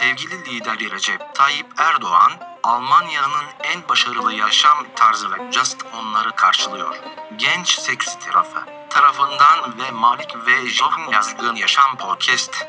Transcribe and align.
sevgili 0.00 0.36
lideri 0.44 0.90
Recep 0.90 1.20
Tayyip 1.34 1.66
Erdoğan, 1.76 2.32
Almanya'nın 2.62 3.46
en 3.74 3.88
başarılı 3.88 4.32
yaşam 4.32 4.86
tarzı 4.96 5.30
ve 5.30 5.52
Just 5.52 5.76
onları 5.94 6.36
karşılıyor. 6.36 6.96
Genç 7.38 7.68
seks 7.68 8.14
tarafı 8.14 8.60
tarafından 8.90 9.78
ve 9.78 9.90
Malik 9.90 10.36
ve 10.46 10.70
Jochen 10.70 11.12
yazgın 11.12 11.56
yaşam 11.56 11.98
podcast. 11.98 12.66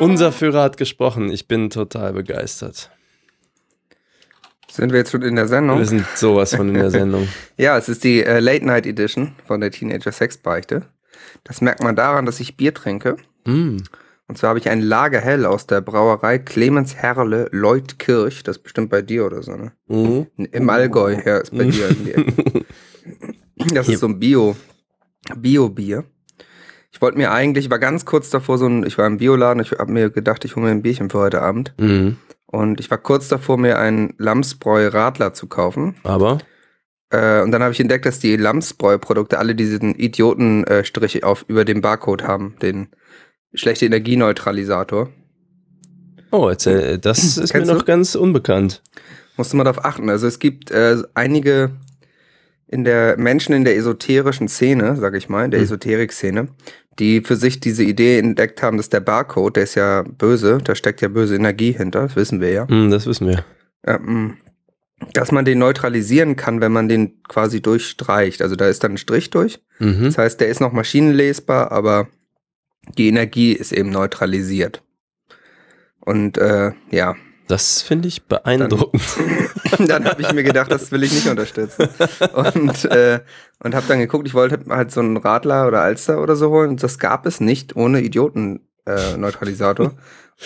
Unser 0.00 0.32
Führer 0.32 0.60
hat 0.60 0.78
gesprochen. 0.78 1.28
Ich 1.28 1.50
bin 1.50 1.68
total 1.68 2.16
begeistert. 2.16 2.90
Sind 4.68 4.90
wir 4.90 4.98
jetzt 4.98 5.10
schon 5.10 5.22
in 5.22 5.36
der 5.36 5.46
Sendung? 5.46 5.78
Wir 5.78 5.86
sind 5.86 6.06
sowas 6.14 6.56
von 6.56 6.68
in 6.68 6.74
der 6.74 6.90
Sendung. 6.90 7.28
Ja, 7.58 7.78
es 7.78 7.88
ist 7.88 8.04
die 8.04 8.24
äh, 8.24 8.40
Late 8.40 8.66
Night 8.66 8.86
Edition 8.86 9.34
von 9.48 9.60
der 9.60 9.70
Teenager 9.70 10.12
Sex 10.12 10.36
Beichte. 10.36 10.82
Das 11.44 11.60
merkt 11.60 11.82
man 11.82 11.96
daran, 11.96 12.26
dass 12.26 12.40
ich 12.40 12.56
Bier 12.56 12.74
trinke. 12.74 13.16
Mm. 13.44 13.78
Und 14.30 14.38
zwar 14.38 14.50
habe 14.50 14.60
ich 14.60 14.70
ein 14.70 14.80
Lagerhell 14.80 15.44
aus 15.44 15.66
der 15.66 15.80
Brauerei 15.80 16.38
Clemens 16.38 16.94
Herle 16.94 17.48
Leutkirch. 17.50 18.44
Das 18.44 18.58
ist 18.58 18.62
bestimmt 18.62 18.88
bei 18.88 19.02
dir 19.02 19.26
oder 19.26 19.42
so, 19.42 19.56
ne? 19.56 19.72
Mhm. 19.88 20.28
Im 20.36 20.70
Allgäu, 20.70 21.16
ja, 21.24 21.38
ist 21.38 21.50
bei 21.50 21.64
dir. 21.64 21.88
in 21.88 22.04
die 22.04 22.14
Ecke. 22.14 22.64
Das 23.74 23.88
ist 23.88 23.98
so 23.98 24.06
ein 24.06 24.20
Bio, 24.20 24.54
Bio-Bier. 25.36 26.04
Ich 26.92 27.02
wollte 27.02 27.18
mir 27.18 27.32
eigentlich, 27.32 27.64
ich 27.64 27.70
war 27.72 27.80
ganz 27.80 28.04
kurz 28.04 28.30
davor, 28.30 28.56
so 28.56 28.66
ein, 28.66 28.86
ich 28.86 28.96
war 28.98 29.06
im 29.08 29.18
Bioladen, 29.18 29.60
ich 29.60 29.72
habe 29.72 29.90
mir 29.90 30.10
gedacht, 30.10 30.44
ich 30.44 30.54
hole 30.54 30.66
mir 30.66 30.70
ein 30.70 30.82
Bierchen 30.82 31.10
für 31.10 31.18
heute 31.18 31.42
Abend. 31.42 31.74
Mhm. 31.76 32.16
Und 32.46 32.78
ich 32.78 32.88
war 32.88 32.98
kurz 32.98 33.26
davor, 33.26 33.58
mir 33.58 33.80
einen 33.80 34.14
Lamsbräu 34.16 34.86
Radler 34.86 35.34
zu 35.34 35.48
kaufen. 35.48 35.96
Aber 36.04 36.38
Äh, 37.10 37.42
und 37.42 37.50
dann 37.50 37.62
habe 37.64 37.72
ich 37.72 37.80
entdeckt, 37.80 38.06
dass 38.06 38.20
die 38.20 38.36
Lamsbräu-Produkte 38.36 39.40
alle 39.40 39.56
diesen 39.56 39.96
Idiotenstrich 39.96 41.24
auf 41.24 41.44
über 41.48 41.64
dem 41.64 41.80
Barcode 41.80 42.22
haben, 42.22 42.54
den 42.62 42.90
schlechte 43.54 43.86
Energieneutralisator. 43.86 45.10
oh, 46.30 46.48
erzähl, 46.48 46.98
das 46.98 47.36
ist 47.36 47.54
mir 47.54 47.64
noch 47.66 47.78
du? 47.80 47.84
ganz 47.84 48.14
unbekannt. 48.14 48.82
Musst 49.36 49.52
du 49.52 49.56
mal 49.56 49.64
darauf 49.64 49.84
achten. 49.84 50.08
Also 50.10 50.26
es 50.26 50.38
gibt 50.38 50.70
äh, 50.70 50.96
einige 51.14 51.70
in 52.68 52.84
der 52.84 53.16
Menschen 53.18 53.52
in 53.54 53.64
der 53.64 53.76
esoterischen 53.76 54.46
Szene, 54.48 54.96
sag 54.96 55.14
ich 55.16 55.28
mal, 55.28 55.44
in 55.44 55.50
der 55.50 55.58
Hm. 55.60 55.64
Esoterik-Szene, 55.64 56.48
die 56.98 57.20
für 57.22 57.34
sich 57.36 57.58
diese 57.58 57.82
Idee 57.82 58.18
entdeckt 58.18 58.62
haben, 58.62 58.76
dass 58.76 58.90
der 58.90 59.00
Barcode, 59.00 59.56
der 59.56 59.62
ist 59.64 59.74
ja 59.74 60.02
böse, 60.02 60.58
da 60.62 60.74
steckt 60.74 61.00
ja 61.00 61.08
böse 61.08 61.34
Energie 61.34 61.72
hinter, 61.72 62.02
das 62.02 62.14
wissen 62.16 62.40
wir 62.40 62.52
ja. 62.52 62.68
Hm, 62.68 62.90
das 62.90 63.06
wissen 63.06 63.26
wir. 63.26 63.44
ähm, 63.86 64.36
dass 65.14 65.32
man 65.32 65.46
den 65.46 65.58
neutralisieren 65.58 66.36
kann, 66.36 66.60
wenn 66.60 66.72
man 66.72 66.88
den 66.88 67.22
quasi 67.24 67.62
durchstreicht. 67.62 68.42
Also 68.42 68.54
da 68.54 68.68
ist 68.68 68.84
dann 68.84 68.92
ein 68.92 68.98
Strich 68.98 69.30
durch. 69.30 69.58
Mhm. 69.78 70.04
Das 70.04 70.18
heißt, 70.18 70.40
der 70.40 70.48
ist 70.48 70.60
noch 70.60 70.72
maschinenlesbar, 70.72 71.72
aber 71.72 72.08
die 72.96 73.08
Energie 73.08 73.52
ist 73.52 73.72
eben 73.72 73.90
neutralisiert. 73.90 74.82
Und 76.00 76.38
äh, 76.38 76.72
ja, 76.90 77.14
Das 77.46 77.82
finde 77.82 78.08
ich 78.08 78.24
beeindruckend. 78.24 79.02
dann 79.86 80.04
habe 80.08 80.22
ich 80.22 80.32
mir 80.32 80.42
gedacht, 80.42 80.70
das 80.72 80.90
will 80.92 81.02
ich 81.02 81.12
nicht 81.12 81.28
unterstützen. 81.28 81.88
Und, 82.32 82.84
äh, 82.86 83.20
und 83.62 83.74
habe 83.74 83.86
dann 83.86 83.98
geguckt, 83.98 84.26
ich 84.26 84.34
wollte 84.34 84.60
halt 84.68 84.90
so 84.92 85.00
einen 85.00 85.16
Radler 85.18 85.66
oder 85.66 85.82
Alster 85.82 86.22
oder 86.22 86.36
so 86.36 86.50
holen. 86.50 86.70
Und 86.70 86.82
das 86.82 86.98
gab 86.98 87.26
es 87.26 87.40
nicht 87.40 87.76
ohne 87.76 88.00
Idioten-Neutralisator. 88.00 89.92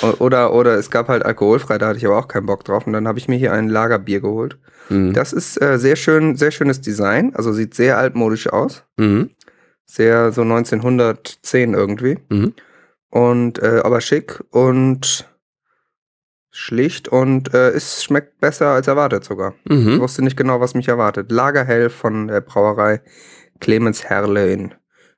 Äh, 0.02 0.06
oder, 0.19 0.52
oder 0.52 0.74
es 0.74 0.91
gab 0.91 1.08
halt 1.08 1.24
alkoholfrei, 1.24 1.78
da 1.78 1.86
hatte 1.88 1.98
ich 1.98 2.06
aber 2.06 2.19
auch 2.19 2.26
keinen 2.28 2.46
Bock 2.46 2.64
drauf. 2.64 2.86
Und 2.86 2.92
dann 2.92 3.06
habe 3.06 3.19
ich 3.19 3.28
mir 3.28 3.36
hier 3.36 3.52
ein 3.52 3.69
Lagerbier 3.69 4.20
geholt. 4.20 4.58
Mhm. 4.88 5.12
Das 5.12 5.32
ist 5.32 5.60
äh, 5.62 5.78
sehr 5.78 5.96
schön, 5.96 6.36
sehr 6.36 6.50
schönes 6.50 6.80
Design. 6.80 7.34
Also 7.36 7.52
sieht 7.52 7.74
sehr 7.74 7.96
altmodisch 7.96 8.48
aus. 8.52 8.82
Mhm. 8.96 9.30
Sehr 9.86 10.32
so 10.32 10.42
1910 10.42 11.74
irgendwie. 11.74 12.18
Mhm. 12.28 12.54
Und 13.10 13.58
äh, 13.62 13.80
aber 13.84 14.00
schick 14.00 14.42
und 14.50 15.28
schlicht 16.50 17.08
und 17.08 17.52
äh, 17.52 17.70
es 17.70 18.02
schmeckt 18.04 18.41
besser 18.41 18.68
als 18.68 18.86
erwartet 18.86 19.24
sogar. 19.24 19.54
Ich 19.64 19.72
Mhm. 19.76 20.00
wusste 20.00 20.22
nicht 20.22 20.36
genau, 20.36 20.60
was 20.60 20.74
mich 20.74 20.88
erwartet. 20.88 21.30
Lagerhell 21.32 21.91
von 21.91 22.28
der 22.28 22.41
Brauerei 22.41 23.00
Clemens 23.60 24.04
Herle 24.04 24.53
in 24.53 24.75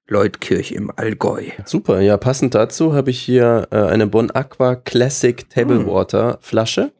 Leutkirch 0.08 0.72
im 0.72 0.91
Allgäu. 0.94 1.44
Super, 1.64 2.00
ja, 2.00 2.16
passend 2.16 2.54
dazu 2.54 2.94
habe 2.94 3.10
ich 3.10 3.18
hier 3.18 3.68
äh, 3.70 3.76
eine 3.76 4.06
Bon 4.06 4.30
Aqua 4.30 4.76
Classic 4.76 5.48
Table 5.50 5.80
Hm. 5.80 5.86
Water 5.86 6.38
Flasche. 6.41 6.92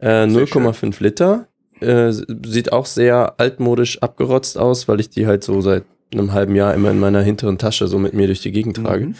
Äh, 0.00 0.28
Sehr 0.28 0.46
0,5 0.46 1.02
Liter. 1.02 1.48
Äh, 1.80 2.12
sieht 2.12 2.72
auch 2.72 2.86
sehr 2.86 3.34
altmodisch 3.38 4.02
abgerotzt 4.02 4.56
aus, 4.58 4.86
weil 4.88 5.00
ich 5.00 5.10
die 5.10 5.26
halt 5.26 5.44
so 5.44 5.60
seit 5.60 5.84
einem 6.12 6.32
halben 6.32 6.54
Jahr 6.56 6.74
immer 6.74 6.90
in 6.90 7.00
meiner 7.00 7.22
hinteren 7.22 7.58
Tasche 7.58 7.88
so 7.88 7.98
mit 7.98 8.14
mir 8.14 8.26
durch 8.26 8.40
die 8.42 8.52
Gegend 8.52 8.76
trage. 8.76 9.06
Mhm. 9.06 9.14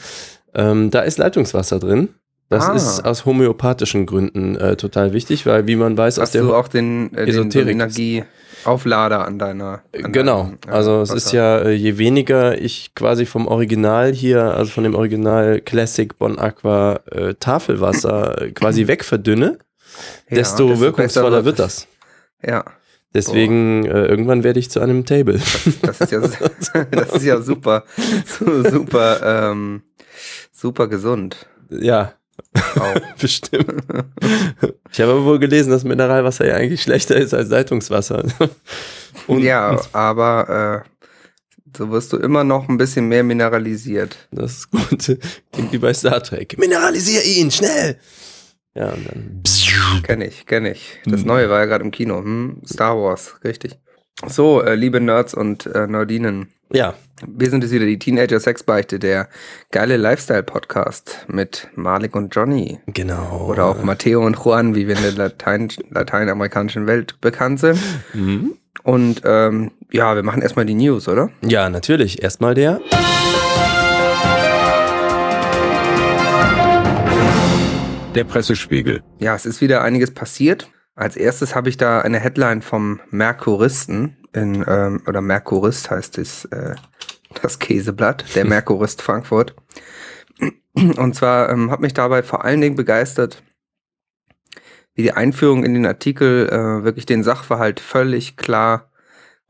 Ähm, 0.55 0.91
da 0.91 1.01
ist 1.01 1.19
Leitungswasser 1.19 1.79
drin. 1.79 2.11
Das 2.49 2.69
Ah. 2.69 2.75
ist 2.75 3.05
aus 3.07 3.25
homöopathischen 3.25 4.05
Gründen 4.05 4.57
äh, 4.57 4.77
total 4.77 5.15
wichtig, 5.15 5.47
weil 5.47 5.67
wie 5.67 5.77
man 5.77 5.97
weiß 5.97 6.19
aus 6.19 6.25
Hast 6.25 6.35
der 6.35 6.43
du 6.43 6.55
auch 6.55 6.69
den, 6.69 7.11
äh, 7.15 7.25
den 7.25 7.35
so 7.35 7.41
Esoterik- 7.41 7.71
Energieauflader 7.71 9.25
an 9.27 9.39
deiner 9.39 9.83
an 10.05 10.13
Genau, 10.13 10.43
deinem, 10.45 10.59
äh, 10.67 10.71
also 10.71 11.01
es 11.01 11.11
ist 11.11 11.33
ja, 11.33 11.61
äh, 11.61 11.73
je 11.73 11.97
weniger 11.97 12.61
ich 12.61 12.95
quasi 12.95 13.25
vom 13.25 13.47
Original 13.47 14.13
hier, 14.13 14.43
also 14.55 14.71
von 14.71 14.85
dem 14.85 14.95
Original 14.95 15.63
Classic 15.63 16.17
Bon 16.19 16.39
Aqua 16.39 17.01
äh, 17.11 17.33
Tafelwasser 17.35 18.49
quasi 18.55 18.87
wegverdünne, 18.87 19.57
Ja, 20.29 20.37
desto, 20.37 20.69
besser 20.69 20.81
wirkungsvoller 20.81 21.45
wird 21.47 21.59
das. 21.59 21.87
Ja, 22.47 22.65
Deswegen, 23.15 23.85
äh, 23.85 24.07
irgendwann 24.07 24.43
werde 24.43 24.59
ich 24.59 24.71
zu 24.71 24.81
einem 24.81 25.05
Table. 25.05 25.41
das 25.83 26.01
ist 26.01 26.13
ja, 26.13 26.21
das 26.91 27.13
ist 27.13 27.25
ja 27.25 27.41
super, 27.43 27.85
su- 28.27 28.63
super, 28.69 29.51
ähm, 29.51 29.83
super 30.51 30.89
gesund. 30.89 31.47
ja, 31.71 32.15
Auch. 32.79 32.95
bestimmt. 33.21 33.83
ich 34.91 35.01
habe 35.01 35.13
aber 35.13 35.25
wohl 35.25 35.39
gelesen, 35.39 35.71
dass 35.71 35.85
Mineralwasser 35.85 36.47
ja 36.47 36.55
eigentlich 36.55 36.83
schlechter 36.83 37.17
ist 37.17 37.35
als 37.35 37.49
Leitungswasser. 37.51 38.25
Und 39.27 39.43
ja, 39.43 39.79
aber 39.93 40.85
äh, 40.85 40.89
so 41.77 41.91
wirst 41.91 42.13
du 42.13 42.17
immer 42.17 42.45
noch 42.45 42.69
ein 42.69 42.79
bisschen 42.79 43.09
mehr 43.09 43.23
mineralisiert. 43.25 44.17
das 44.31 44.53
ist 44.53 44.71
gut. 44.71 45.19
Klingt 45.53 45.73
wie 45.73 45.79
bei 45.79 45.93
Star 45.95 46.23
Trek. 46.23 46.57
Mineralisier 46.59 47.23
ihn, 47.25 47.51
schnell! 47.51 47.99
Ja, 48.75 48.89
und 48.91 49.07
dann. 49.09 49.43
Kenn 50.03 50.21
ich, 50.23 50.47
kenn 50.47 50.65
ich. 50.67 50.99
Das 51.05 51.21
Hm. 51.21 51.27
Neue 51.27 51.51
war 51.51 51.59
ja 51.61 51.67
gerade 51.67 51.85
im 51.85 51.91
Kino. 51.91 52.19
Hm? 52.19 52.63
Star 52.67 52.97
Wars, 52.97 53.35
richtig. 53.45 53.79
So, 54.27 54.63
äh, 54.63 54.75
liebe 54.75 55.01
Nerds 55.01 55.35
und 55.35 55.67
äh, 55.67 55.87
Nerdinen. 55.87 56.49
Ja, 56.73 56.95
Wir 57.27 57.51
sind 57.51 57.63
jetzt 57.63 57.73
wieder 57.73 57.85
die 57.85 57.99
Teenager 57.99 58.41
Sexbeichte, 58.41 58.99
der 58.99 59.29
geile 59.71 59.97
Lifestyle-Podcast 59.99 61.27
mit 61.29 61.69
Malik 61.75 62.17
und 62.17 62.35
Johnny. 62.35 62.79
genau. 62.87 63.47
Oder 63.49 63.67
auch 63.67 63.83
Matteo 63.83 64.25
und 64.25 64.37
Juan, 64.43 64.75
wie 64.75 64.89
wir 64.89 64.97
in 64.97 65.03
der 65.03 65.13
Latein 65.13 65.69
lateinamerikanischen 65.91 66.87
Welt 66.87 67.21
bekannt 67.21 67.61
sind. 67.61 67.79
Mhm. 68.15 68.55
Und 68.85 69.21
ähm, 69.27 69.71
ja, 69.93 70.15
wir 70.17 70.23
machen 70.23 70.41
erstmal 70.41 70.65
die 70.65 70.75
News, 70.75 71.09
oder? 71.09 71.31
Ja, 71.43 71.69
natürlich. 71.69 72.23
Erstmal 72.23 72.55
der. 72.55 72.81
Der 78.15 78.25
Pressespiegel. 78.25 79.03
Ja, 79.21 79.35
es 79.35 79.47
ist 79.47 79.63
wieder 79.63 79.81
einiges 79.81 80.13
passiert. 80.13 80.71
Als 80.95 81.17
erstes 81.17 81.55
habe 81.55 81.71
ich 81.71 81.79
da 81.79 82.03
eine 82.03 82.21
Headline 82.21 82.61
vom 82.61 83.01
Merkuristen 83.11 84.19
in, 84.35 84.63
ähm, 84.69 85.03
oder 85.07 85.23
Merkurist 85.23 85.91
heißt 85.91 86.19
es, 86.19 86.45
äh, 86.47 86.75
das 87.41 87.59
Käseblatt, 87.59 88.27
der 88.35 88.45
Merkurist 88.47 89.01
Frankfurt. 89.01 89.57
Und 90.75 91.15
zwar 91.15 91.49
ähm, 91.49 91.71
hat 91.71 91.81
mich 91.81 91.95
dabei 91.95 92.23
vor 92.23 92.45
allen 92.45 92.61
Dingen 92.61 92.77
begeistert, 92.77 93.43
wie 94.95 95.03
die 95.03 95.13
Einführung 95.13 95.65
in 95.65 95.73
den 95.73 95.87
Artikel 95.87 96.51
äh, 96.51 96.85
wirklich 96.85 97.07
den 97.07 97.23
Sachverhalt 97.25 97.81
völlig 97.81 98.37
klar 98.37 98.91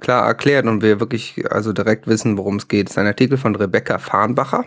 klar 0.03 0.27
erklärt 0.27 0.67
und 0.67 0.83
wir 0.83 1.01
wirklich 1.01 1.45
also 1.51 1.73
direkt 1.73 2.07
wissen, 2.07 2.37
worum 2.37 2.57
es 2.57 2.69
geht. 2.69 2.89
Es 2.89 2.95
ist 2.95 2.99
ein 2.99 3.07
Artikel 3.07 3.39
von 3.39 3.55
Rebecca 3.55 3.99
Farnbacher 3.99 4.65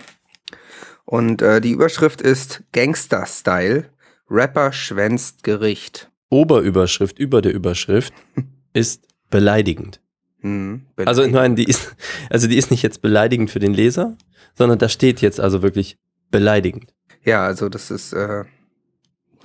und 1.05 1.41
äh, 1.41 1.61
die 1.61 1.71
Überschrift 1.71 2.21
ist 2.21 2.63
Gangster-Style, 2.73 3.85
Rapper 4.29 4.71
schwänzt 4.71 5.43
Gericht. 5.43 6.09
Oberüberschrift 6.29 7.19
über 7.19 7.41
der 7.41 7.53
Überschrift 7.53 8.13
ist 8.73 9.03
beleidigend. 9.29 10.01
Hm, 10.41 10.85
Also 11.05 11.23
ich 11.23 11.31
meine, 11.31 11.55
die 11.55 11.65
ist, 11.65 11.95
also 12.29 12.47
die 12.47 12.57
ist 12.57 12.71
nicht 12.71 12.83
jetzt 12.83 13.01
beleidigend 13.01 13.49
für 13.51 13.59
den 13.59 13.73
Leser, 13.73 14.17
sondern 14.55 14.79
da 14.79 14.89
steht 14.89 15.21
jetzt 15.21 15.39
also 15.39 15.61
wirklich 15.61 15.97
beleidigend. 16.31 16.93
Ja, 17.23 17.45
also 17.45 17.69
das 17.69 17.91
ist 17.91 18.13
äh, 18.13 18.43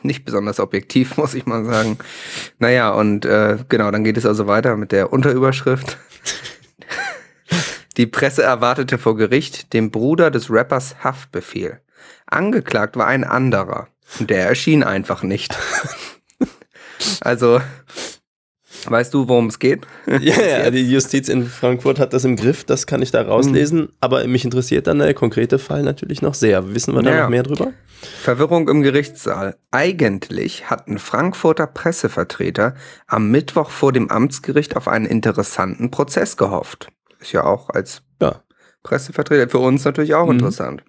nicht 0.03 0.25
besonders 0.25 0.61
objektiv, 0.61 1.17
muss 1.19 1.35
ich 1.35 1.47
mal 1.47 1.65
sagen. 1.65 1.99
Naja, 2.59 2.91
und 2.91 3.25
äh, 3.25 3.59
genau, 3.69 3.91
dann 3.91 4.05
geht 4.05 4.17
es 4.17 4.27
also 4.27 4.47
weiter 4.47 4.77
mit 4.77 4.93
der 4.93 5.13
Unterüberschrift. 5.13 5.99
Die 8.01 8.07
Presse 8.07 8.43
erwartete 8.43 8.97
vor 8.97 9.15
Gericht 9.15 9.75
dem 9.75 9.91
Bruder 9.91 10.31
des 10.31 10.51
Rappers 10.51 11.05
Haftbefehl. 11.05 11.81
Angeklagt 12.25 12.97
war 12.97 13.07
ein 13.07 13.25
anderer. 13.25 13.89
Und 14.19 14.31
der 14.31 14.49
erschien 14.49 14.83
einfach 14.83 15.23
nicht. 15.23 15.55
also, 17.21 17.61
Weißt 18.87 19.13
du, 19.13 19.29
worum 19.29 19.49
es 19.49 19.59
geht? 19.59 19.87
Ja, 20.07 20.41
ja, 20.41 20.71
die 20.71 20.91
Justiz 20.91 21.29
in 21.29 21.45
Frankfurt 21.45 21.99
hat 21.99 22.15
das 22.15 22.25
im 22.25 22.37
Griff, 22.37 22.65
das 22.65 22.87
kann 22.87 23.03
ich 23.03 23.11
da 23.11 23.21
rauslesen. 23.21 23.91
Aber 24.01 24.27
mich 24.27 24.47
interessiert 24.47 24.87
dann 24.87 25.01
der 25.01 25.13
konkrete 25.13 25.59
Fall 25.59 25.83
natürlich 25.83 26.23
noch 26.23 26.33
sehr. 26.33 26.75
Wissen 26.75 26.95
wir 26.95 27.03
da 27.03 27.11
Ja. 27.11 27.23
noch 27.25 27.29
mehr 27.29 27.43
drüber? 27.43 27.75
Verwirrung 28.23 28.67
im 28.71 28.81
Gerichtssaal. 28.81 29.59
Eigentlich 29.71 30.71
hatten 30.71 30.99
Frankfurter 30.99 31.67
Pressevertreter 31.67 32.75
am 33.07 33.31
Mittwoch 33.31 33.69
vor 33.69 33.93
dem 33.93 34.11
Amtsgericht 34.11 34.75
auf 34.75 34.89
einen 34.89 35.05
interessanten 35.05 35.91
Prozess 35.91 36.39
gehofft. 36.39 36.89
Ist 37.21 37.33
ja 37.33 37.45
auch 37.45 37.71
als 37.71 38.03
Ja. 38.21 38.43
Pressevertreter 38.83 39.49
für 39.51 39.59
uns 39.59 39.85
natürlich 39.85 40.15
auch 40.15 40.27
Mhm. 40.27 40.33
interessant. 40.33 40.85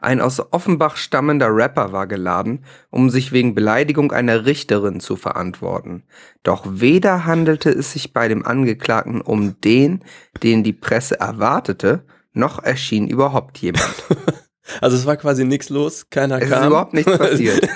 Ein 0.00 0.20
aus 0.20 0.42
Offenbach 0.52 0.96
stammender 0.96 1.54
Rapper 1.54 1.92
war 1.92 2.08
geladen, 2.08 2.64
um 2.90 3.08
sich 3.08 3.30
wegen 3.30 3.54
Beleidigung 3.54 4.10
einer 4.10 4.46
Richterin 4.46 4.98
zu 4.98 5.14
verantworten. 5.14 6.02
Doch 6.42 6.64
weder 6.68 7.24
handelte 7.24 7.70
es 7.70 7.92
sich 7.92 8.12
bei 8.12 8.26
dem 8.26 8.44
Angeklagten 8.44 9.20
um 9.20 9.60
den, 9.60 10.02
den 10.42 10.64
die 10.64 10.72
Presse 10.72 11.20
erwartete, 11.20 12.04
noch 12.32 12.62
erschien 12.62 13.06
überhaupt 13.08 13.58
jemand. 13.58 13.84
Also 14.80 14.96
es 14.96 15.06
war 15.06 15.16
quasi 15.16 15.44
nichts 15.44 15.70
los, 15.70 16.08
keiner 16.08 16.40
Es 16.40 16.48
kam. 16.48 16.60
ist 16.62 16.66
überhaupt 16.68 16.94
nichts 16.94 17.10
passiert. 17.18 17.68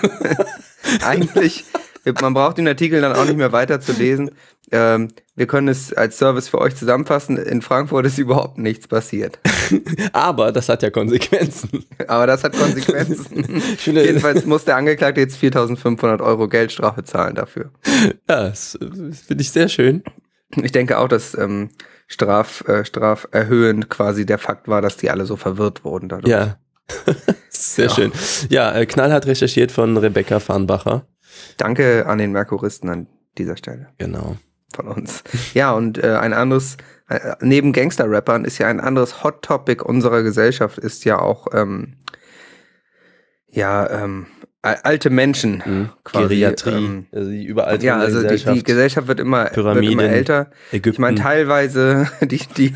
Eigentlich, 1.05 1.65
man 2.21 2.33
braucht 2.33 2.59
den 2.59 2.69
Artikel 2.69 3.01
dann 3.01 3.13
auch 3.15 3.25
nicht 3.25 3.37
mehr 3.37 3.51
weiter 3.53 3.81
zu 3.81 3.93
lesen. 3.93 4.31
Ähm, 4.73 5.09
wir 5.37 5.47
können 5.47 5.69
es 5.69 5.93
als 5.93 6.19
Service 6.19 6.49
für 6.49 6.59
euch 6.59 6.75
zusammenfassen. 6.75 7.37
In 7.37 7.63
Frankfurt 7.63 8.05
ist 8.07 8.19
überhaupt 8.19 8.59
nichts 8.59 8.89
passiert. 8.89 9.39
Aber 10.13 10.51
das 10.51 10.69
hat 10.69 10.83
ja 10.83 10.91
Konsequenzen. 10.91 11.85
Aber 12.09 12.27
das 12.27 12.43
hat 12.43 12.57
Konsequenzen. 12.59 13.61
Finde- 13.79 14.05
Jedenfalls 14.05 14.45
muss 14.45 14.65
der 14.65 14.77
Angeklagte 14.77 15.21
jetzt 15.21 15.37
4.500 15.41 16.21
Euro 16.23 16.49
Geldstrafe 16.49 17.05
zahlen 17.05 17.35
dafür. 17.35 17.71
Ja, 18.29 18.49
das, 18.49 18.77
das 18.81 19.21
finde 19.21 19.43
ich 19.43 19.51
sehr 19.53 19.69
schön. 19.69 20.03
Ich 20.57 20.73
denke 20.73 20.99
auch, 20.99 21.09
dass 21.09 21.37
ähm, 21.37 21.71
Straf, 22.09 22.63
äh, 22.69 22.85
straferhöhend 22.85 23.89
quasi 23.89 24.27
der 24.27 24.39
Fakt 24.39 24.69
war, 24.69 24.81
dass 24.83 24.97
die 24.97 25.11
alle 25.11 25.27
so 25.27 25.37
verwirrt 25.37 25.85
wurden 25.85 26.09
dadurch. 26.09 26.31
Ja. 26.31 26.57
Sehr 27.49 27.87
Ja. 27.87 27.95
schön. 27.95 28.13
Ja, 28.49 28.73
äh, 28.75 28.87
knallhart 28.87 29.27
recherchiert 29.27 29.73
von 29.73 29.97
Rebecca 29.97 30.39
Farnbacher. 30.41 31.07
Danke 31.57 32.07
an 32.07 32.19
den 32.19 32.33
Merkuristen 32.33 32.89
an 32.91 33.07
dieser 33.39 33.57
Stelle. 33.57 33.89
Genau. 33.99 34.37
Von 34.75 34.89
uns. 34.89 35.23
Ja, 35.55 35.73
und 35.73 36.03
äh, 36.03 36.17
ein 36.17 36.33
anderes, 36.33 36.77
äh, 37.09 37.35
neben 37.41 37.73
Gangster-Rappern 37.73 38.45
ist 38.45 38.59
ja 38.59 38.67
ein 38.69 38.81
anderes 38.81 39.23
Hot 39.25 39.43
Topic 39.43 39.83
unserer 39.83 40.23
Gesellschaft, 40.23 40.79
ist 40.79 41.05
ja 41.05 41.19
auch, 41.19 41.47
ähm, 41.53 41.95
ja, 43.49 43.89
ähm, 43.91 44.27
alte 44.63 45.11
Menschen 45.11 45.63
Mhm. 45.65 45.91
quasi. 46.03 46.29
Geriatrie. 46.29 46.71
Ähm, 46.75 47.07
also 47.13 47.31
die 47.31 47.45
überall 47.45 47.83
ja, 47.83 47.99
also 47.99 48.23
die, 48.27 48.37
die 48.37 48.65
Gesellschaft 48.65 49.07
wird 49.07 49.21
immer, 49.21 49.45
wird 49.45 49.53
Pyramiden, 49.55 49.93
immer 49.93 50.03
älter. 50.09 50.51
Ägypten. 50.73 50.91
Ich 50.91 50.99
meine, 50.99 51.17
teilweise, 51.17 52.11
die, 52.21 52.41
die, 52.57 52.75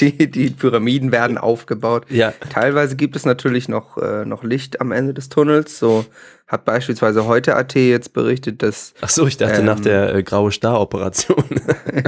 die, 0.00 0.30
die 0.30 0.50
Pyramiden 0.50 1.10
werden 1.10 1.38
aufgebaut. 1.38 2.04
ja, 2.10 2.34
Teilweise 2.50 2.96
gibt 2.96 3.16
es 3.16 3.24
natürlich 3.24 3.68
noch, 3.68 3.96
äh, 3.96 4.26
noch 4.26 4.44
Licht 4.44 4.80
am 4.82 4.92
Ende 4.92 5.14
des 5.14 5.30
Tunnels. 5.30 5.78
So 5.78 6.04
hat 6.52 6.64
beispielsweise 6.66 7.26
heute 7.26 7.56
AT 7.56 7.74
jetzt 7.74 8.12
berichtet, 8.12 8.62
dass 8.62 8.92
ach 9.00 9.08
so, 9.08 9.26
ich 9.26 9.38
dachte 9.38 9.60
Ähm. 9.60 9.64
nach 9.66 9.80
der 9.80 10.14
äh, 10.14 10.22
graue 10.22 10.52
Star-Operation. 10.52 11.42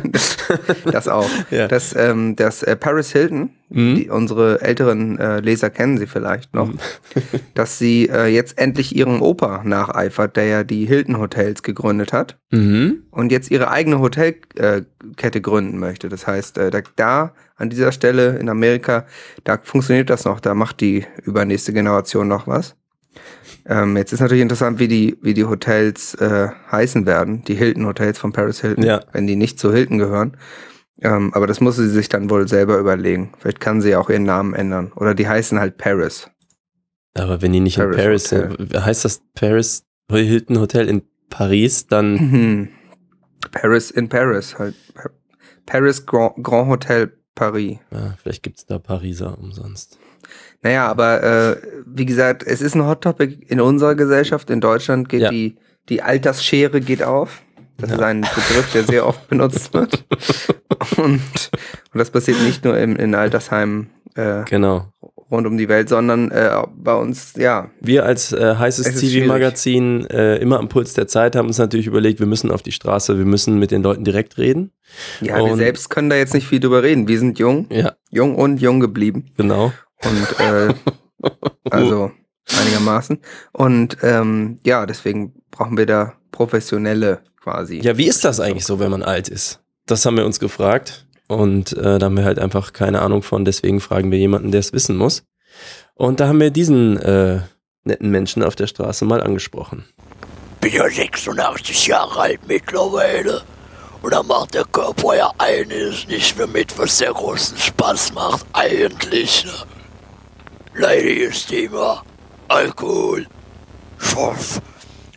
das 0.84 1.08
auch, 1.08 1.28
Ja. 1.50 1.66
dass, 1.66 1.96
ähm, 1.96 2.36
dass 2.36 2.62
äh, 2.62 2.76
Paris 2.76 3.10
Hilton, 3.12 3.50
Mhm. 3.70 3.94
die, 3.96 4.10
unsere 4.10 4.60
älteren 4.60 5.18
äh, 5.18 5.40
Leser 5.40 5.70
kennen 5.70 5.96
sie 5.98 6.06
vielleicht 6.06 6.52
noch, 6.54 6.68
Mhm. 6.68 6.78
dass 7.54 7.78
sie 7.78 8.08
äh, 8.10 8.26
jetzt 8.26 8.58
endlich 8.58 8.94
ihrem 8.94 9.22
Opa 9.22 9.62
nacheifert, 9.64 10.36
der 10.36 10.44
ja 10.44 10.62
die 10.64 10.84
Hilton 10.84 11.18
Hotels 11.18 11.62
gegründet 11.62 12.12
hat 12.12 12.36
mhm. 12.50 13.02
und 13.10 13.32
jetzt 13.32 13.50
ihre 13.50 13.70
eigene 13.70 13.98
Hotelkette 14.00 15.38
äh, 15.38 15.40
gründen 15.40 15.78
möchte. 15.78 16.08
Das 16.10 16.26
heißt, 16.26 16.58
äh, 16.58 16.70
da, 16.70 16.82
da 16.96 17.32
an 17.56 17.70
dieser 17.70 17.90
Stelle 17.92 18.36
in 18.36 18.48
Amerika, 18.50 19.06
da 19.44 19.58
funktioniert 19.62 20.10
das 20.10 20.24
noch, 20.26 20.38
da 20.40 20.54
macht 20.54 20.80
die 20.80 21.06
übernächste 21.24 21.72
Generation 21.72 22.28
noch 22.28 22.46
was. 22.46 22.76
Ähm, 23.66 23.96
jetzt 23.96 24.12
ist 24.12 24.20
natürlich 24.20 24.42
interessant, 24.42 24.78
wie 24.78 24.88
die, 24.88 25.16
wie 25.22 25.32
die 25.34 25.44
Hotels 25.44 26.14
äh, 26.16 26.48
heißen 26.70 27.06
werden, 27.06 27.42
die 27.44 27.54
Hilton 27.54 27.86
Hotels 27.86 28.18
von 28.18 28.32
Paris 28.32 28.60
Hilton, 28.60 28.84
Ja. 28.84 29.00
wenn 29.12 29.26
die 29.26 29.36
nicht 29.36 29.58
zu 29.58 29.72
Hilton 29.72 29.98
gehören. 29.98 30.36
Ähm, 31.00 31.32
aber 31.34 31.46
das 31.46 31.60
muss 31.60 31.76
sie 31.76 31.88
sich 31.88 32.08
dann 32.08 32.30
wohl 32.30 32.46
selber 32.48 32.78
überlegen. 32.78 33.32
Vielleicht 33.38 33.60
kann 33.60 33.80
sie 33.80 33.90
ja 33.90 33.98
auch 33.98 34.10
ihren 34.10 34.22
Namen 34.24 34.54
ändern. 34.54 34.92
Oder 34.96 35.14
die 35.14 35.26
heißen 35.28 35.58
halt 35.58 35.76
Paris. 35.78 36.30
Aber 37.14 37.42
wenn 37.42 37.52
die 37.52 37.60
nicht 37.60 37.78
in 37.78 37.90
Paris 37.90 38.28
Paris 38.28 38.28
sind, 38.28 38.74
heißt 38.84 39.04
das 39.04 39.22
Paris 39.34 39.84
Hilton 40.10 40.60
Hotel 40.60 40.88
in 40.88 41.02
Paris, 41.30 41.86
dann 41.86 42.14
Mhm. 42.14 42.68
Paris 43.50 43.90
in 43.90 44.08
Paris, 44.08 44.58
halt. 44.58 44.74
Pa- 44.94 45.10
Paris 45.66 46.04
Grand, 46.06 46.42
Grand 46.44 46.68
Hotel 46.68 47.12
Paris. 47.34 47.78
ja, 47.90 48.14
vielleicht 48.22 48.42
gibt 48.42 48.58
es 48.58 48.66
da 48.66 48.78
Pariser 48.78 49.38
umsonst. 49.38 49.98
Naja, 50.64 50.88
aber 50.88 51.22
äh, 51.22 51.56
wie 51.86 52.06
gesagt, 52.06 52.42
es 52.42 52.60
ist 52.60 52.74
ein 52.74 52.84
Hot 52.86 53.02
Topic 53.02 53.36
in 53.46 53.60
unserer 53.60 53.94
Gesellschaft. 53.94 54.50
In 54.50 54.60
Deutschland 54.60 55.08
geht 55.08 55.20
Ja. 55.22 55.30
die, 55.30 55.56
die 55.88 56.02
Altersschere 56.02 56.80
geht 56.80 57.02
auf. 57.04 57.42
Das 57.76 57.90
ist 57.90 58.00
ein 58.00 58.20
Begriff, 58.22 58.70
der 58.72 58.84
sehr 58.84 59.06
oft 59.06 59.28
benutzt 59.28 59.72
wird. 59.74 60.04
Und, 60.96 61.20
und 61.92 61.98
das 61.98 62.10
passiert 62.10 62.40
nicht 62.42 62.64
nur 62.64 62.76
im, 62.78 62.96
in 62.96 63.14
Altersheimen 63.14 63.90
äh, 64.16 64.44
Genau. 64.44 64.88
rund 65.30 65.46
um 65.46 65.56
die 65.56 65.68
Welt, 65.68 65.88
sondern 65.88 66.30
äh, 66.30 66.50
bei 66.76 66.94
uns, 66.94 67.34
ja. 67.36 67.70
Wir 67.80 68.04
als 68.04 68.32
äh, 68.32 68.54
heißes 68.56 69.00
TV-Magazin 69.00 70.06
äh, 70.06 70.36
immer 70.36 70.58
am 70.58 70.68
Puls 70.68 70.94
der 70.94 71.08
Zeit 71.08 71.36
haben 71.36 71.46
uns 71.48 71.58
natürlich 71.58 71.86
überlegt, 71.86 72.20
wir 72.20 72.26
müssen 72.26 72.50
auf 72.50 72.62
die 72.62 72.72
Straße, 72.72 73.18
wir 73.18 73.24
müssen 73.24 73.58
mit 73.58 73.70
den 73.70 73.82
Leuten 73.82 74.04
direkt 74.04 74.36
reden. 74.38 74.72
Ja, 75.20 75.36
wir 75.36 75.44
Und- 75.52 75.58
selbst 75.58 75.90
können 75.90 76.10
da 76.10 76.16
jetzt 76.16 76.34
nicht 76.34 76.46
viel 76.46 76.60
drüber 76.60 76.82
reden. 76.82 77.08
Wir 77.08 77.18
sind 77.18 77.38
jung, 77.38 77.66
Ja, 77.70 77.94
jung 78.10 78.34
und 78.36 78.60
jung 78.60 78.80
geblieben. 78.80 79.26
genau. 79.36 79.72
Und 80.04 80.40
äh, 80.40 80.74
also 81.70 82.12
einigermaßen. 82.52 83.18
Und 83.52 83.96
ähm, 84.02 84.58
ja, 84.64 84.86
deswegen 84.86 85.34
brauchen 85.50 85.76
wir 85.76 85.86
da 85.86 86.14
professionelle 86.30 87.22
quasi. 87.40 87.80
Ja, 87.80 87.96
wie 87.96 88.06
ist 88.06 88.24
das 88.24 88.40
eigentlich 88.40 88.64
so, 88.64 88.78
wenn 88.78 88.90
man 88.90 89.02
alt 89.02 89.28
ist? 89.28 89.60
Das 89.86 90.04
haben 90.04 90.16
wir 90.16 90.26
uns 90.26 90.40
gefragt 90.40 91.06
und 91.28 91.72
äh, 91.76 91.98
da 91.98 92.06
haben 92.06 92.16
wir 92.16 92.24
halt 92.24 92.38
einfach 92.38 92.72
keine 92.72 93.02
Ahnung 93.02 93.22
von, 93.22 93.44
deswegen 93.44 93.80
fragen 93.80 94.10
wir 94.10 94.18
jemanden, 94.18 94.50
der 94.50 94.60
es 94.60 94.72
wissen 94.72 94.96
muss. 94.96 95.24
Und 95.94 96.20
da 96.20 96.28
haben 96.28 96.40
wir 96.40 96.50
diesen 96.50 96.96
äh, 96.98 97.40
netten 97.84 98.10
Menschen 98.10 98.42
auf 98.42 98.56
der 98.56 98.66
Straße 98.66 99.04
mal 99.04 99.22
angesprochen. 99.22 99.84
bin 100.60 100.72
ja 100.72 100.88
86 100.88 101.86
Jahre 101.86 102.20
alt 102.20 102.40
mittlerweile. 102.46 103.42
Und 104.02 104.12
da 104.12 104.22
macht 104.22 104.54
der 104.54 104.64
Körper 104.64 105.16
ja 105.16 105.32
eines 105.38 106.06
nicht 106.08 106.36
mehr 106.36 106.46
mit, 106.46 106.78
was 106.78 106.98
der 106.98 107.12
großen 107.12 107.56
Spaß 107.56 108.12
macht 108.12 108.44
eigentlich. 108.52 109.46
Ne? 109.46 109.52
Leidiges 110.74 111.46
Thema. 111.46 112.02
Alkohol. 112.48 113.26
Schoff. 113.98 114.60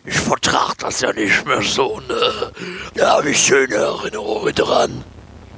Ich 0.06 0.16
vertrag 0.16 0.78
das 0.78 1.02
ja 1.02 1.12
nicht 1.12 1.46
mehr 1.48 1.64
so, 1.64 2.00
ne? 2.08 2.52
Da 2.94 3.18
habe 3.18 3.32
ich 3.32 3.40
schöne 3.40 3.76
Erinnerungen 3.76 4.54
dran. 4.54 5.04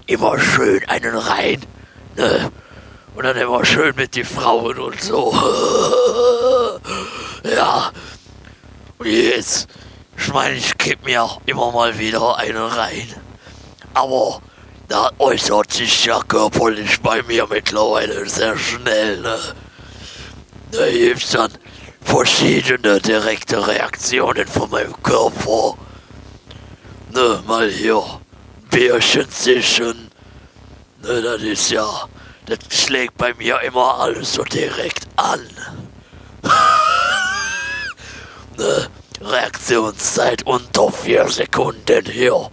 Immer 0.07 0.39
schön 0.39 0.87
einen 0.87 1.15
rein, 1.15 1.61
ne? 2.15 2.49
Und 3.13 3.25
dann 3.25 3.35
immer 3.35 3.65
schön 3.65 3.93
mit 3.97 4.15
den 4.15 4.25
Frauen 4.25 4.79
und 4.79 5.01
so. 5.01 5.33
ja. 7.43 7.91
Und 8.97 9.07
jetzt, 9.07 9.67
ich 10.17 10.33
meine, 10.33 10.55
ich 10.55 10.77
kipp 10.77 11.03
mir 11.03 11.27
immer 11.45 11.73
mal 11.73 11.99
wieder 11.99 12.37
eine 12.37 12.75
rein. 12.75 13.13
Aber 13.93 14.41
da 14.87 15.11
äußert 15.19 15.73
sich 15.73 16.05
ja 16.05 16.21
körperlich 16.25 17.01
bei 17.01 17.21
mir 17.23 17.45
mittlerweile 17.47 18.27
sehr 18.29 18.57
schnell, 18.57 19.19
ne? 19.19 19.37
Da 20.71 20.87
gibt's 20.89 21.31
dann 21.31 21.51
verschiedene 22.01 22.99
direkte 23.01 23.65
Reaktionen 23.65 24.47
von 24.47 24.69
meinem 24.69 25.01
Körper. 25.01 25.75
Ne, 27.11 27.43
mal 27.47 27.69
hier 27.69 28.03
Bärchen 28.69 29.29
zischen. 29.31 30.11
Ne, 31.01 31.21
das 31.21 31.41
ist 31.41 31.71
ja, 31.71 32.07
das 32.45 32.59
schlägt 32.69 33.17
bei 33.17 33.33
mir 33.33 33.59
immer 33.61 33.99
alles 33.99 34.33
so 34.33 34.43
direkt 34.43 35.07
an. 35.15 35.41
ne, 38.57 38.87
Reaktionszeit 39.21 40.43
unter 40.43 40.91
vier 40.91 41.27
Sekunden 41.29 42.05
hier. 42.05 42.51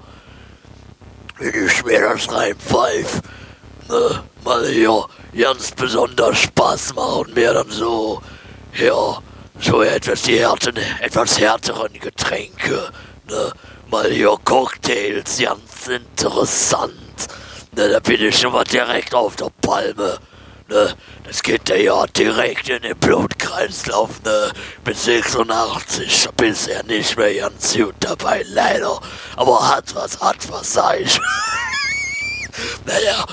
Wenn 1.38 1.66
ich 1.66 1.84
mir 1.84 2.00
das 2.00 2.32
reinpfeif, 2.32 3.20
ne, 3.88 4.24
mal 4.42 4.66
hier 4.66 5.04
ganz 5.36 5.70
besonders 5.72 6.38
Spaß 6.38 6.94
machen 6.94 7.34
mir 7.34 7.52
dann 7.52 7.70
so, 7.70 8.22
ja, 8.74 9.18
so 9.60 9.82
etwas 9.82 10.22
die 10.22 10.38
härten, 10.38 10.76
etwas 11.00 11.38
härteren 11.38 11.92
Getränke, 11.94 12.90
ne, 13.28 13.52
mal 13.90 14.10
hier 14.10 14.36
Cocktails, 14.44 15.38
ganz 15.38 15.88
interessant, 15.88 17.28
ne, 17.76 17.88
da 17.88 18.00
bin 18.00 18.20
ich 18.22 18.38
schon 18.38 18.52
mal 18.52 18.64
direkt 18.64 19.14
auf 19.14 19.36
der 19.36 19.50
Palme, 19.60 20.18
ne, 20.68 20.94
das 21.24 21.42
geht 21.42 21.68
ja 21.68 22.06
direkt 22.06 22.70
in 22.70 22.82
den 22.82 22.98
Blutkreislauf, 22.98 24.22
ne, 24.24 24.52
mit 24.86 24.96
86 24.96 26.28
bisher 26.36 26.82
nicht 26.84 27.16
mehr 27.18 27.34
ganz 27.34 27.74
gut 27.74 27.94
dabei, 28.00 28.42
leider, 28.48 29.00
aber 29.36 29.68
hat 29.68 29.94
was, 29.94 30.18
hat 30.20 30.50
was, 30.50 30.72
sag 30.72 31.00
ich. 31.00 31.18
naja, 32.86 33.26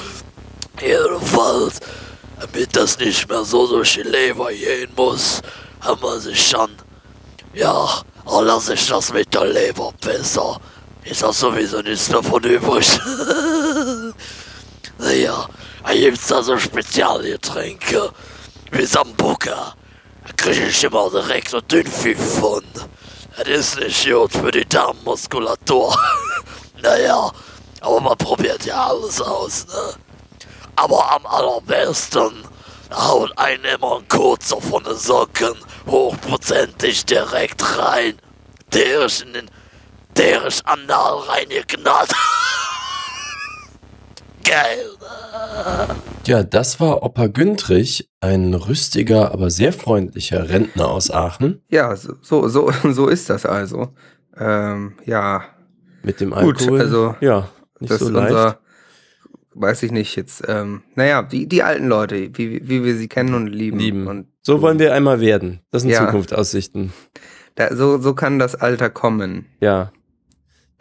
jedenfalls, 0.82 1.80
damit 2.39 2.75
das 2.75 3.00
nicht 3.00 3.30
mehr 3.30 3.44
so 3.44 3.68
durch 3.68 3.94
die 3.94 4.03
Leber 4.03 4.51
gehen 4.51 4.92
muss, 4.96 5.42
haben 5.82 6.01
wir 6.01 6.20
sich 6.20 6.50
schon, 6.50 6.72
ja, 7.53 8.01
auch 8.25 8.42
lasse 8.42 8.74
ich 8.74 8.88
das 8.88 9.12
mit 9.12 9.34
der 9.34 9.46
Leber 9.46 9.94
besser. 10.01 10.60
Ist 11.03 11.24
auch 11.24 11.34
sowieso 11.34 11.82
nichts 11.82 12.08
davon 12.08 12.44
übrig. 12.44 12.88
naja, 14.98 15.50
da 15.84 15.94
gibt's 15.94 16.27
da 16.27 16.42
so 16.42 16.58
Spezialgetränke 16.58 18.12
wie 18.72 18.86
Sambuca. 18.86 19.75
Da 20.25 20.34
krieg 20.38 20.70
ich 20.70 20.84
immer 20.84 21.10
direkt 21.10 21.50
so 21.50 21.60
Dünnpfiff 21.60 22.39
von. 22.39 22.63
Das 23.38 23.48
ist 23.48 23.80
nicht 23.80 24.10
gut 24.10 24.32
für 24.32 24.51
die 24.51 24.65
Darmmuskulatur. 24.65 25.98
naja, 26.82 27.32
aber 27.82 28.00
man 28.00 28.18
probiert 28.18 28.65
ja 28.65 28.88
alles 28.88 29.20
aus, 29.22 29.68
ne? 29.68 30.02
Aber 30.75 31.12
am 31.13 31.25
allerbesten 31.25 32.32
haut 32.92 33.32
einen 33.38 33.63
immer 33.65 33.98
ein 34.00 34.08
kurzer 34.08 34.60
von 34.62 34.84
den 34.84 34.96
Socken 34.96 35.56
hochprozentig 35.88 37.06
direkt 37.06 37.63
rein. 37.77 38.15
Der 38.74 39.06
ist 39.06 39.22
in 39.22 39.34
den, 39.34 39.51
der 40.18 40.46
ist 40.46 40.65
anal 40.65 41.20
reingeknallt. 41.27 42.12
Geil? 44.44 44.89
Ja, 46.25 46.44
das 46.44 46.80
war 46.80 47.03
Opa 47.03 47.27
Güntrich, 47.27 48.10
ein 48.20 48.53
rüstiger, 48.53 49.32
aber 49.32 49.50
sehr 49.50 49.72
freundlicher 49.74 50.50
Rentner 50.50 50.89
aus 50.89 51.12
Aachen 51.12 51.62
Ja, 51.70 51.96
so, 51.96 52.15
so, 52.22 52.72
so, 52.72 53.08
ist 53.10 53.30
das 53.30 53.46
also. 53.46 53.94
Ähm, 54.38 54.98
ja, 55.06 55.44
mit 56.01 56.20
dem 56.20 56.32
Gut, 56.32 56.60
Alkohol. 56.62 56.82
also, 56.82 57.15
ja, 57.22 57.48
nicht 57.80 57.92
das 57.92 58.00
so 58.00 58.08
ist 58.08 58.12
leicht. 58.12 58.32
unser, 58.32 58.60
weiß 59.55 59.83
ich 59.83 59.91
nicht, 59.91 60.15
jetzt, 60.15 60.43
ähm, 60.48 60.81
naja, 60.95 61.22
die, 61.24 61.48
die 61.48 61.63
alten 61.63 61.88
Leute, 61.88 62.29
wie, 62.38 62.67
wie 62.67 62.83
wir 62.83 62.95
sie 62.95 63.07
kennen 63.07 63.33
und 63.33 63.48
lieben. 63.48 63.79
Lieben. 63.79 64.07
Und 64.07 64.27
So 64.41 64.62
wollen 64.62 64.79
wir 64.79 64.93
einmal 64.93 65.19
werden. 65.22 65.60
Das 65.72 65.81
sind 65.83 65.91
Ja. 65.91 66.05
Zukunftsaussichten. 66.05 66.91
da, 67.55 67.75
so, 67.75 67.98
so 68.00 68.13
kann 68.13 68.39
das 68.39 68.55
Alter 68.55 68.89
kommen. 68.89 69.45
Ja. 69.60 69.91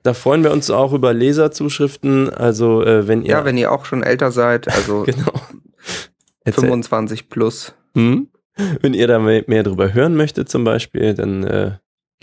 Da 0.02 0.14
freuen 0.14 0.42
wir 0.42 0.50
uns 0.52 0.68
auch 0.70 0.92
über 0.92 1.14
Leserzuschriften. 1.14 2.28
Also, 2.30 2.82
äh, 2.82 3.06
wenn 3.06 3.22
ihr. 3.22 3.30
Ja, 3.30 3.44
wenn 3.44 3.56
ihr 3.56 3.70
auch 3.70 3.84
schon 3.84 4.02
älter 4.02 4.32
seid, 4.32 4.66
also 4.68 5.02
Genau. 5.06 5.32
Erzähl- 6.44 6.62
25 6.64 7.28
plus. 7.28 7.74
Hm? 7.94 8.28
Wenn 8.80 8.94
ihr 8.94 9.06
da 9.06 9.18
mehr, 9.18 9.44
mehr 9.46 9.62
drüber 9.62 9.94
hören 9.94 10.14
möchtet, 10.16 10.48
zum 10.48 10.64
Beispiel, 10.64 11.14
dann 11.14 11.44
äh, 11.44 11.72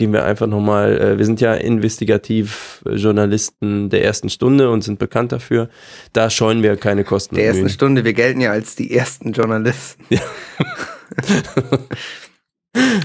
gehen 0.00 0.12
wir 0.14 0.24
einfach 0.24 0.46
nochmal. 0.46 0.98
Äh, 0.98 1.18
wir 1.18 1.26
sind 1.26 1.42
ja 1.42 1.52
Investigativ-Journalisten 1.54 3.90
der 3.90 4.02
ersten 4.02 4.30
Stunde 4.30 4.70
und 4.70 4.80
sind 4.82 4.98
bekannt 4.98 5.30
dafür. 5.30 5.68
Da 6.14 6.30
scheuen 6.30 6.62
wir 6.62 6.78
keine 6.78 7.04
Kosten. 7.04 7.34
Der 7.34 7.44
ersten. 7.44 7.68
Stunde, 7.68 8.02
wir 8.02 8.14
gelten 8.14 8.40
ja 8.40 8.50
als 8.50 8.74
die 8.74 8.96
ersten 8.96 9.32
Journalisten. 9.32 10.02
Ja. 10.08 10.20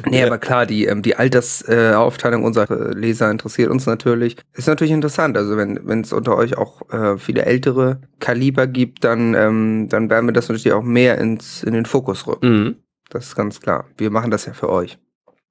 Nee, 0.08 0.20
Ja. 0.20 0.28
aber 0.28 0.38
klar, 0.38 0.68
die, 0.68 0.86
ähm, 0.86 1.02
die 1.02 1.16
Altersaufteilung 1.16 2.44
äh, 2.44 2.46
unserer 2.46 2.94
Leser 2.94 3.32
interessiert 3.32 3.72
uns 3.72 3.88
natürlich. 3.88 4.38
Ist 4.54 4.68
natürlich 4.68 4.94
interessant. 4.94 5.36
Also 5.38 5.58
wenn 5.58 5.80
wenn 5.88 6.02
es 6.02 6.14
unter 6.14 6.38
euch 6.38 6.56
auch 6.56 6.88
äh, 6.92 7.18
viele 7.18 7.46
ältere 7.46 8.00
Kaliber 8.20 8.68
gibt, 8.68 9.04
dann, 9.04 9.34
ähm, 9.34 9.88
dann 9.90 10.12
werden 10.12 10.28
wir 10.28 10.34
das 10.34 10.50
natürlich 10.50 10.72
auch 10.72 10.84
mehr 10.84 11.18
ins, 11.18 11.64
in 11.64 11.74
den 11.74 11.88
Fokus 11.88 12.28
rücken. 12.28 12.48
Mhm. 12.48 12.76
Das 13.10 13.26
ist 13.26 13.36
ganz 13.36 13.60
klar. 13.60 13.86
Wir 13.98 14.12
machen 14.12 14.30
das 14.30 14.46
ja 14.46 14.54
für 14.54 14.70
euch. 14.70 15.00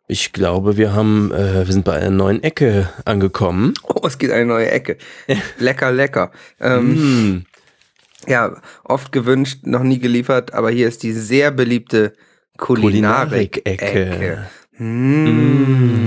Ich 0.07 0.33
glaube, 0.35 0.77
wir 0.77 0.93
haben, 0.93 1.33
äh, 1.33 1.67
wir 1.67 1.73
sind 1.73 1.85
bei 1.85 1.95
einer 1.97 2.11
neuen 2.11 2.43
Ecke 2.43 2.91
angekommen. 3.05 3.75
Oh, 3.85 4.07
es 4.07 4.19
geht 4.19 4.31
eine 4.33 4.45
neue 4.47 4.71
Ecke. 4.71 4.99
lecker, 5.59 5.93
lecker. 5.93 6.31
Ähm, 6.61 6.95
Mm. 7.37 7.45
Ja, 8.27 8.57
oft 8.85 9.13
gewünscht, 9.13 9.61
noch 9.67 9.83
nie 9.83 9.99
geliefert, 9.99 10.53
aber 10.55 10.71
hier 10.71 10.89
ist 10.89 11.03
die 11.03 11.13
sehr 11.13 11.51
beliebte 11.51 12.15
Kulinarik-Ecke. 12.57 13.77
Kulinarik-Ecke. 13.77 14.47
Mm. 14.79 16.07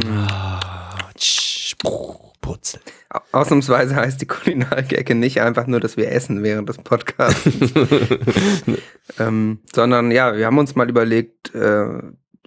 Putzel. 2.42 2.80
Au- 3.10 3.22
Ausnahmsweise 3.34 3.96
heißt 3.96 4.22
die 4.22 4.26
Kulinarik-Ecke 4.26 5.16
nicht 5.16 5.42
einfach 5.42 5.68
nur, 5.68 5.80
dass 5.80 5.98
wir 5.98 6.12
essen 6.12 6.44
während 6.44 6.70
des 6.70 6.78
Podcasts, 6.78 7.42
ähm, 9.20 9.60
sondern 9.74 10.12
ja, 10.12 10.36
wir 10.36 10.46
haben 10.46 10.58
uns 10.58 10.76
mal 10.76 10.90
überlegt, 10.90 11.54
äh, 11.54 11.86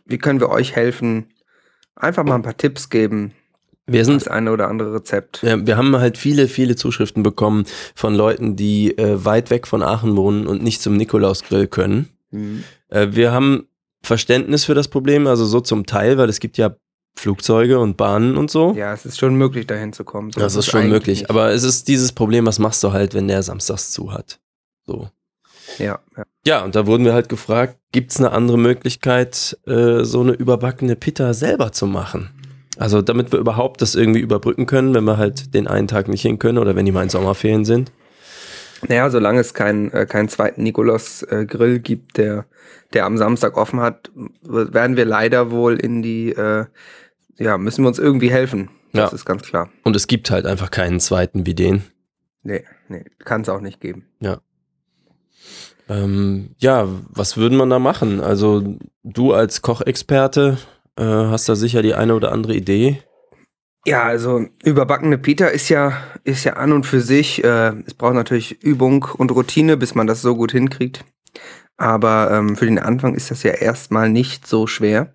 wie 0.06 0.18
können 0.18 0.40
wir 0.40 0.48
euch 0.50 0.74
helfen, 0.74 1.28
einfach 1.96 2.24
mal 2.24 2.36
ein 2.36 2.42
paar 2.42 2.56
Tipps 2.56 2.88
geben, 2.88 3.32
Wir 3.86 4.04
sind 4.04 4.20
das 4.20 4.28
eine 4.28 4.52
oder 4.52 4.68
andere 4.68 4.94
Rezept. 4.94 5.42
Ja, 5.42 5.66
wir 5.66 5.76
haben 5.76 5.96
halt 5.96 6.16
viele, 6.16 6.46
viele 6.48 6.76
Zuschriften 6.76 7.22
bekommen 7.22 7.64
von 7.94 8.14
Leuten, 8.14 8.54
die 8.56 8.96
äh, 8.96 9.24
weit 9.24 9.50
weg 9.50 9.66
von 9.66 9.82
Aachen 9.82 10.16
wohnen 10.16 10.46
und 10.46 10.62
nicht 10.62 10.80
zum 10.80 10.96
Nikolausgrill 10.96 11.66
können. 11.66 12.08
Mhm. 12.30 12.62
Äh, 12.88 13.08
wir 13.12 13.32
haben 13.32 13.66
Verständnis 14.02 14.64
für 14.64 14.74
das 14.74 14.88
Problem, 14.88 15.26
also 15.26 15.44
so 15.44 15.60
zum 15.60 15.86
Teil, 15.86 16.18
weil 16.18 16.28
es 16.28 16.40
gibt 16.40 16.56
ja 16.56 16.76
Flugzeuge 17.16 17.80
und 17.80 17.96
Bahnen 17.96 18.36
und 18.36 18.50
so. 18.50 18.72
Ja, 18.74 18.94
es 18.94 19.04
ist 19.04 19.18
schon 19.18 19.34
möglich, 19.34 19.66
dahin 19.66 19.92
zu 19.92 20.04
kommen. 20.04 20.30
So 20.30 20.40
das 20.40 20.54
ist 20.54 20.60
es 20.60 20.66
schon 20.66 20.88
möglich. 20.88 21.20
nicht. 21.20 21.30
Aber 21.30 21.50
es 21.50 21.64
ist 21.64 21.88
dieses 21.88 22.12
Problem, 22.12 22.46
was 22.46 22.58
machst 22.58 22.82
du 22.84 22.92
halt, 22.92 23.14
wenn 23.14 23.28
der 23.28 23.42
samstags 23.42 23.90
zu 23.90 24.12
hat? 24.12 24.38
So. 24.86 25.08
Ja, 25.80 25.98
ja. 26.16 26.24
Ja, 26.46 26.64
und 26.64 26.74
da 26.74 26.86
wurden 26.86 27.04
wir 27.04 27.12
halt 27.12 27.28
gefragt, 27.28 27.76
gibt 27.92 28.12
es 28.12 28.18
eine 28.18 28.32
andere 28.32 28.58
Möglichkeit, 28.58 29.58
äh, 29.66 30.04
so 30.04 30.20
eine 30.22 30.32
überbackene 30.32 30.96
Pita 30.96 31.34
selber 31.34 31.72
zu 31.72 31.86
machen? 31.86 32.30
Also 32.78 33.02
damit 33.02 33.30
wir 33.32 33.38
überhaupt 33.38 33.82
das 33.82 33.94
irgendwie 33.94 34.20
überbrücken 34.20 34.64
können, 34.64 34.94
wenn 34.94 35.04
wir 35.04 35.18
halt 35.18 35.52
den 35.54 35.66
einen 35.66 35.86
Tag 35.86 36.08
nicht 36.08 36.22
hin 36.22 36.38
können 36.38 36.56
oder 36.58 36.74
wenn 36.76 36.86
die 36.86 36.92
mal 36.92 37.02
in 37.02 37.10
Sommerferien 37.10 37.66
sind. 37.66 37.92
Naja, 38.88 39.10
solange 39.10 39.40
es 39.40 39.52
keinen 39.52 39.90
äh, 39.92 40.06
keinen 40.06 40.30
zweiten 40.30 40.62
Nikolaus-Grill 40.62 41.80
gibt, 41.80 42.16
der, 42.16 42.46
der 42.94 43.04
am 43.04 43.18
Samstag 43.18 43.58
offen 43.58 43.80
hat, 43.80 44.10
werden 44.42 44.96
wir 44.96 45.04
leider 45.04 45.50
wohl 45.50 45.76
in 45.78 46.00
die, 46.00 46.30
äh, 46.30 46.64
ja, 47.36 47.58
müssen 47.58 47.84
wir 47.84 47.88
uns 47.88 47.98
irgendwie 47.98 48.30
helfen. 48.30 48.70
Das 48.94 49.10
Ja. 49.10 49.14
ist 49.14 49.26
ganz 49.26 49.42
klar. 49.42 49.68
Und 49.84 49.94
es 49.94 50.06
gibt 50.06 50.30
halt 50.30 50.46
einfach 50.46 50.70
keinen 50.70 51.00
zweiten 51.00 51.44
wie 51.44 51.54
den. 51.54 51.82
Nee, 52.42 52.64
nee, 52.88 53.04
kann 53.18 53.42
es 53.42 53.50
auch 53.50 53.60
nicht 53.60 53.80
geben. 53.82 54.06
Ähm, 55.90 56.54
ja, 56.58 56.86
was 57.08 57.36
würden 57.36 57.58
man 57.58 57.68
da 57.68 57.80
machen? 57.80 58.20
Also 58.20 58.76
du 59.02 59.32
als 59.32 59.60
Kochexperte 59.60 60.56
äh, 60.96 61.02
hast 61.02 61.48
da 61.48 61.56
sicher 61.56 61.82
die 61.82 61.94
eine 61.94 62.14
oder 62.14 62.30
andere 62.30 62.54
Idee. 62.54 63.02
Ja, 63.86 64.04
also 64.04 64.46
überbackene 64.62 65.18
Pita 65.18 65.46
ist 65.46 65.68
ja, 65.68 65.94
ist 66.22 66.44
ja 66.44 66.52
an 66.54 66.72
und 66.72 66.86
für 66.86 67.00
sich, 67.00 67.42
äh, 67.42 67.72
es 67.86 67.94
braucht 67.94 68.14
natürlich 68.14 68.62
Übung 68.62 69.04
und 69.16 69.32
Routine, 69.32 69.76
bis 69.76 69.94
man 69.96 70.06
das 70.06 70.22
so 70.22 70.36
gut 70.36 70.52
hinkriegt. 70.52 71.04
Aber 71.76 72.30
ähm, 72.30 72.56
für 72.56 72.66
den 72.66 72.78
Anfang 72.78 73.14
ist 73.14 73.30
das 73.32 73.42
ja 73.42 73.52
erstmal 73.52 74.10
nicht 74.10 74.46
so 74.46 74.66
schwer. 74.68 75.14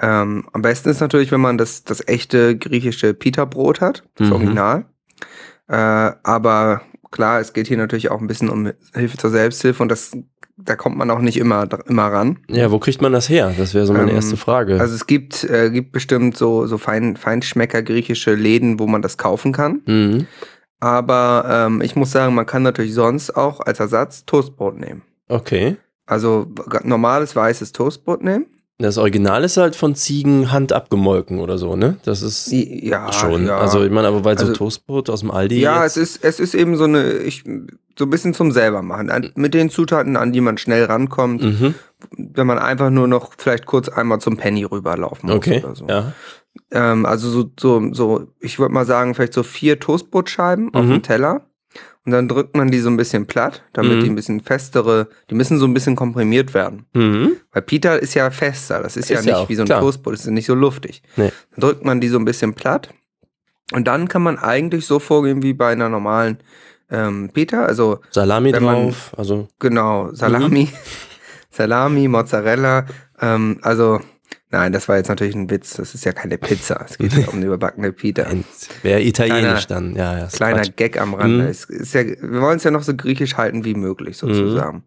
Ähm, 0.00 0.48
am 0.52 0.62
besten 0.62 0.88
ist 0.88 1.00
natürlich, 1.00 1.30
wenn 1.30 1.40
man 1.40 1.58
das, 1.58 1.84
das 1.84 2.06
echte 2.08 2.56
griechische 2.56 3.14
Pita-Brot 3.14 3.80
hat, 3.80 4.04
das 4.16 4.28
Mhm. 4.28 4.32
Original. 4.32 4.84
Äh, 5.68 6.12
aber 6.22 6.80
klar, 7.10 7.40
es 7.40 7.52
geht 7.52 7.66
hier 7.68 7.76
natürlich 7.76 8.10
auch 8.10 8.20
ein 8.20 8.26
bisschen 8.26 8.48
um 8.48 8.72
Hilfe 8.94 9.16
zur 9.16 9.30
Selbsthilfe 9.30 9.82
und 9.82 9.88
das, 9.90 10.16
da 10.56 10.76
kommt 10.76 10.96
man 10.96 11.10
auch 11.10 11.20
nicht 11.20 11.36
immer, 11.36 11.68
immer 11.86 12.06
ran. 12.06 12.38
Ja, 12.48 12.70
wo 12.70 12.78
kriegt 12.78 13.00
man 13.02 13.12
das 13.12 13.28
her? 13.28 13.52
Das 13.56 13.74
wäre 13.74 13.86
so 13.86 13.92
meine 13.92 14.10
Ähm, 14.10 14.16
erste 14.16 14.36
Frage. 14.36 14.80
Also 14.80 14.94
es 14.94 15.06
gibt, 15.06 15.44
äh, 15.44 15.70
gibt 15.70 15.92
bestimmt 15.92 16.36
so, 16.36 16.66
so 16.66 16.78
Fein, 16.78 17.16
Feinschmecker 17.16 17.82
griechische 17.82 18.34
Läden, 18.34 18.78
wo 18.78 18.86
man 18.86 19.02
das 19.02 19.18
kaufen 19.18 19.52
kann. 19.52 19.82
mhm. 19.86 20.26
Aber 20.80 21.44
ähm, 21.66 21.80
ich 21.80 21.96
muss 21.96 22.12
sagen, 22.12 22.36
man 22.36 22.46
kann 22.46 22.62
natürlich 22.62 22.94
sonst 22.94 23.36
auch 23.36 23.58
als 23.58 23.80
Ersatz 23.80 24.24
Toastbrot 24.26 24.78
nehmen. 24.78 25.02
Okay. 25.28 25.76
Also 26.06 26.46
normales 26.84 27.34
weißes 27.34 27.72
Toastbrot 27.72 28.22
nehmen. 28.22 28.46
Das 28.80 28.96
Original 28.96 29.42
ist 29.42 29.56
halt 29.56 29.74
von 29.74 29.96
Ziegen 29.96 30.52
Hand 30.52 30.72
abgemolken 30.72 31.40
oder 31.40 31.58
so, 31.58 31.74
ne? 31.74 31.96
Das 32.04 32.22
ist 32.22 32.46
Ja, 32.52 33.12
schon. 33.12 33.44
Ja, 33.46 33.58
Also 33.58 33.82
ich 33.84 33.90
meine, 33.90 34.06
aber 34.06 34.24
weil 34.24 34.38
so 34.38 34.44
Also- 34.46 34.54
Toastbrot 34.56 35.10
aus 35.10 35.20
dem 35.20 35.32
Aldi. 35.32 35.58
ja 35.60 35.84
es 35.84 35.96
ist 35.96 36.24
es 36.24 36.38
ist 36.38 36.54
eben 36.54 36.76
so 36.76 36.84
eine 36.84 37.14
ich 37.14 37.42
so 37.98 38.04
ein 38.04 38.10
bisschen 38.10 38.34
zum 38.34 38.52
selber 38.52 38.82
machen 38.82 39.10
an, 39.10 39.32
mit 39.34 39.52
den 39.54 39.70
Zutaten, 39.70 40.16
an 40.16 40.32
die 40.32 40.40
man 40.40 40.58
schnell 40.58 40.84
rankommt, 40.84 41.42
Mhm. 41.42 41.74
wenn 42.16 42.46
man 42.46 42.60
einfach 42.60 42.90
nur 42.90 43.08
noch 43.08 43.32
vielleicht 43.36 43.66
kurz 43.66 43.88
einmal 43.88 44.20
zum 44.20 44.36
Penny 44.36 44.62
rüberlaufen 44.62 45.28
muss 45.28 45.38
Okay. 45.38 45.60
oder 45.64 45.74
so. 45.74 45.86
Ja. 45.88 46.12
Ähm, 46.70 47.04
also 47.04 47.28
so, 47.28 47.50
so, 47.58 47.82
so, 47.92 48.28
ich 48.38 48.60
würde 48.60 48.72
mal 48.72 48.86
sagen, 48.86 49.16
vielleicht 49.16 49.32
so 49.34 49.42
vier 49.42 49.80
Toastbrotscheiben 49.80 50.72
auf 50.72 50.84
Mhm. 50.84 50.90
dem 50.90 51.02
Teller. 51.02 51.46
Und 52.08 52.12
dann 52.12 52.26
drückt 52.26 52.56
man 52.56 52.70
die 52.70 52.78
so 52.78 52.88
ein 52.88 52.96
bisschen 52.96 53.26
platt, 53.26 53.64
damit 53.74 53.98
Mhm. 53.98 54.00
die 54.02 54.08
ein 54.08 54.14
bisschen 54.14 54.40
festere, 54.40 55.08
die 55.28 55.34
müssen 55.34 55.58
so 55.58 55.66
ein 55.66 55.74
bisschen 55.74 55.94
komprimiert 55.94 56.54
werden. 56.54 56.86
Mhm. 56.94 57.32
Weil 57.52 57.60
Pita 57.60 57.96
ist 57.96 58.14
ja 58.14 58.30
fester, 58.30 58.80
das 58.82 58.96
ist, 58.96 59.10
ja 59.10 59.18
Ist 59.18 59.26
nicht 59.26 59.34
ja 59.36 59.46
wie 59.46 59.54
so 59.54 59.60
ein. 59.64 59.68
Toastbrot, 59.68 60.14
das 60.14 60.20
ist 60.20 60.26
ja 60.26 60.32
nicht 60.32 60.46
so 60.46 60.54
luftig. 60.54 61.02
Nee. 61.16 61.30
Dann 61.50 61.60
drückt 61.60 61.84
man 61.84 62.00
die 62.00 62.08
so 62.08 62.18
ein 62.18 62.24
bisschen 62.24 62.54
platt. 62.54 62.88
Und 63.74 63.86
dann 63.88 64.08
kann 64.08 64.22
man 64.22 64.38
eigentlich 64.38 64.86
so 64.86 64.98
vorgehen 65.00 65.42
wie 65.42 65.52
bei 65.52 65.70
einer 65.70 65.90
normalen 65.90 66.38
ähm, 66.90 67.28
Pita, 67.34 67.66
also 67.66 67.98
Salami 68.08 68.52
man- 68.52 68.62
drauf. 68.64 69.12
Also. 69.14 69.48
genau, 69.58 70.08
Salami. 70.14 70.70
Salami, 71.50 72.08
Mozzarella. 72.08 72.86
Ähm, 73.20 73.58
also, 73.60 74.00
nein, 74.50 74.72
das 74.72 74.88
war 74.88 74.96
jetzt 74.96 75.08
natürlich 75.08 75.34
ein 75.34 75.50
Witz. 75.50 75.74
Das 75.74 75.94
ist 75.94 76.04
ja 76.04 76.12
keine 76.12 76.38
Pizza. 76.38 76.84
Es 76.88 76.98
geht 76.98 77.12
ja 77.14 77.28
um 77.28 77.34
eine 77.36 77.46
überbackene 77.46 77.92
Pita. 77.92 78.26
Wäre 78.82 79.02
italienisch 79.02 79.66
Kleiner- 79.66 79.80
dann. 79.92 79.96
Ja, 79.96 80.18
ja. 80.18 80.24
ist 80.26 80.36
Kleiner 80.36 80.62
Quatsch. 80.62 80.76
Gag 80.76 81.00
am 81.00 81.14
Rande. 81.14 81.44
Mhm. 81.44 81.50
Es 81.50 81.64
ist 81.64 81.94
ja, 81.94 82.04
wir 82.06 82.40
wollen 82.40 82.56
es 82.56 82.64
ja 82.64 82.70
noch 82.70 82.82
so 82.82 82.94
griechisch 82.94 83.36
halten 83.36 83.64
wie 83.64 83.74
möglich, 83.74 84.16
sozusagen. 84.16 84.84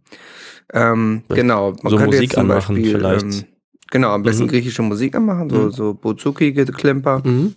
Ähm, 0.73 1.23
Vielleicht 1.27 1.41
genau. 1.41 1.71
Man 1.81 1.91
so 1.91 1.97
könnte 1.97 2.05
Musik 2.05 2.21
jetzt 2.21 2.33
zum 2.33 2.41
anmachen 2.51 2.75
Beispiel, 2.75 2.91
vielleicht. 2.97 3.23
Ähm, 3.25 3.43
genau, 3.91 4.09
am 4.11 4.23
besten 4.23 4.43
Mhm. 4.43 4.47
griechische 4.49 4.81
Musik 4.83 5.15
anmachen, 5.15 5.49
so, 5.49 5.57
Mhm. 5.57 5.71
so 5.71 5.93
Bouzouki-Geklimper. 5.93 7.21
Mhm. 7.25 7.55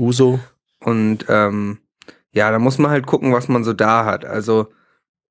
Uso. 0.00 0.40
Und 0.80 1.24
ähm, 1.28 1.78
ja, 2.32 2.50
da 2.50 2.58
muss 2.58 2.78
man 2.78 2.90
halt 2.90 3.06
gucken, 3.06 3.32
was 3.32 3.48
man 3.48 3.64
so 3.64 3.72
da 3.72 4.04
hat. 4.04 4.24
Also 4.24 4.68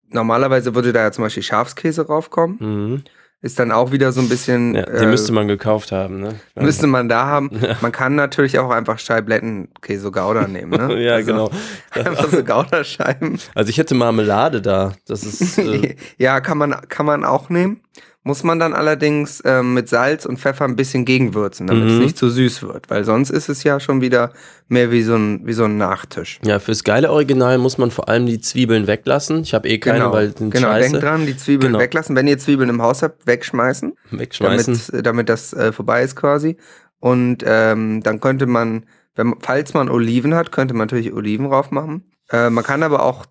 normalerweise 0.10 0.76
würde 0.76 0.94
da 0.94 1.02
ja 1.02 1.12
zum 1.12 1.24
Beispiel 1.24 1.44
Schafskäse 1.44 2.06
raufkommen. 2.08 3.04
Ist 3.46 3.60
dann 3.60 3.72
auch 3.72 3.92
wieder 3.92 4.12
so 4.12 4.22
ein 4.22 4.28
bisschen. 4.28 4.74
Ja, 4.74 4.82
den 4.82 5.04
äh, 5.04 5.06
müsste 5.06 5.32
man 5.32 5.48
gekauft 5.48 5.92
haben, 5.92 6.20
ne? 6.20 6.34
müsste 6.56 6.88
man 6.88 7.08
da 7.08 7.28
haben. 7.28 7.52
Ja. 7.62 7.78
Man 7.80 7.92
kann 7.92 8.16
natürlich 8.16 8.58
auch 8.58 8.72
einfach 8.72 8.98
Scheiblettenkäse 8.98 10.10
Gouda 10.10 10.48
nehmen, 10.48 10.72
ne? 10.72 11.00
ja, 11.06 11.14
also, 11.14 11.32
genau. 11.32 11.52
Einfach 11.92 12.28
so 12.32 12.44
Gouda-Scheiben. 12.44 13.38
Also 13.54 13.70
ich 13.70 13.78
hätte 13.78 13.94
Marmelade 13.94 14.64
da. 14.64 14.94
Das 15.06 15.24
ist. 15.24 15.60
Äh, 15.60 15.96
ja, 16.18 16.40
kann 16.40 16.58
man, 16.58 16.72
kann 16.90 17.06
man 17.06 17.24
auch 17.24 17.50
nehmen. 17.50 17.82
Muss 18.28 18.44
man 18.44 18.58
dann 18.58 18.74
allerdings 18.74 19.40
ähm, 19.46 19.76
mit 19.76 19.88
Salz 19.88 20.26
und 20.26 20.40
Pfeffer 20.40 20.66
ein 20.66 20.76
bisschen 20.76 21.06
gegenwürzen, 21.06 21.68
damit 21.68 21.86
es 21.90 21.94
Mhm. 21.94 22.00
nicht 22.00 22.18
zu 22.18 22.30
süß 22.32 22.64
wird. 22.64 22.90
Weil 22.90 23.04
sonst 23.04 23.30
ist 23.30 23.50
es 23.50 23.64
ja 23.64 23.80
schon 23.80 24.02
wieder 24.02 24.34
mehr 24.68 24.90
wie 24.90 25.04
so 25.04 25.14
ein, 25.16 25.46
wie 25.46 25.54
so 25.54 25.66
ein 25.66 25.78
Nachtisch. 25.78 26.40
ja, 26.44 26.58
fürs 26.58 26.84
geile 26.84 27.12
Original 27.12 27.60
muss 27.60 27.78
man 27.78 27.92
vor 27.92 28.10
allem 28.10 28.26
die 28.26 28.42
Zwiebeln 28.42 28.88
weglassen. 28.88 29.44
Ich 29.44 29.54
habe 29.54 29.68
eh 29.70 29.78
keine, 29.78 30.12
weil 30.12 30.32
die 30.32 30.40
sind 30.40 30.50
genau. 30.52 30.70
scheiße. 30.70 30.90
denkt 30.90 31.04
dran, 31.06 31.26
die 31.28 31.38
Zwiebeln 31.38 31.74
Genau. 31.74 31.84
weglassen. 31.84 32.16
Wenn 32.16 32.26
ihr 32.28 32.40
Zwiebeln 32.40 32.70
im 32.72 32.82
Haus 32.82 33.04
habt, 33.04 33.28
wegschmeißen, 33.28 33.94
Wegschmeißen. 34.10 34.82
damit, 34.92 35.06
damit 35.06 35.30
das 35.30 35.54
äh, 35.54 35.72
vorbei 35.72 36.02
ist 36.02 36.16
quasi. 36.16 36.58
Und 37.00 37.44
ähm, 37.46 38.02
dann 38.02 38.20
könnte 38.22 38.48
man, 38.48 38.88
wenn, 39.14 39.28
man- 39.28 39.40
falls 39.42 39.76
man 39.76 39.88
Oliven 39.88 40.34
hat, 40.34 40.52
könnte 40.52 40.74
man 40.74 40.88
natürlich 40.88 41.14
Oliven 41.14 41.48
drauf 41.48 41.70
machen. 41.70 42.06
Äh, 42.32 42.50
man 42.50 42.64
kann 42.64 42.82
aber 42.82 43.04
auch 43.04 43.28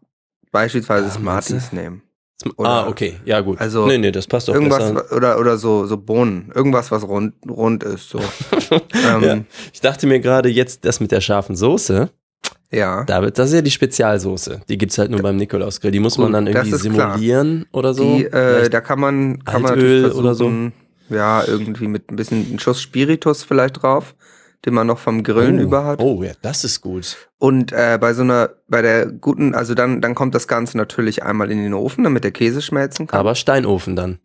beispielsweise 0.52 1.06
Ah, 1.06 1.18
meinst 1.20 1.48
Smarties 1.48 1.72
nehmen. 1.72 2.02
Ah, 2.44 2.50
oder- 2.56 2.88
okay. 2.88 3.14
Ja, 3.24 3.40
gut. 3.40 3.60
Also 3.60 3.86
nee, 3.86 3.98
nee, 3.98 4.10
das 4.10 4.26
passt 4.26 4.48
doch 4.48 4.54
Irgendwas 4.54 4.92
besser. 4.92 5.16
oder, 5.16 5.38
oder 5.38 5.56
so, 5.56 5.86
so 5.86 5.96
Bohnen. 5.96 6.50
Irgendwas, 6.54 6.90
was 6.90 7.06
rund, 7.06 7.34
rund 7.48 7.82
ist. 7.84 8.08
So. 8.10 8.18
ähm, 8.70 9.22
ja. 9.22 9.38
Ich 9.72 9.80
dachte 9.80 10.06
mir 10.06 10.20
gerade 10.20 10.48
jetzt, 10.48 10.84
das 10.84 11.00
mit 11.00 11.12
der 11.12 11.20
scharfen 11.20 11.56
Soße, 11.56 12.10
ja. 12.70 13.04
David, 13.04 13.38
das 13.38 13.48
ist 13.50 13.54
ja 13.54 13.62
die 13.62 13.70
Spezialsoße. 13.70 14.62
Die 14.68 14.78
gibt's 14.78 14.98
halt 14.98 15.10
nur 15.10 15.22
beim 15.22 15.36
Nikolausgrill. 15.36 15.92
Die 15.92 16.00
muss 16.00 16.18
man 16.18 16.28
Gut, 16.28 16.34
dann 16.34 16.46
das 16.46 16.54
irgendwie 16.66 16.74
ist 16.88 16.94
klar. 16.94 17.12
simulieren 17.12 17.66
oder 17.72 17.94
so. 17.94 18.16
Die, 18.16 18.24
äh, 18.24 18.68
da 18.68 18.80
kann 18.80 18.98
man, 18.98 19.44
kann 19.44 19.62
man 19.62 19.72
Altöl 19.72 20.02
natürlich 20.02 20.18
oder 20.18 20.34
so. 20.34 20.52
ja, 21.08 21.44
irgendwie 21.46 21.86
mit 21.86 22.10
ein 22.10 22.16
bisschen 22.16 22.44
einen 22.48 22.58
Schuss 22.58 22.80
Spiritus 22.82 23.44
vielleicht 23.44 23.82
drauf, 23.82 24.14
den 24.64 24.74
man 24.74 24.86
noch 24.86 24.98
vom 24.98 25.22
Grillen 25.22 25.58
oh, 25.58 25.62
über 25.62 25.84
hat. 25.84 26.00
Oh, 26.00 26.22
ja, 26.22 26.32
das 26.42 26.64
ist 26.64 26.80
gut. 26.80 27.28
Und 27.38 27.72
äh, 27.72 27.98
bei 28.00 28.14
so 28.14 28.22
einer, 28.22 28.50
bei 28.68 28.82
der 28.82 29.06
guten, 29.06 29.54
also 29.54 29.74
dann, 29.74 30.00
dann 30.00 30.14
kommt 30.14 30.34
das 30.34 30.48
Ganze 30.48 30.76
natürlich 30.76 31.22
einmal 31.22 31.50
in 31.50 31.58
den 31.62 31.74
Ofen, 31.74 32.04
damit 32.04 32.24
der 32.24 32.30
Käse 32.32 32.62
schmelzen 32.62 33.06
kann. 33.06 33.20
Aber 33.20 33.34
Steinofen 33.34 33.94
dann. 33.96 34.18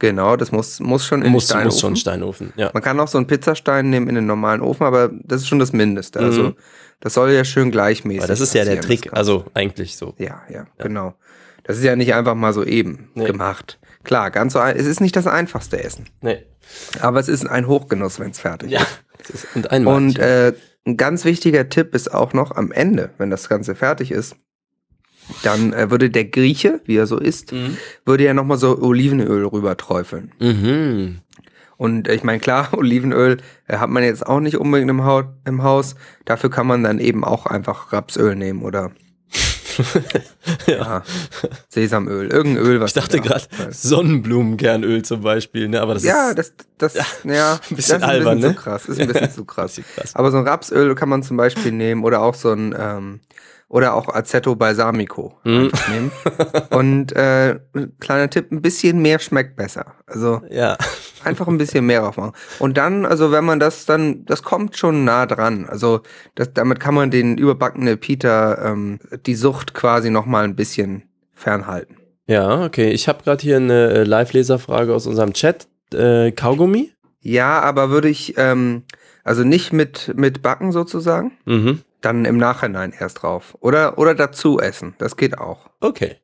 genau, 0.00 0.36
das 0.36 0.50
muss, 0.52 0.80
muss 0.80 1.06
schon 1.06 1.22
in 1.22 1.30
Muss, 1.32 1.46
den 1.46 1.50
Steinofen. 1.52 1.66
muss 1.68 1.80
schon 1.80 1.96
Steinofen. 1.96 2.52
Ja. 2.56 2.70
Man 2.74 2.82
kann 2.82 2.98
auch 3.00 3.08
so 3.08 3.18
einen 3.18 3.26
Pizzastein 3.28 3.90
nehmen 3.90 4.08
in 4.08 4.16
den 4.16 4.26
normalen 4.26 4.60
Ofen, 4.60 4.84
aber 4.84 5.10
das 5.22 5.42
ist 5.42 5.48
schon 5.48 5.58
das 5.60 5.72
Mindeste. 5.72 6.18
Mhm. 6.20 6.24
Also 6.26 6.52
das 7.00 7.14
soll 7.14 7.30
ja 7.32 7.44
schön 7.44 7.70
gleichmäßig 7.70 8.20
Aber 8.22 8.28
das 8.28 8.40
ist 8.40 8.54
ja 8.54 8.64
der 8.64 8.80
Trick. 8.80 9.10
Also 9.12 9.44
eigentlich 9.54 9.96
so. 9.96 10.14
Ja, 10.18 10.42
ja, 10.50 10.66
genau. 10.78 11.14
Das 11.62 11.76
ist 11.78 11.84
ja 11.84 11.96
nicht 11.96 12.14
einfach 12.14 12.34
mal 12.34 12.52
so 12.52 12.64
eben 12.64 13.10
Nee. 13.14 13.24
gemacht. 13.26 13.78
Klar, 14.02 14.30
ganz 14.30 14.52
so 14.52 14.60
es 14.60 14.86
ist 14.86 15.00
nicht 15.00 15.16
das 15.16 15.26
einfachste 15.26 15.82
Essen, 15.82 16.06
Nee. 16.20 16.44
aber 17.00 17.20
es 17.20 17.28
ist 17.28 17.46
ein 17.48 17.66
Hochgenuss, 17.66 18.20
wenn 18.20 18.32
es 18.32 18.40
fertig 18.40 18.70
Ja. 18.72 18.80
ist. 18.82 19.03
Und 19.54 19.70
einmal. 19.70 19.96
Und 19.96 20.18
äh, 20.18 20.52
ein 20.86 20.96
ganz 20.96 21.24
wichtiger 21.24 21.68
Tipp 21.68 21.94
ist 21.94 22.12
auch 22.12 22.32
noch 22.32 22.56
am 22.56 22.72
Ende, 22.72 23.10
wenn 23.18 23.30
das 23.30 23.48
Ganze 23.48 23.74
fertig 23.74 24.10
ist, 24.10 24.36
dann 25.42 25.72
äh, 25.72 25.90
würde 25.90 26.10
der 26.10 26.26
Grieche, 26.26 26.80
wie 26.84 26.96
er 26.96 27.06
so 27.06 27.18
ist, 27.18 27.52
mhm. 27.52 27.76
würde 28.04 28.24
ja 28.24 28.34
nochmal 28.34 28.58
so 28.58 28.78
Olivenöl 28.78 29.46
rüber 29.46 29.76
träufeln. 29.76 30.32
Mhm. 30.38 31.20
Und 31.76 32.08
ich 32.08 32.22
meine, 32.22 32.40
klar, 32.40 32.68
Olivenöl 32.76 33.38
äh, 33.66 33.78
hat 33.78 33.90
man 33.90 34.02
jetzt 34.02 34.26
auch 34.26 34.40
nicht 34.40 34.56
unbedingt 34.56 34.90
im, 34.90 35.04
Haut, 35.04 35.26
im 35.44 35.62
Haus. 35.62 35.94
Dafür 36.24 36.50
kann 36.50 36.66
man 36.66 36.82
dann 36.82 36.98
eben 36.98 37.24
auch 37.24 37.46
einfach 37.46 37.92
Rapsöl 37.92 38.36
nehmen 38.36 38.62
oder 38.62 38.92
ja. 40.66 41.02
Sesamöl, 41.68 42.28
irgendein 42.28 42.64
Öl, 42.64 42.80
was 42.80 42.90
Ich 42.90 42.94
dachte 42.94 43.20
gerade. 43.20 43.44
Sonnenblumenkernöl 43.70 45.02
zum 45.02 45.22
Beispiel, 45.22 45.68
ne? 45.68 45.80
Aber 45.80 45.94
das 45.94 46.04
Ja, 46.04 46.30
ist 46.30 46.54
das, 46.78 46.92
das, 46.94 47.06
ja, 47.24 47.58
ein 47.70 47.76
bisschen 47.76 48.00
das 48.00 48.02
ist 48.02 48.02
albern, 48.02 48.32
ein 48.32 48.36
bisschen 48.40 48.50
ne? 48.50 48.56
zu 48.56 48.62
krass. 48.62 48.86
Ist 48.86 49.00
ein 49.00 49.06
bisschen 49.08 49.30
zu 49.34 49.44
krass. 49.44 49.80
krass. 49.94 50.14
Aber 50.14 50.30
so 50.30 50.38
ein 50.38 50.46
Rapsöl 50.46 50.94
kann 50.94 51.08
man 51.08 51.22
zum 51.22 51.36
Beispiel 51.36 51.72
nehmen 51.72 52.04
oder 52.04 52.20
auch 52.22 52.34
so 52.34 52.52
ein 52.52 52.74
ähm, 52.78 53.20
oder 53.68 53.94
auch 53.94 54.08
Aceto 54.14 54.54
Balsamico 54.54 55.38
einfach 55.44 55.88
nehmen. 55.88 56.12
Und 56.70 57.12
äh, 57.12 57.58
kleiner 57.98 58.30
Tipp, 58.30 58.52
ein 58.52 58.62
bisschen 58.62 59.00
mehr 59.02 59.18
schmeckt 59.18 59.56
besser. 59.56 59.94
Also 60.06 60.42
Ja. 60.50 60.76
Einfach 61.24 61.48
ein 61.48 61.58
bisschen 61.58 61.86
mehr 61.86 62.02
drauf 62.02 62.16
machen. 62.16 62.32
Und 62.58 62.76
dann, 62.76 63.06
also 63.06 63.32
wenn 63.32 63.44
man 63.44 63.60
das 63.60 63.86
dann, 63.86 64.24
das 64.24 64.42
kommt 64.42 64.76
schon 64.76 65.04
nah 65.04 65.26
dran. 65.26 65.66
Also 65.68 66.00
das, 66.34 66.52
damit 66.52 66.80
kann 66.80 66.94
man 66.94 67.10
den 67.10 67.38
überbackene 67.38 67.96
Peter 67.96 68.58
ähm, 68.64 68.98
die 69.26 69.34
Sucht 69.34 69.74
quasi 69.74 70.10
noch 70.10 70.26
mal 70.26 70.44
ein 70.44 70.56
bisschen 70.56 71.04
fernhalten. 71.32 71.96
Ja, 72.26 72.64
okay. 72.64 72.90
Ich 72.90 73.08
habe 73.08 73.22
gerade 73.22 73.42
hier 73.42 73.56
eine 73.56 73.90
äh, 73.90 74.04
Live-Leserfrage 74.04 74.94
aus 74.94 75.06
unserem 75.06 75.32
Chat. 75.32 75.68
Äh, 75.92 76.32
Kaugummi? 76.32 76.92
Ja, 77.20 77.60
aber 77.60 77.90
würde 77.90 78.08
ich 78.08 78.34
ähm, 78.38 78.84
also 79.24 79.44
nicht 79.44 79.72
mit 79.72 80.12
mit 80.16 80.42
backen 80.42 80.72
sozusagen. 80.72 81.32
Mhm. 81.44 81.82
dann 82.00 82.26
im 82.26 82.36
Nachhinein 82.36 82.92
erst 82.98 83.22
drauf. 83.22 83.56
Oder, 83.60 83.96
oder 83.96 84.14
dazu 84.14 84.60
essen. 84.60 84.94
Das 84.98 85.16
geht 85.16 85.38
auch. 85.38 85.70
Okay. 85.80 86.16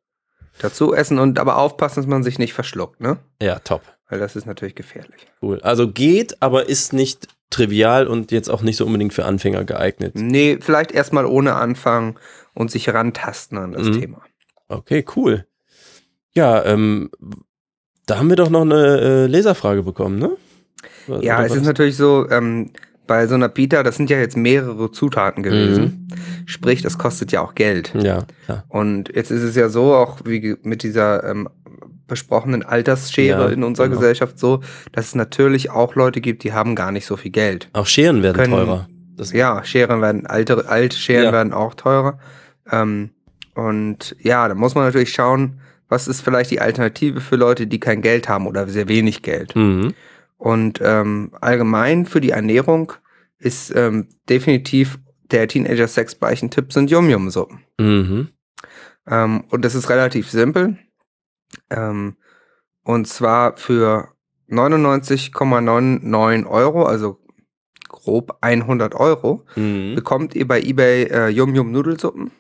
Dazu 0.59 0.93
essen 0.95 1.19
und 1.19 1.39
aber 1.39 1.57
aufpassen, 1.57 2.01
dass 2.01 2.07
man 2.07 2.23
sich 2.23 2.39
nicht 2.39 2.53
verschluckt, 2.53 3.01
ne? 3.01 3.17
Ja, 3.41 3.61
top. 3.61 3.81
Weil 4.11 4.19
das 4.19 4.37
ist 4.37 4.45
natürlich 4.47 4.75
gefährlich. 4.75 5.27
Cool. 5.41 5.61
Also 5.63 5.91
geht, 5.91 6.43
aber 6.43 6.69
ist 6.69 6.93
nicht 6.93 7.29
trivial 7.49 8.07
und 8.07 8.31
jetzt 8.33 8.49
auch 8.51 8.63
nicht 8.63 8.77
so 8.77 8.85
unbedingt 8.87 9.13
für 9.15 9.25
Anfänger 9.25 9.65
geeignet. 9.65 10.13
Nee, 10.17 10.59
vielleicht 10.61 10.93
erstmal 10.93 11.25
ohne 11.27 11.55
anfangen 11.55 12.17
und 12.55 12.71
sich 12.71 12.89
rantasten 12.93 13.57
an 13.59 13.73
das 13.73 13.87
Mhm. 13.89 14.01
Thema. 14.01 14.23
Okay, 14.69 15.05
cool. 15.17 15.47
Ja, 16.33 16.65
ähm, 16.65 17.11
da 18.07 18.19
haben 18.19 18.29
wir 18.29 18.37
doch 18.37 18.51
noch 18.51 18.63
eine 18.63 19.01
äh, 19.01 19.27
Leserfrage 19.27 19.83
bekommen, 19.83 20.19
ne? 20.19 20.37
Oder 21.09 21.23
Ja, 21.23 21.45
es 21.45 21.55
ist 21.55 21.65
natürlich 21.65 21.97
so, 21.97 22.29
ähm, 22.31 22.71
bei 23.07 23.27
so 23.27 23.35
einer 23.35 23.49
Pita, 23.49 23.83
das 23.83 23.97
sind 23.97 24.09
ja 24.09 24.19
jetzt 24.19 24.37
mehrere 24.37 24.93
Zutaten 24.93 25.43
gewesen. 25.43 26.09
Sprich, 26.47 26.81
das 26.83 26.97
kostet 26.97 27.33
ja 27.33 27.41
auch 27.41 27.57
Geld. 27.57 27.93
Ja, 28.01 28.25
klar. 28.45 28.65
Und 28.69 29.13
jetzt 29.13 29.33
ist 29.33 29.43
es 29.43 29.57
ja 29.57 29.69
so, 29.69 29.95
auch 29.95 30.21
wie 30.25 30.57
mit 30.63 30.85
dieser 30.85 31.25
ähm, 31.29 31.49
besprochenen 32.11 32.63
Altersschere 32.63 33.47
Ja, 33.47 33.49
in 33.49 33.65
unserer 33.65 33.89
genau. 33.89 33.99
Gesellschaft 34.01 34.39
so, 34.39 34.61
dass 34.93 35.07
es 35.07 35.15
natürlich 35.15 35.71
auch 35.71 35.95
Leute 35.95 36.21
gibt, 36.21 36.45
die 36.45 36.53
haben 36.53 36.75
gar 36.75 36.93
nicht 36.93 37.07
so 37.07 37.17
viel 37.17 37.31
Geld. 37.31 37.69
Auch 37.73 37.87
Scheren 37.87 38.23
werden 38.23 38.37
Können- 38.37 38.53
teurer. 38.53 38.89
Das, 39.17 39.33
Ja, 39.33 39.65
Scheren 39.65 40.01
werden, 40.03 40.27
alte, 40.27 40.69
alte 40.69 40.97
Scheren 40.97 41.25
Ja. 41.25 41.33
werden 41.33 41.53
auch 41.53 41.75
teurer. 41.75 42.19
Ähm, 42.71 43.11
und 43.55 44.15
ja, 44.21 44.47
da 44.49 44.55
muss 44.55 44.75
man 44.75 44.85
natürlich 44.85 45.13
schauen, 45.13 45.61
was 45.89 46.07
ist 46.09 46.21
vielleicht 46.23 46.51
die 46.51 46.61
Alternative 46.61 47.21
für 47.21 47.37
Leute, 47.37 47.67
die 47.67 47.81
kein 47.81 48.01
Geld 48.01 48.29
haben 48.29 48.47
oder 48.47 48.67
sehr 48.69 48.89
wenig 48.89 49.23
Geld. 49.23 49.55
Mhm. 49.57 49.93
Und 50.39 50.81
ähm, 50.83 51.33
allgemein 51.41 52.07
für 52.07 52.21
die 52.21 52.31
Ernährung 52.31 52.93
ist 53.39 53.75
ähm, 53.77 54.07
definitiv 54.29 54.99
der 55.31 55.47
Teenager-Sex-Beichen-Tipp 55.49 56.73
sind 56.73 56.91
Yum-Yum-Suppen. 56.91 57.61
Mhm. 57.79 58.29
Ähm, 59.07 59.45
und 59.51 59.65
das 59.65 59.75
ist 59.75 59.91
relativ 59.91 60.31
simpel. 60.31 60.79
Ähm, 61.71 62.17
und 62.83 63.07
zwar 63.07 63.57
für 63.57 64.09
99,99 64.49 66.47
Euro, 66.47 66.85
also 66.85 67.19
grob 67.89 68.39
100 68.41 68.95
Euro, 68.95 69.45
Mhm. 69.57 69.95
bekommt 69.95 70.35
ihr 70.35 70.47
bei 70.47 70.61
eBay 70.61 71.05
äh, 71.05 71.29
Yum 71.29 71.55
Yum 71.55 71.73
Nudelsuppen. 71.73 72.31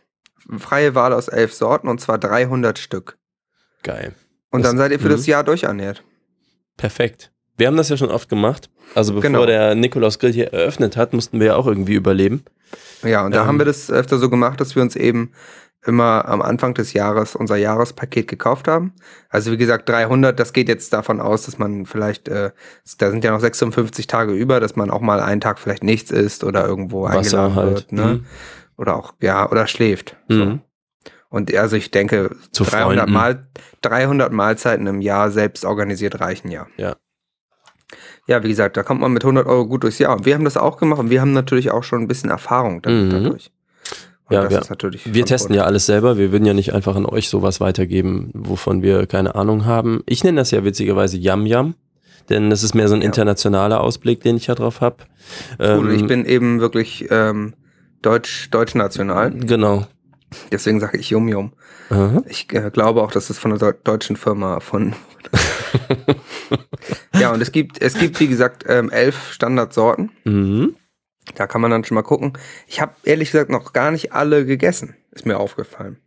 Freie 0.58 0.94
Wahl 0.94 1.12
aus 1.12 1.28
elf 1.28 1.52
Sorten 1.54 1.88
und 1.88 2.00
zwar 2.00 2.18
300 2.18 2.78
Stück. 2.78 3.18
Geil. 3.82 4.14
Und 4.50 4.62
Das- 4.62 4.70
dann 4.70 4.78
seid 4.78 4.90
ihr 4.92 4.98
für 4.98 5.08
mhm. 5.08 5.12
das 5.12 5.26
Jahr 5.26 5.44
durchernährt. 5.44 6.02
Perfekt. 6.76 7.30
Wir 7.56 7.66
haben 7.66 7.76
das 7.76 7.88
ja 7.90 7.96
schon 7.96 8.10
oft 8.10 8.28
gemacht. 8.28 8.70
Also 8.94 9.12
bevor 9.12 9.30
Genau. 9.30 9.46
der 9.46 9.74
Nikolaus 9.74 10.18
Grill 10.18 10.32
hier 10.32 10.52
eröffnet 10.52 10.96
hat, 10.96 11.12
mussten 11.12 11.38
wir 11.38 11.48
ja 11.48 11.56
auch 11.56 11.66
irgendwie 11.66 11.94
überleben. 11.94 12.42
Ja, 13.02 13.24
und 13.24 13.32
da 13.34 13.42
Ähm. 13.42 13.46
haben 13.46 13.58
wir 13.58 13.66
das 13.66 13.90
öfter 13.90 14.18
so 14.18 14.30
gemacht, 14.30 14.60
dass 14.60 14.74
wir 14.74 14.82
uns 14.82 14.96
eben 14.96 15.32
immer 15.84 16.26
am 16.28 16.42
Anfang 16.42 16.74
des 16.74 16.92
Jahres 16.92 17.34
unser 17.34 17.56
Jahrespaket 17.56 18.28
gekauft 18.28 18.68
haben. 18.68 18.92
Also 19.30 19.50
wie 19.50 19.56
gesagt, 19.56 19.88
300, 19.88 20.38
das 20.38 20.52
geht 20.52 20.68
jetzt 20.68 20.92
davon 20.92 21.20
aus, 21.20 21.44
dass 21.46 21.58
man 21.58 21.86
vielleicht, 21.86 22.28
äh, 22.28 22.50
da 22.98 23.10
sind 23.10 23.24
ja 23.24 23.30
noch 23.30 23.40
56 23.40 24.06
Tage 24.06 24.32
über, 24.32 24.60
dass 24.60 24.76
man 24.76 24.90
auch 24.90 25.00
mal 25.00 25.20
einen 25.20 25.40
Tag 25.40 25.58
vielleicht 25.58 25.82
nichts 25.82 26.10
isst 26.10 26.44
oder 26.44 26.66
irgendwo 26.66 27.04
Wasser 27.04 27.18
eingeladen 27.44 27.54
halt. 27.54 27.70
wird. 27.70 27.92
Ne? 27.92 28.04
Mhm. 28.06 28.26
Oder 28.76 28.96
auch, 28.96 29.14
ja, 29.20 29.50
oder 29.50 29.66
schläft. 29.66 30.16
So. 30.28 30.44
Mhm. 30.44 30.60
Und 31.30 31.54
also 31.54 31.76
ich 31.76 31.90
denke, 31.90 32.34
Zu 32.50 32.64
300, 32.64 32.98
Freunden. 32.98 33.12
Mal, 33.12 33.46
300 33.82 34.32
Mahlzeiten 34.32 34.86
im 34.86 35.00
Jahr 35.00 35.30
selbst 35.30 35.64
organisiert 35.64 36.20
reichen 36.20 36.50
ja. 36.50 36.66
Ja. 36.76 36.96
Ja, 38.26 38.42
wie 38.42 38.48
gesagt, 38.48 38.76
da 38.76 38.82
kommt 38.82 39.00
man 39.00 39.12
mit 39.12 39.24
100 39.24 39.46
Euro 39.46 39.66
gut 39.66 39.82
durchs 39.82 39.98
Jahr. 39.98 40.14
Und 40.16 40.24
wir 40.24 40.34
haben 40.34 40.44
das 40.44 40.56
auch 40.56 40.76
gemacht 40.76 41.00
und 41.00 41.10
wir 41.10 41.20
haben 41.20 41.32
natürlich 41.32 41.70
auch 41.70 41.82
schon 41.82 42.02
ein 42.02 42.08
bisschen 42.08 42.30
Erfahrung 42.30 42.82
damit, 42.82 43.06
Mhm. 43.06 43.10
dadurch. 43.10 43.50
Und 44.30 44.34
Ja, 44.36 44.42
das 44.44 44.50
wir- 44.52 44.60
ist 44.60 44.70
natürlich 44.70 45.12
Wir 45.14 45.26
testen 45.26 45.54
ja 45.54 45.64
alles 45.64 45.86
selber. 45.86 46.16
Wir 46.16 46.30
würden 46.32 46.44
ja 46.46 46.54
nicht 46.54 46.72
einfach 46.72 46.94
an 46.96 47.04
euch 47.04 47.28
sowas 47.28 47.60
weitergeben, 47.60 48.30
wovon 48.32 48.80
wir 48.82 49.06
keine 49.06 49.34
Ahnung 49.34 49.66
haben. 49.66 50.02
Ich 50.06 50.22
nenne 50.24 50.40
das 50.40 50.50
ja 50.52 50.64
witzigerweise 50.64 51.18
Yam 51.18 51.46
Yam, 51.46 51.74
denn 52.28 52.48
das 52.48 52.62
ist 52.62 52.74
mehr 52.74 52.86
so 52.88 52.94
ein 52.94 53.02
internationaler 53.02 53.80
Ausblick, 53.80 54.22
den 54.22 54.36
ich 54.36 54.46
ja 54.46 54.54
drauf 54.54 54.80
habe. 54.80 54.98
Cool, 55.58 55.92
ich 55.92 56.06
bin 56.06 56.24
eben 56.26 56.60
wirklich 56.60 57.08
ähm, 57.10 57.54
deutsch, 58.02 58.48
deutschnational, 58.50 59.32
Genau. 59.32 59.86
deswegen 60.52 60.78
sage 60.80 60.98
ich 60.98 61.10
Yum 61.10 61.28
Yum. 61.28 61.52
Aha. 61.90 62.22
Ich 62.28 62.46
äh, 62.52 62.70
glaube 62.72 63.02
auch, 63.02 63.10
dass 63.10 63.30
es 63.30 63.38
von 63.38 63.50
einer 63.50 63.58
deu 63.58 63.72
deutschen 63.82 64.14
Firma 64.14 64.54
erfunden 64.54 64.94
wurde. 64.94 66.16
ja, 67.20 67.32
und 67.32 67.40
es 67.42 67.50
gibt, 67.52 67.82
es 67.82 67.94
gibt, 67.98 68.20
wie 68.20 68.28
gesagt, 68.28 68.64
ähm, 68.68 68.90
elf 68.90 69.32
Standardsorten. 69.32 70.10
Mhm. 70.24 70.76
Da 71.34 71.46
kann 71.46 71.60
man 71.60 71.70
dann 71.70 71.84
schon 71.84 71.94
mal 71.94 72.02
gucken. 72.02 72.32
Ich 72.66 72.80
habe 72.80 72.94
ehrlich 73.04 73.30
gesagt 73.30 73.50
noch 73.50 73.72
gar 73.72 73.90
nicht 73.90 74.12
alle 74.12 74.44
gegessen, 74.46 74.96
ist 75.12 75.26
mir 75.26 75.38
aufgefallen. 75.38 75.98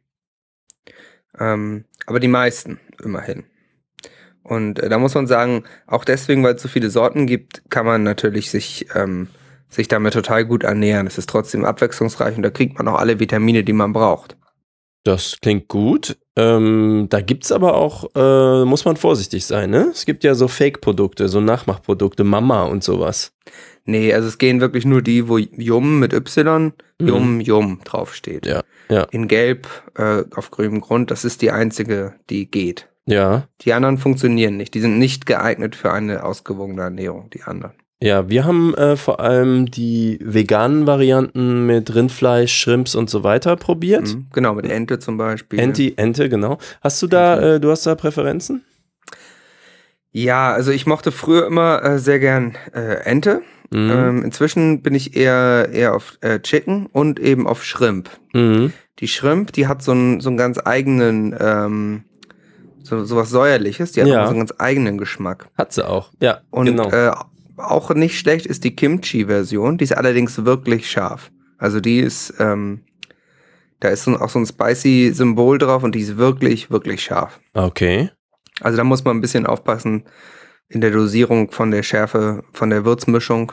Ähm, 1.40 1.86
aber 2.06 2.20
die 2.20 2.28
meisten, 2.28 2.80
immerhin. 3.04 3.46
Und 4.44 4.80
äh, 4.80 4.90
da 4.90 4.98
muss 4.98 5.16
man 5.16 5.28
sagen, 5.28 5.64
auch 5.88 6.04
deswegen, 6.04 6.44
weil 6.44 6.56
es 6.56 6.62
so 6.62 6.68
viele 6.68 6.90
Sorten 6.90 7.26
gibt, 7.26 7.64
kann 7.70 7.86
man 7.86 8.04
natürlich 8.04 8.52
sich, 8.52 8.88
ähm, 8.94 9.30
sich 9.70 9.88
damit 9.88 10.14
total 10.14 10.46
gut 10.46 10.64
ernähren. 10.64 11.08
Es 11.08 11.18
ist 11.18 11.30
trotzdem 11.30 11.66
abwechslungsreich 11.66 12.36
und 12.36 12.44
da 12.44 12.50
kriegt 12.50 12.78
man 12.78 12.88
auch 12.88 13.00
alle 13.00 13.20
Vitamine, 13.20 13.64
die 13.64 13.74
man 13.74 13.94
braucht. 13.94 14.38
Das 15.06 15.38
klingt 15.42 15.68
gut. 15.68 16.18
Ähm, 16.36 17.08
da 17.10 17.22
gibt's 17.22 17.52
aber 17.52 17.76
auch, 17.76 18.06
äh, 18.16 18.66
muss 18.66 18.86
man 18.86 18.96
vorsichtig 18.96 19.46
sein, 19.46 19.70
ne? 19.70 19.90
Es 19.92 20.06
gibt 20.06 20.24
ja 20.24 20.34
so 20.34 20.48
Fake-Produkte, 20.48 21.28
so 21.28 21.42
Nachmachprodukte, 21.42 22.24
Mama 22.24 22.64
und 22.64 22.84
sowas. 22.84 23.34
Nee, 23.86 24.14
also 24.14 24.28
es 24.28 24.38
gehen 24.38 24.62
wirklich 24.62 24.86
nur 24.86 25.02
die, 25.02 25.28
wo 25.28 25.38
Yum 25.38 26.00
mit 26.00 26.14
Y, 26.14 26.74
Mhm. 27.00 27.08
Yum, 27.08 27.40
Yum 27.42 27.80
draufsteht. 27.84 28.46
Ja, 28.46 28.62
ja. 28.90 29.04
In 29.12 29.28
Gelb 29.28 29.68
äh, 29.96 30.24
auf 30.36 30.52
grünem 30.52 30.80
Grund, 30.82 31.12
das 31.12 31.26
ist 31.26 31.42
die 31.42 31.52
einzige, 31.52 32.14
die 32.30 32.50
geht. 32.50 32.88
Ja. 33.06 33.48
Die 33.62 33.74
anderen 33.74 33.98
funktionieren 33.98 34.56
nicht. 34.58 34.74
Die 34.74 34.80
sind 34.80 34.98
nicht 35.00 35.26
geeignet 35.26 35.76
für 35.76 35.92
eine 35.92 36.24
ausgewogene 36.24 36.84
Ernährung, 36.84 37.30
die 37.34 37.44
anderen. 37.44 37.74
Ja, 38.02 38.30
wir 38.30 38.46
haben 38.46 38.74
äh, 38.76 38.98
vor 38.98 39.22
allem 39.22 39.72
die 39.72 40.20
veganen 40.22 40.88
Varianten 40.88 41.66
mit 41.66 41.96
Rindfleisch, 41.96 42.54
Shrimps 42.54 42.96
und 42.96 43.10
so 43.10 43.24
weiter 43.24 43.56
probiert. 43.56 44.14
Mhm. 44.14 44.28
Genau, 44.34 44.54
mit 44.56 44.70
Ente 44.70 45.00
zum 45.00 45.18
Beispiel. 45.18 45.60
Enti, 45.60 45.94
Ente, 45.96 46.28
genau. 46.28 46.58
Hast 46.82 47.02
du 47.02 47.08
da, 47.08 47.56
äh, 47.56 47.60
du 47.62 47.72
hast 47.72 47.86
da 47.86 47.96
Präferenzen? 47.96 48.64
Ja, 50.14 50.54
also 50.54 50.72
ich 50.72 50.86
mochte 50.86 51.12
früher 51.12 51.46
immer 51.48 51.84
äh, 51.84 52.00
sehr 52.00 52.20
gern 52.20 52.56
äh, 52.74 53.04
Ente. 53.04 53.42
Mhm. 53.72 53.92
Ähm, 53.92 54.24
inzwischen 54.24 54.84
bin 54.84 54.94
ich 54.94 55.16
eher, 55.18 55.70
eher 55.74 55.96
auf 55.96 56.18
äh, 56.22 56.40
Chicken 56.40 56.86
und 56.86 57.20
eben 57.20 57.48
auf 57.48 57.64
Shrimp. 57.66 58.10
Mhm. 58.34 58.72
Die 59.00 59.08
Shrimp, 59.08 59.52
die 59.54 59.68
hat 59.68 59.82
so 59.82 59.92
einen, 59.92 60.22
so 60.22 60.30
einen 60.30 60.38
ganz 60.38 60.60
eigenen, 60.64 61.36
ähm, 61.40 62.04
so, 62.84 63.04
so 63.06 63.16
was 63.16 63.32
Säuerliches, 63.32 63.92
die 63.94 64.02
hat 64.02 64.08
Ja. 64.08 64.26
so 64.26 64.30
einen 64.30 64.40
ganz 64.40 64.54
eigenen 64.60 65.00
Geschmack. 65.00 65.50
Hat 65.58 65.74
sie 65.74 65.88
auch. 65.88 66.12
Ja, 66.22 66.42
Und 66.52 66.68
genau. 66.68 66.92
äh, 66.92 67.12
auch 67.58 67.90
nicht 67.96 68.20
schlecht 68.20 68.46
ist 68.46 68.64
die 68.64 68.76
Kimchi-Version, 68.76 69.80
die 69.80 69.84
ist 69.86 69.98
allerdings 69.98 70.46
wirklich 70.46 70.90
scharf. 70.90 71.32
Also 71.58 71.80
die 71.80 72.00
ist, 72.00 72.36
ähm, 72.40 72.82
da 73.80 73.90
ist 73.90 74.04
so, 74.04 74.16
auch 74.20 74.30
so 74.30 74.38
ein 74.38 74.46
spicy 74.46 75.12
Symbol 75.14 75.58
drauf 75.58 75.82
und 75.82 75.96
die 75.96 76.02
ist 76.02 76.18
wirklich, 76.18 76.70
wirklich 76.70 77.02
scharf. 77.04 77.40
okay. 77.56 78.12
Also 78.62 78.78
da 78.78 78.84
muss 78.84 79.04
man 79.04 79.18
ein 79.18 79.22
bisschen 79.22 79.46
aufpassen 79.46 80.06
in 80.70 80.82
der 80.82 80.92
Dosierung 80.92 81.52
von 81.52 81.72
der 81.72 81.84
Schärfe, 81.84 82.44
von 82.54 82.70
der 82.70 82.86
Würzmischung. 82.86 83.52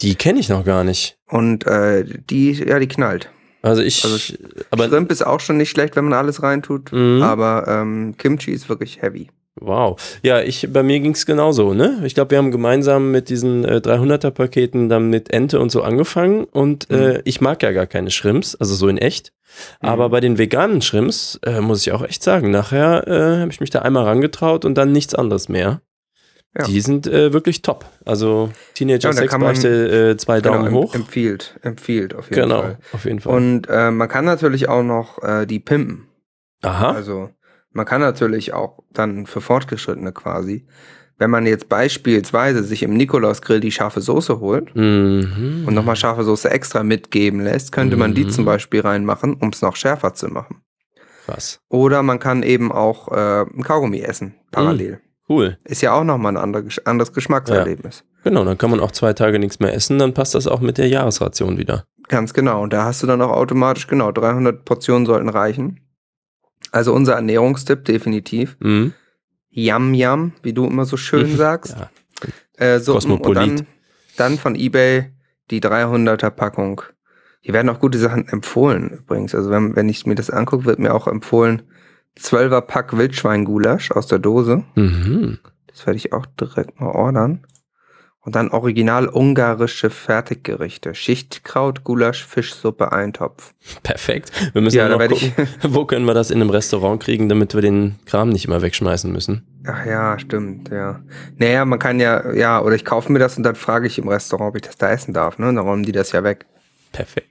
Die 0.00 0.14
kenne 0.14 0.38
ich 0.38 0.48
noch 0.48 0.64
gar 0.64 0.84
nicht. 0.84 1.18
Und 1.28 1.66
äh, 1.66 2.04
die, 2.04 2.52
ja, 2.52 2.78
die 2.78 2.88
knallt. 2.88 3.30
Also 3.62 3.82
ich, 3.82 4.04
Also 4.04 4.34
aber 4.70 4.88
Shrimp 4.88 5.10
ist 5.10 5.26
auch 5.26 5.40
schon 5.40 5.56
nicht 5.56 5.70
schlecht, 5.70 5.96
wenn 5.96 6.04
man 6.04 6.12
alles 6.12 6.42
reintut. 6.42 6.92
Mhm. 6.92 7.22
Aber 7.22 7.66
ähm, 7.66 8.14
Kimchi 8.16 8.52
ist 8.52 8.68
wirklich 8.68 9.02
heavy. 9.02 9.30
Wow. 9.60 10.18
Ja, 10.22 10.40
ich, 10.40 10.68
bei 10.72 10.82
mir 10.82 11.00
ging's 11.00 11.26
genauso, 11.26 11.74
ne? 11.74 12.00
Ich 12.04 12.14
glaube, 12.14 12.30
wir 12.32 12.38
haben 12.38 12.50
gemeinsam 12.50 13.10
mit 13.10 13.28
diesen 13.28 13.64
äh, 13.64 13.76
300er 13.82 14.30
Paketen 14.30 14.88
dann 14.88 15.10
mit 15.10 15.32
Ente 15.32 15.58
und 15.60 15.70
so 15.70 15.82
angefangen 15.82 16.44
und 16.44 16.90
äh, 16.90 17.20
ich 17.24 17.40
mag 17.40 17.62
ja 17.62 17.72
gar 17.72 17.86
keine 17.86 18.10
Shrimps, 18.10 18.54
also 18.54 18.74
so 18.74 18.88
in 18.88 18.98
echt. 18.98 19.32
Aber 19.80 20.08
Mhm. 20.08 20.12
bei 20.12 20.20
den 20.20 20.38
veganen 20.38 20.82
Shrimps 20.82 21.40
äh, 21.44 21.60
muss 21.60 21.80
ich 21.86 21.92
auch 21.92 22.02
echt 22.02 22.22
sagen, 22.22 22.50
nachher 22.50 23.06
äh, 23.08 23.40
habe 23.40 23.50
ich 23.50 23.60
mich 23.60 23.70
da 23.70 23.80
einmal 23.80 24.04
rangetraut 24.04 24.64
und 24.64 24.76
dann 24.76 24.92
nichts 24.92 25.14
anderes 25.14 25.48
mehr. 25.48 25.80
Ja. 26.56 26.64
Die 26.64 26.80
sind 26.80 27.06
äh, 27.06 27.32
wirklich 27.32 27.62
top. 27.62 27.84
Also 28.04 28.50
Teenager 28.74 29.08
Ja, 29.10 29.12
Sex 29.12 29.36
bräuchte 29.36 30.10
äh, 30.12 30.16
zwei 30.16 30.40
Daumen 30.40 30.66
Genau, 30.66 30.76
hoch. 30.84 30.94
em- 30.94 31.02
Empfiehlt, 31.02 31.58
empfiehlt 31.62 32.14
auf 32.14 32.30
jeden 32.30 32.42
Genau, 32.42 32.62
Fall. 32.62 32.78
auf 32.92 33.04
jeden 33.04 33.20
Fall. 33.20 33.34
Und 33.36 33.66
äh, 33.68 33.90
man 33.90 34.08
kann 34.08 34.24
natürlich 34.24 34.68
auch 34.68 34.82
noch 34.82 35.22
äh, 35.22 35.46
die 35.46 35.58
pimpen. 35.60 36.06
Aha. 36.62 36.92
Also 36.92 37.30
man 37.72 37.86
kann 37.86 38.00
natürlich 38.00 38.52
auch 38.52 38.78
dann 38.92 39.26
für 39.26 39.40
Fortgeschrittene 39.40 40.12
quasi, 40.12 40.66
wenn 41.18 41.30
man 41.30 41.46
jetzt 41.46 41.68
beispielsweise 41.68 42.62
sich 42.62 42.82
im 42.84 42.94
Nikolausgrill 42.94 43.60
die 43.60 43.72
scharfe 43.72 44.00
Soße 44.00 44.38
holt 44.40 44.74
Mhm. 44.76 45.64
und 45.66 45.74
nochmal 45.74 45.96
scharfe 45.96 46.22
Soße 46.24 46.50
extra 46.50 46.82
mitgeben 46.82 47.40
lässt, 47.40 47.72
könnte 47.72 47.96
man 47.96 48.14
die 48.14 48.24
Mhm. 48.24 48.30
zum 48.30 48.44
Beispiel 48.44 48.80
reinmachen, 48.80 49.34
um 49.34 49.48
es 49.48 49.60
noch 49.62 49.74
schärfer 49.76 50.14
zu 50.14 50.28
machen. 50.28 50.62
Krass. 51.26 51.60
Oder 51.68 52.02
man 52.02 52.18
kann 52.20 52.42
eben 52.42 52.72
auch 52.72 53.08
äh, 53.12 53.42
ein 53.42 53.62
Kaugummi 53.62 54.00
essen, 54.00 54.34
parallel. 54.50 55.00
Cool. 55.28 55.58
Ist 55.64 55.82
ja 55.82 55.92
auch 55.92 56.04
nochmal 56.04 56.36
ein 56.38 56.56
anderes 56.86 57.12
Geschmackserlebnis. 57.12 58.02
Genau, 58.24 58.44
dann 58.46 58.56
kann 58.56 58.70
man 58.70 58.80
auch 58.80 58.92
zwei 58.92 59.12
Tage 59.12 59.38
nichts 59.38 59.60
mehr 59.60 59.74
essen, 59.74 59.98
dann 59.98 60.14
passt 60.14 60.34
das 60.34 60.46
auch 60.46 60.60
mit 60.60 60.78
der 60.78 60.88
Jahresration 60.88 61.58
wieder. 61.58 61.84
Ganz 62.08 62.32
genau. 62.32 62.62
Und 62.62 62.72
da 62.72 62.84
hast 62.84 63.02
du 63.02 63.06
dann 63.06 63.20
auch 63.20 63.32
automatisch, 63.32 63.86
genau, 63.88 64.10
300 64.10 64.64
Portionen 64.64 65.04
sollten 65.04 65.28
reichen. 65.28 65.80
Also 66.72 66.92
unser 66.92 67.14
Ernährungstipp 67.14 67.84
definitiv. 67.84 68.56
Mhm. 68.60 68.92
Yam 69.50 69.94
Yam, 69.94 70.32
wie 70.42 70.52
du 70.52 70.66
immer 70.66 70.84
so 70.84 70.96
schön 70.96 71.36
sagst. 71.36 71.76
Ja. 71.78 71.90
Äh, 72.58 72.80
Suppen 72.80 72.94
Kosmopolit. 72.94 73.42
und 73.42 73.58
dann, 73.58 73.66
dann 74.16 74.38
von 74.38 74.54
eBay 74.54 75.12
die 75.50 75.60
300er 75.60 76.30
Packung. 76.30 76.82
Hier 77.40 77.54
werden 77.54 77.68
auch 77.68 77.80
gute 77.80 77.98
Sachen 77.98 78.28
empfohlen 78.28 78.90
übrigens. 78.90 79.34
Also 79.34 79.50
wenn, 79.50 79.74
wenn 79.76 79.88
ich 79.88 80.06
mir 80.06 80.14
das 80.14 80.30
angucke, 80.30 80.64
wird 80.64 80.78
mir 80.78 80.94
auch 80.94 81.06
empfohlen 81.06 81.62
12er 82.18 82.60
Pack 82.62 82.96
Wildschweingulasch 82.96 83.92
aus 83.92 84.08
der 84.08 84.18
Dose. 84.18 84.64
Mhm. 84.74 85.38
Das 85.68 85.86
werde 85.86 85.96
ich 85.96 86.12
auch 86.12 86.26
direkt 86.26 86.80
mal 86.80 86.90
ordern. 86.90 87.46
Und 88.28 88.36
dann 88.36 88.50
original 88.50 89.08
ungarische 89.08 89.88
Fertiggerichte. 89.88 90.94
Schichtkraut, 90.94 91.82
Gulasch, 91.82 92.26
Fischsuppe, 92.26 92.92
Eintopf. 92.92 93.54
Perfekt. 93.82 94.30
Wir 94.52 94.60
müssen 94.60 94.76
Ja, 94.76 94.90
noch 94.90 94.98
gucken, 94.98 95.32
wo 95.62 95.86
können 95.86 96.04
wir 96.04 96.12
das 96.12 96.30
in 96.30 96.38
einem 96.42 96.50
Restaurant 96.50 97.02
kriegen, 97.02 97.30
damit 97.30 97.54
wir 97.54 97.62
den 97.62 97.94
Kram 98.04 98.28
nicht 98.28 98.44
immer 98.44 98.60
wegschmeißen 98.60 99.10
müssen. 99.10 99.46
Ach 99.66 99.86
ja, 99.86 100.18
stimmt, 100.18 100.68
ja. 100.68 101.00
Naja, 101.38 101.64
man 101.64 101.78
kann 101.78 102.00
ja, 102.00 102.30
ja, 102.34 102.60
oder 102.60 102.74
ich 102.74 102.84
kaufe 102.84 103.10
mir 103.10 103.18
das 103.18 103.38
und 103.38 103.44
dann 103.44 103.54
frage 103.54 103.86
ich 103.86 103.96
im 103.96 104.08
Restaurant, 104.08 104.50
ob 104.50 104.56
ich 104.56 104.62
das 104.62 104.76
da 104.76 104.90
essen 104.90 105.14
darf, 105.14 105.38
ne? 105.38 105.46
Dann 105.46 105.56
räumen 105.56 105.84
die 105.84 105.92
das 105.92 106.12
ja 106.12 106.22
weg. 106.22 106.44
Perfekt. 106.92 107.28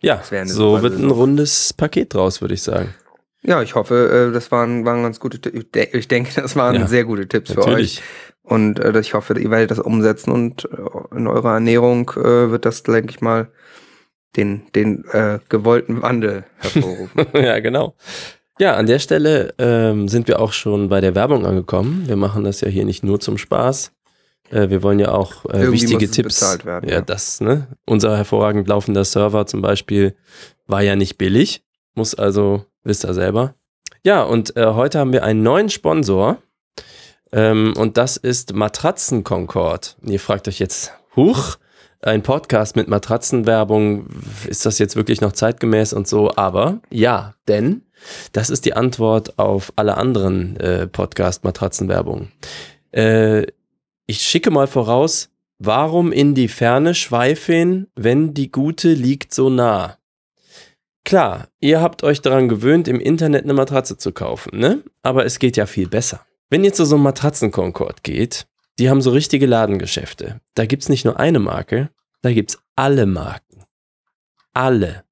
Ja, 0.00 0.22
so 0.46 0.80
wird 0.80 0.98
ein 0.98 1.10
rundes 1.10 1.74
Paket 1.74 2.14
draus, 2.14 2.40
würde 2.40 2.54
ich 2.54 2.62
sagen. 2.62 2.94
Ja, 3.42 3.60
ich 3.62 3.74
hoffe, 3.74 4.28
äh, 4.30 4.32
das 4.32 4.50
waren, 4.50 4.84
waren 4.86 5.02
ganz 5.02 5.20
gute 5.20 5.40
Tipps. 5.40 5.58
Ich 5.58 5.70
de- 5.72 5.88
Ich 5.96 6.08
denke, 6.08 6.40
das 6.40 6.56
waren 6.56 6.74
Ja, 6.74 6.86
sehr 6.88 7.04
gute 7.04 7.28
Tipps 7.28 7.52
für 7.52 7.66
euch. 7.66 8.02
Und 8.48 8.80
äh, 8.80 8.98
ich 8.98 9.12
hoffe, 9.12 9.38
ihr 9.38 9.50
werdet 9.50 9.70
das 9.70 9.78
umsetzen 9.78 10.32
und 10.32 10.64
äh, 10.64 11.16
in 11.16 11.26
eurer 11.26 11.54
Ernährung 11.54 12.10
äh, 12.16 12.50
wird 12.50 12.64
das, 12.64 12.82
denke 12.82 13.10
ich 13.10 13.20
mal, 13.20 13.48
den, 14.36 14.62
den 14.74 15.04
äh, 15.12 15.38
gewollten 15.50 16.00
Wandel 16.00 16.44
hervorrufen. 16.56 17.26
ja, 17.34 17.58
genau. 17.60 17.94
Ja, 18.58 18.74
an 18.74 18.86
der 18.86 18.98
Stelle 18.98 19.54
ähm, 19.58 20.08
sind 20.08 20.28
wir 20.28 20.40
auch 20.40 20.52
schon 20.52 20.88
bei 20.88 21.00
der 21.00 21.14
Werbung 21.14 21.44
angekommen. 21.44 22.04
Wir 22.06 22.16
machen 22.16 22.44
das 22.44 22.60
ja 22.62 22.68
hier 22.68 22.84
nicht 22.86 23.04
nur 23.04 23.20
zum 23.20 23.36
Spaß. 23.36 23.92
Äh, 24.50 24.70
wir 24.70 24.82
wollen 24.82 24.98
ja 24.98 25.12
auch 25.12 25.44
äh, 25.44 25.58
Irgendwie 25.58 25.82
wichtige 25.82 26.10
Tipps. 26.10 26.40
bezahlt 26.40 26.64
werden, 26.64 26.88
ja, 26.88 26.96
ja. 26.96 27.00
das, 27.02 27.40
ne? 27.40 27.68
Unser 27.84 28.16
hervorragend 28.16 28.66
laufender 28.66 29.04
Server 29.04 29.46
zum 29.46 29.60
Beispiel 29.60 30.16
war 30.66 30.82
ja 30.82 30.96
nicht 30.96 31.18
billig. 31.18 31.62
Muss 31.94 32.14
also, 32.14 32.64
wisst 32.82 33.04
ihr 33.04 33.12
selber. 33.12 33.54
Ja, 34.04 34.22
und 34.22 34.56
äh, 34.56 34.64
heute 34.66 34.98
haben 34.98 35.12
wir 35.12 35.22
einen 35.22 35.42
neuen 35.42 35.68
Sponsor. 35.68 36.38
Ähm, 37.32 37.74
und 37.76 37.96
das 37.96 38.16
ist 38.16 38.54
Matratzen 38.54 39.24
Concord. 39.24 39.96
Und 40.02 40.10
ihr 40.10 40.20
fragt 40.20 40.48
euch 40.48 40.58
jetzt, 40.58 40.92
huch, 41.16 41.56
ein 42.00 42.22
Podcast 42.22 42.76
mit 42.76 42.88
Matratzenwerbung, 42.88 44.06
ist 44.46 44.64
das 44.66 44.78
jetzt 44.78 44.96
wirklich 44.96 45.20
noch 45.20 45.32
zeitgemäß 45.32 45.92
und 45.92 46.06
so? 46.06 46.30
Aber 46.36 46.80
ja, 46.90 47.34
denn 47.48 47.82
das 48.32 48.50
ist 48.50 48.64
die 48.64 48.74
Antwort 48.74 49.38
auf 49.38 49.72
alle 49.76 49.96
anderen 49.96 50.56
äh, 50.58 50.86
Podcast-Matratzenwerbung. 50.86 52.28
Äh, 52.92 53.46
ich 54.06 54.22
schicke 54.22 54.50
mal 54.50 54.68
voraus, 54.68 55.30
warum 55.58 56.12
in 56.12 56.34
die 56.34 56.48
Ferne 56.48 56.94
schweifen, 56.94 57.88
wenn 57.96 58.32
die 58.32 58.52
gute 58.52 58.92
liegt 58.92 59.34
so 59.34 59.50
nah? 59.50 59.98
Klar, 61.04 61.48
ihr 61.58 61.80
habt 61.80 62.04
euch 62.04 62.20
daran 62.20 62.48
gewöhnt, 62.48 62.86
im 62.86 63.00
Internet 63.00 63.44
eine 63.44 63.54
Matratze 63.54 63.96
zu 63.96 64.12
kaufen, 64.12 64.58
ne? 64.58 64.82
Aber 65.02 65.24
es 65.24 65.38
geht 65.38 65.56
ja 65.56 65.66
viel 65.66 65.88
besser. 65.88 66.20
Wenn 66.50 66.64
ihr 66.64 66.72
zu 66.72 66.84
so 66.84 66.96
einem 66.96 67.04
Matratzenkonkord 67.04 68.02
geht, 68.02 68.46
die 68.78 68.88
haben 68.88 69.02
so 69.02 69.10
richtige 69.10 69.46
Ladengeschäfte. 69.46 70.40
Da 70.54 70.66
gibt's 70.66 70.88
nicht 70.88 71.04
nur 71.04 71.18
eine 71.18 71.40
Marke, 71.40 71.90
da 72.22 72.32
gibt's 72.32 72.58
alle 72.76 73.06
Marken. 73.06 73.64
Alle. 74.54 75.04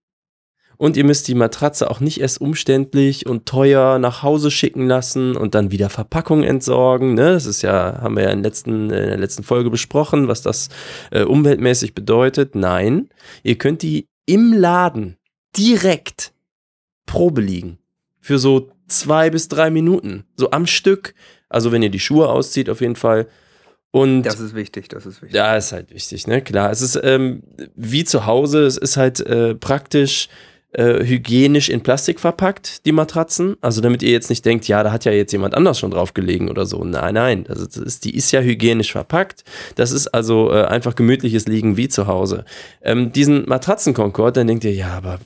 Und 0.78 0.96
ihr 0.96 1.04
müsst 1.04 1.26
die 1.28 1.34
Matratze 1.34 1.90
auch 1.90 2.00
nicht 2.00 2.20
erst 2.20 2.40
umständlich 2.40 3.26
und 3.26 3.46
teuer 3.46 3.98
nach 3.98 4.22
Hause 4.22 4.50
schicken 4.50 4.86
lassen 4.86 5.36
und 5.36 5.54
dann 5.54 5.70
wieder 5.70 5.88
Verpackung 5.88 6.42
entsorgen. 6.42 7.14
Ne? 7.14 7.32
Das 7.32 7.46
ist 7.46 7.62
ja, 7.62 8.00
haben 8.02 8.16
wir 8.16 8.24
ja 8.24 8.30
in, 8.30 8.42
letzten, 8.42 8.90
in 8.90 9.08
der 9.08 9.16
letzten 9.16 9.42
Folge 9.42 9.70
besprochen, 9.70 10.28
was 10.28 10.42
das 10.42 10.68
äh, 11.10 11.22
umweltmäßig 11.22 11.94
bedeutet. 11.94 12.54
Nein, 12.54 13.08
ihr 13.42 13.56
könnt 13.56 13.82
die 13.82 14.06
im 14.26 14.52
Laden 14.52 15.16
direkt 15.56 16.32
Probe 17.06 17.40
liegen. 17.40 17.78
Für 18.20 18.38
so 18.38 18.70
zwei 18.88 19.30
bis 19.30 19.48
drei 19.48 19.70
Minuten. 19.70 20.24
So 20.36 20.50
am 20.50 20.66
Stück. 20.66 21.14
Also 21.48 21.72
wenn 21.72 21.82
ihr 21.82 21.90
die 21.90 22.00
Schuhe 22.00 22.28
auszieht, 22.28 22.68
auf 22.70 22.80
jeden 22.80 22.96
Fall. 22.96 23.26
Und 23.92 24.24
Das 24.24 24.40
ist 24.40 24.54
wichtig, 24.54 24.88
das 24.88 25.06
ist 25.06 25.22
wichtig. 25.22 25.36
ja, 25.36 25.56
ist 25.56 25.72
halt 25.72 25.90
wichtig, 25.94 26.26
ne? 26.26 26.42
Klar, 26.42 26.70
es 26.70 26.82
ist 26.82 27.00
ähm, 27.02 27.42
wie 27.74 28.04
zu 28.04 28.26
Hause, 28.26 28.64
es 28.66 28.76
ist 28.76 28.96
halt 28.96 29.20
äh, 29.20 29.54
praktisch 29.54 30.28
äh, 30.72 31.02
hygienisch 31.04 31.70
in 31.70 31.82
Plastik 31.82 32.20
verpackt, 32.20 32.84
die 32.84 32.92
Matratzen. 32.92 33.56
Also 33.62 33.80
damit 33.80 34.02
ihr 34.02 34.10
jetzt 34.10 34.28
nicht 34.28 34.44
denkt, 34.44 34.68
ja, 34.68 34.82
da 34.82 34.92
hat 34.92 35.06
ja 35.06 35.12
jetzt 35.12 35.32
jemand 35.32 35.54
anders 35.54 35.78
schon 35.78 35.92
drauf 35.92 36.12
gelegen 36.12 36.50
oder 36.50 36.66
so. 36.66 36.84
Nein, 36.84 37.14
nein, 37.14 37.44
das 37.44 37.60
ist, 37.60 37.76
das 37.76 37.84
ist, 37.84 38.04
die 38.04 38.14
ist 38.14 38.30
ja 38.32 38.40
hygienisch 38.40 38.92
verpackt. 38.92 39.44
Das 39.76 39.92
ist 39.92 40.08
also 40.08 40.52
äh, 40.52 40.64
einfach 40.64 40.94
gemütliches 40.94 41.46
Liegen 41.46 41.78
wie 41.78 41.88
zu 41.88 42.06
Hause. 42.06 42.44
Ähm, 42.82 43.12
diesen 43.12 43.48
Matratzenkonkord, 43.48 44.36
dann 44.36 44.48
denkt 44.48 44.64
ihr, 44.64 44.74
ja, 44.74 44.88
aber 44.90 45.20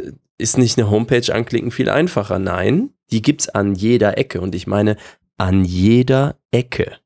äh, 0.00 0.10
ist 0.40 0.58
nicht 0.58 0.78
eine 0.78 0.90
Homepage 0.90 1.32
anklicken 1.32 1.70
viel 1.70 1.88
einfacher? 1.88 2.38
Nein, 2.38 2.90
die 3.10 3.22
gibt's 3.22 3.48
an 3.48 3.74
jeder 3.74 4.18
Ecke. 4.18 4.40
Und 4.40 4.54
ich 4.54 4.66
meine, 4.66 4.96
an 5.36 5.64
jeder 5.64 6.36
Ecke. 6.50 6.96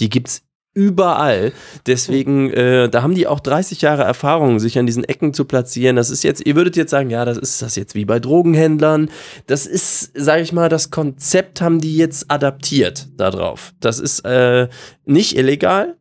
Die 0.00 0.10
gibt's 0.10 0.42
überall. 0.74 1.52
Deswegen, 1.86 2.50
äh, 2.52 2.88
da 2.88 3.02
haben 3.02 3.14
die 3.14 3.26
auch 3.26 3.40
30 3.40 3.80
Jahre 3.80 4.02
Erfahrung, 4.02 4.58
sich 4.58 4.78
an 4.78 4.86
diesen 4.86 5.04
Ecken 5.04 5.32
zu 5.32 5.44
platzieren. 5.44 5.96
Das 5.96 6.10
ist 6.10 6.24
jetzt, 6.24 6.44
ihr 6.46 6.56
würdet 6.56 6.76
jetzt 6.76 6.90
sagen, 6.90 7.10
ja, 7.10 7.24
das 7.24 7.38
ist 7.38 7.62
das 7.62 7.76
jetzt 7.76 7.94
wie 7.94 8.04
bei 8.04 8.20
Drogenhändlern. 8.20 9.10
Das 9.46 9.66
ist, 9.66 10.12
sage 10.14 10.42
ich 10.42 10.52
mal, 10.52 10.68
das 10.68 10.90
Konzept 10.90 11.60
haben 11.60 11.80
die 11.80 11.96
jetzt 11.96 12.30
adaptiert 12.30 13.08
darauf. 13.16 13.72
Das 13.80 13.98
ist 13.98 14.20
äh, 14.20 14.68
nicht 15.04 15.36
illegal, 15.36 15.96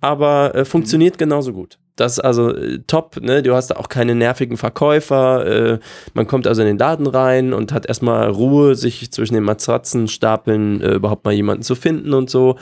aber 0.00 0.54
äh, 0.54 0.64
funktioniert 0.64 1.18
genauso 1.18 1.52
gut. 1.52 1.78
Das 1.96 2.12
ist 2.12 2.20
also 2.20 2.54
äh, 2.54 2.80
top, 2.86 3.20
ne? 3.20 3.42
Du 3.42 3.54
hast 3.54 3.68
da 3.68 3.76
auch 3.76 3.88
keine 3.88 4.14
nervigen 4.14 4.56
Verkäufer. 4.56 5.46
Äh, 5.46 5.78
man 6.14 6.26
kommt 6.26 6.46
also 6.46 6.62
in 6.62 6.68
den 6.68 6.78
Laden 6.78 7.06
rein 7.06 7.52
und 7.52 7.72
hat 7.72 7.86
erstmal 7.86 8.28
Ruhe, 8.28 8.74
sich 8.74 9.12
zwischen 9.12 9.34
den 9.34 9.44
Matratzenstapeln 9.44 10.80
äh, 10.80 10.94
überhaupt 10.94 11.24
mal 11.24 11.34
jemanden 11.34 11.62
zu 11.62 11.74
finden 11.74 12.12
und 12.12 12.30
so. 12.30 12.56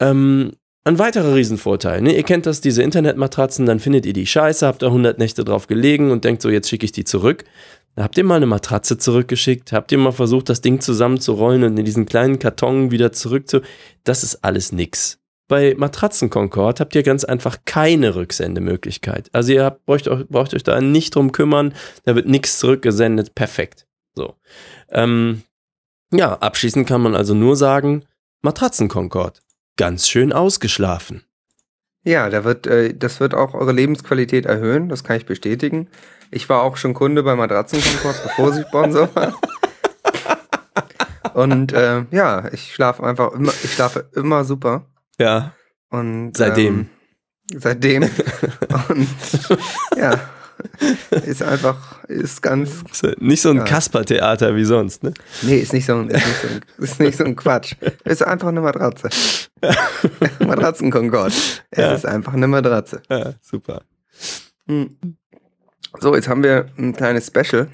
Ähm, 0.00 0.52
ein 0.84 1.00
weiterer 1.00 1.34
Riesenvorteil, 1.34 2.00
ne? 2.00 2.14
ihr 2.14 2.22
kennt 2.22 2.46
das, 2.46 2.60
diese 2.60 2.80
Internetmatratzen, 2.84 3.66
dann 3.66 3.80
findet 3.80 4.06
ihr 4.06 4.12
die 4.12 4.24
scheiße, 4.26 4.64
habt 4.64 4.82
da 4.82 4.86
100 4.86 5.18
Nächte 5.18 5.44
drauf 5.44 5.66
gelegen 5.66 6.12
und 6.12 6.24
denkt 6.24 6.42
so, 6.42 6.48
jetzt 6.48 6.68
schicke 6.68 6.84
ich 6.84 6.92
die 6.92 7.02
zurück. 7.02 7.42
Dann 7.96 8.04
habt 8.04 8.16
ihr 8.16 8.22
mal 8.22 8.36
eine 8.36 8.46
Matratze 8.46 8.96
zurückgeschickt, 8.96 9.72
habt 9.72 9.90
ihr 9.90 9.98
mal 9.98 10.12
versucht, 10.12 10.48
das 10.48 10.60
Ding 10.60 10.80
zusammenzurollen 10.80 11.64
und 11.64 11.76
in 11.76 11.84
diesen 11.84 12.06
kleinen 12.06 12.38
Karton 12.38 12.92
wieder 12.92 13.10
zurück 13.10 13.48
zu... 13.48 13.62
Das 14.04 14.22
ist 14.22 14.44
alles 14.44 14.70
nix. 14.70 15.18
Bei 15.48 15.74
Matratzenkonkord 15.76 16.80
habt 16.80 16.94
ihr 16.94 17.02
ganz 17.02 17.24
einfach 17.24 17.58
keine 17.64 18.16
Rücksendemöglichkeit. 18.16 19.30
Also 19.32 19.52
ihr 19.52 19.64
habt, 19.64 19.86
braucht, 19.86 20.08
euch, 20.08 20.26
braucht 20.28 20.54
euch 20.54 20.64
da 20.64 20.80
nicht 20.80 21.14
drum 21.14 21.30
kümmern, 21.30 21.74
da 22.04 22.16
wird 22.16 22.26
nichts 22.26 22.58
zurückgesendet, 22.58 23.34
perfekt. 23.34 23.86
So. 24.14 24.34
Ähm, 24.90 25.42
ja, 26.12 26.34
abschließend 26.34 26.88
kann 26.88 27.00
man 27.00 27.14
also 27.14 27.34
nur 27.34 27.56
sagen, 27.56 28.04
Matratzenkonkord 28.42 29.42
ganz 29.76 30.08
schön 30.08 30.32
ausgeschlafen. 30.32 31.22
Ja, 32.02 32.30
da 32.30 32.44
wird, 32.44 32.66
äh, 32.66 32.94
das 32.94 33.20
wird 33.20 33.34
auch 33.34 33.54
eure 33.54 33.72
Lebensqualität 33.72 34.46
erhöhen, 34.46 34.88
das 34.88 35.04
kann 35.04 35.16
ich 35.16 35.26
bestätigen. 35.26 35.88
Ich 36.30 36.48
war 36.48 36.62
auch 36.62 36.76
schon 36.76 36.94
Kunde 36.94 37.22
bei 37.22 37.36
Matratzenkonkord, 37.36 38.22
bevor 38.22 38.52
sie 38.52 38.62
Sponsor 38.62 39.14
waren. 39.14 39.34
Und 41.34 41.72
äh, 41.72 42.04
ja, 42.10 42.50
ich 42.52 42.74
schlafe 42.74 43.02
einfach 43.02 43.32
immer, 43.32 43.52
ich 43.62 43.74
schlafe 43.74 44.08
immer 44.14 44.44
super. 44.44 44.86
Ja. 45.18 45.52
Und 45.90 46.36
Seitdem. 46.36 46.88
Ähm, 47.52 47.60
seitdem. 47.60 48.02
Und 48.88 49.08
ja, 49.96 50.20
ist 51.24 51.42
einfach, 51.42 52.02
ist 52.04 52.42
ganz, 52.42 52.82
Nicht 53.18 53.40
so 53.42 53.50
ein 53.50 53.58
Ja. 53.58 53.64
Kaspertheater 53.64 54.56
wie 54.56 54.64
sonst, 54.64 55.02
ne? 55.04 55.12
nee, 55.42 55.58
ist 55.58 55.72
nicht 55.72 55.86
so 55.86 55.96
ein, 55.96 56.08
ist 56.10 56.24
nicht 56.26 56.40
so 56.42 56.48
ein, 56.48 56.60
ist 56.84 57.00
nicht 57.00 57.18
so 57.18 57.24
ein 57.24 57.36
Quatsch. 57.36 57.74
Ist 58.04 58.22
einfach 58.26 58.48
eine 58.48 58.60
Matratze. 58.60 59.08
Matratzenkonkord. 60.40 61.32
Es 61.70 61.78
Ja. 61.78 61.92
ist 61.94 62.06
einfach 62.06 62.32
eine 62.34 62.48
Matratze. 62.48 63.02
Ja, 63.08 63.34
super. 63.40 63.82
Hm. 64.66 64.96
So, 66.00 66.14
jetzt 66.14 66.28
haben 66.28 66.42
wir 66.42 66.66
ein 66.78 66.94
kleines 66.94 67.26
Special. 67.28 67.68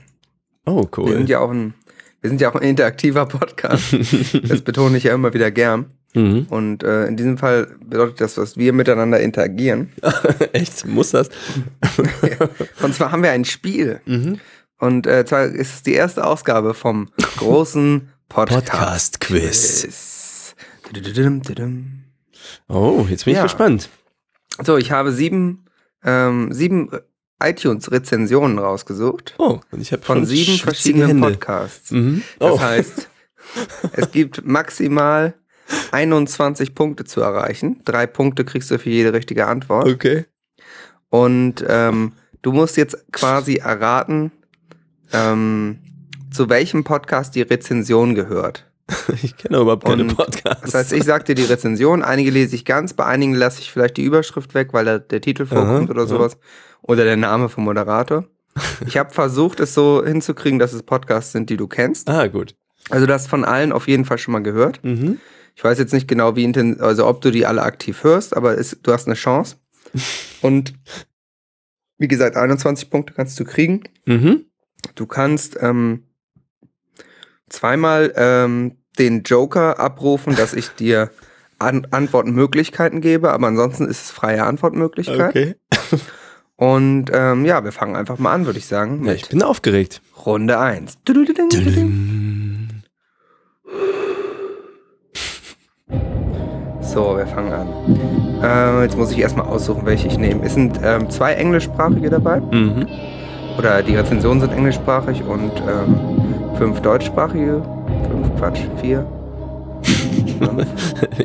Oh, 0.66 0.82
Wir 0.82 0.98
cool. 0.98 1.12
sind 1.14 1.28
ja 1.28 1.40
auch 1.40 1.50
ein, 1.50 1.74
wir 2.20 2.30
sind 2.30 2.40
ja 2.40 2.50
auch 2.50 2.54
ein 2.54 2.62
interaktiver 2.62 3.26
Podcast. 3.26 3.92
Das 4.48 4.60
betone 4.60 4.96
ich 4.98 5.04
ja 5.04 5.14
immer 5.14 5.32
wieder 5.34 5.50
gern. 5.50 5.86
Mhm. 6.14 6.46
Und 6.50 6.82
äh, 6.82 7.06
in 7.06 7.16
diesem 7.16 7.38
Fall 7.38 7.68
bedeutet 7.84 8.20
das, 8.20 8.34
dass 8.34 8.56
wir 8.56 8.72
miteinander 8.72 9.20
interagieren. 9.20 9.92
Echt? 10.52 10.86
Muss 10.86 11.10
das? 11.10 11.28
Und 12.82 12.94
zwar 12.94 13.12
haben 13.12 13.22
wir 13.22 13.30
ein 13.30 13.44
Spiel. 13.44 14.00
Mhm. 14.06 14.38
Und 14.78 15.06
äh, 15.06 15.24
zwar 15.24 15.44
ist 15.46 15.74
es 15.74 15.82
die 15.82 15.94
erste 15.94 16.24
Ausgabe 16.26 16.74
vom 16.74 17.08
großen 17.36 18.08
Podcast. 18.28 19.18
Podcast-Quiz. 19.20 20.54
Tudum. 21.42 22.04
Oh, 22.68 23.06
jetzt 23.08 23.24
bin 23.24 23.32
ich 23.32 23.36
Ja. 23.38 23.42
gespannt. 23.44 23.88
So, 24.64 24.76
ich 24.76 24.90
habe 24.90 25.12
sieben, 25.12 25.64
ähm, 26.04 26.52
sieben 26.52 26.90
iTunes-Rezensionen 27.42 28.58
rausgesucht. 28.58 29.34
Oh, 29.38 29.60
und 29.70 29.80
ich 29.80 29.92
habe 29.92 30.02
Von 30.02 30.26
sieben 30.26 30.58
verschiedenen 30.58 31.20
Podcasts. 31.20 31.90
Mhm. 31.90 32.22
Das 32.38 32.50
Oh. 32.52 32.60
heißt, 32.60 33.08
es 33.92 34.10
gibt 34.12 34.44
maximal 34.46 35.34
21 35.92 36.74
Punkte 36.74 37.04
zu 37.04 37.20
erreichen. 37.20 37.80
Drei 37.84 38.06
Punkte 38.06 38.44
kriegst 38.44 38.70
du 38.70 38.78
für 38.78 38.90
jede 38.90 39.12
richtige 39.12 39.46
Antwort. 39.46 39.88
Okay. 39.88 40.26
Und 41.10 41.64
ähm, 41.68 42.12
du 42.42 42.52
musst 42.52 42.76
jetzt 42.76 43.12
quasi 43.12 43.56
erraten, 43.56 44.32
ähm, 45.12 45.78
zu 46.30 46.48
welchem 46.48 46.84
Podcast 46.84 47.34
die 47.34 47.42
Rezension 47.42 48.14
gehört. 48.14 48.66
Ich 49.22 49.36
kenne 49.36 49.58
überhaupt 49.58 49.84
keine 49.84 50.02
Und 50.02 50.16
Podcasts. 50.16 50.62
Das 50.62 50.74
heißt, 50.74 50.92
ich 50.92 51.04
sag 51.04 51.24
dir 51.24 51.34
die 51.34 51.44
Rezension, 51.44 52.02
einige 52.02 52.30
lese 52.30 52.54
ich 52.56 52.64
ganz, 52.64 52.94
bei 52.94 53.04
einigen 53.04 53.34
lasse 53.34 53.60
ich 53.60 53.70
vielleicht 53.70 53.96
die 53.96 54.04
Überschrift 54.04 54.54
weg, 54.54 54.72
weil 54.72 54.84
da 54.84 54.98
der 54.98 55.20
Titel 55.20 55.46
vorkommt 55.46 55.84
Aha, 55.84 55.90
oder 55.90 56.02
ja. 56.02 56.06
sowas. 56.08 56.36
Oder 56.82 57.04
der 57.04 57.16
Name 57.16 57.48
vom 57.48 57.64
Moderator. 57.64 58.24
Ich 58.86 58.98
habe 58.98 59.10
versucht, 59.10 59.60
es 59.60 59.72
so 59.72 60.04
hinzukriegen, 60.04 60.58
dass 60.58 60.72
es 60.74 60.82
Podcasts 60.82 61.32
sind, 61.32 61.48
die 61.48 61.56
du 61.56 61.68
kennst. 61.68 62.10
ah, 62.10 62.26
gut. 62.26 62.54
Also 62.90 63.06
du 63.06 63.12
hast 63.14 63.28
von 63.28 63.44
allen 63.44 63.72
auf 63.72 63.88
jeden 63.88 64.04
Fall 64.04 64.18
schon 64.18 64.32
mal 64.32 64.42
gehört. 64.42 64.80
Mhm. 64.82 65.18
Ich 65.54 65.62
weiß 65.62 65.78
jetzt 65.78 65.92
nicht 65.92 66.08
genau, 66.08 66.36
wie 66.36 66.44
intensiv, 66.44 66.82
also 66.82 67.06
ob 67.06 67.20
du 67.20 67.30
die 67.30 67.46
alle 67.46 67.62
aktiv 67.62 68.04
hörst, 68.04 68.36
aber 68.36 68.58
es, 68.58 68.78
du 68.82 68.92
hast 68.92 69.06
eine 69.06 69.14
Chance. 69.14 69.56
Und 70.42 70.74
wie 71.98 72.08
gesagt, 72.08 72.36
21 72.36 72.90
Punkte 72.90 73.14
kannst 73.14 73.38
du 73.38 73.44
kriegen. 73.44 73.84
Mhm. 74.06 74.46
Du 74.94 75.06
kannst 75.06 75.56
ähm, 75.60 76.04
zweimal 77.48 78.12
ähm, 78.16 78.78
den 78.98 79.22
Joker 79.22 79.78
abrufen, 79.78 80.34
dass 80.34 80.54
ich 80.54 80.68
dir 80.70 81.10
An 81.58 81.86
Antwortmöglichkeiten 81.92 83.00
gebe, 83.00 83.30
aber 83.30 83.46
ansonsten 83.46 83.86
ist 83.86 84.06
es 84.06 84.10
freie 84.10 84.42
Antwortmöglichkeit. 84.42 85.30
Okay. 85.30 85.54
Und 86.56 87.10
ähm, 87.12 87.44
ja, 87.44 87.62
wir 87.62 87.70
fangen 87.70 87.94
einfach 87.94 88.18
mal 88.18 88.32
an, 88.32 88.46
würde 88.46 88.58
ich 88.58 88.66
sagen, 88.66 89.04
Ja, 89.04 89.12
ich 89.12 89.28
bin 89.28 89.42
aufgeregt. 89.42 90.02
Runde 90.26 90.58
1. 90.58 90.98
So, 96.92 97.16
wir 97.16 97.26
fangen 97.26 97.52
an. 97.52 97.68
Äh, 98.42 98.82
jetzt 98.82 98.98
muss 98.98 99.10
ich 99.12 99.18
erstmal 99.18 99.46
aussuchen, 99.46 99.86
welche 99.86 100.08
ich 100.08 100.18
nehme. 100.18 100.44
Es 100.44 100.52
sind 100.52 100.78
ähm, 100.84 101.08
zwei 101.08 101.32
englischsprachige 101.32 102.10
dabei. 102.10 102.40
Mhm. 102.40 102.86
Oder 103.58 103.82
die 103.82 103.96
Rezensionen 103.96 104.40
sind 104.40 104.52
englischsprachig 104.52 105.22
und 105.24 105.52
ähm, 105.56 106.56
fünf 106.58 106.80
deutschsprachige. 106.80 107.62
Fünf, 108.10 108.36
Quatsch, 108.38 108.60
vier. 108.82 109.06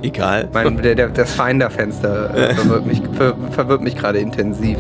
Egal. 0.01 0.47
mein, 0.53 0.77
der, 0.77 0.95
der, 0.95 1.10
das 1.10 1.34
Finder-Fenster 1.34 2.34
äh, 2.34 2.53
verwirrt 2.56 2.86
mich, 2.86 3.01
ver, 3.13 3.36
verwirrt 3.51 3.82
mich 3.82 3.97
gerade 3.97 4.19
intensiv. 4.19 4.77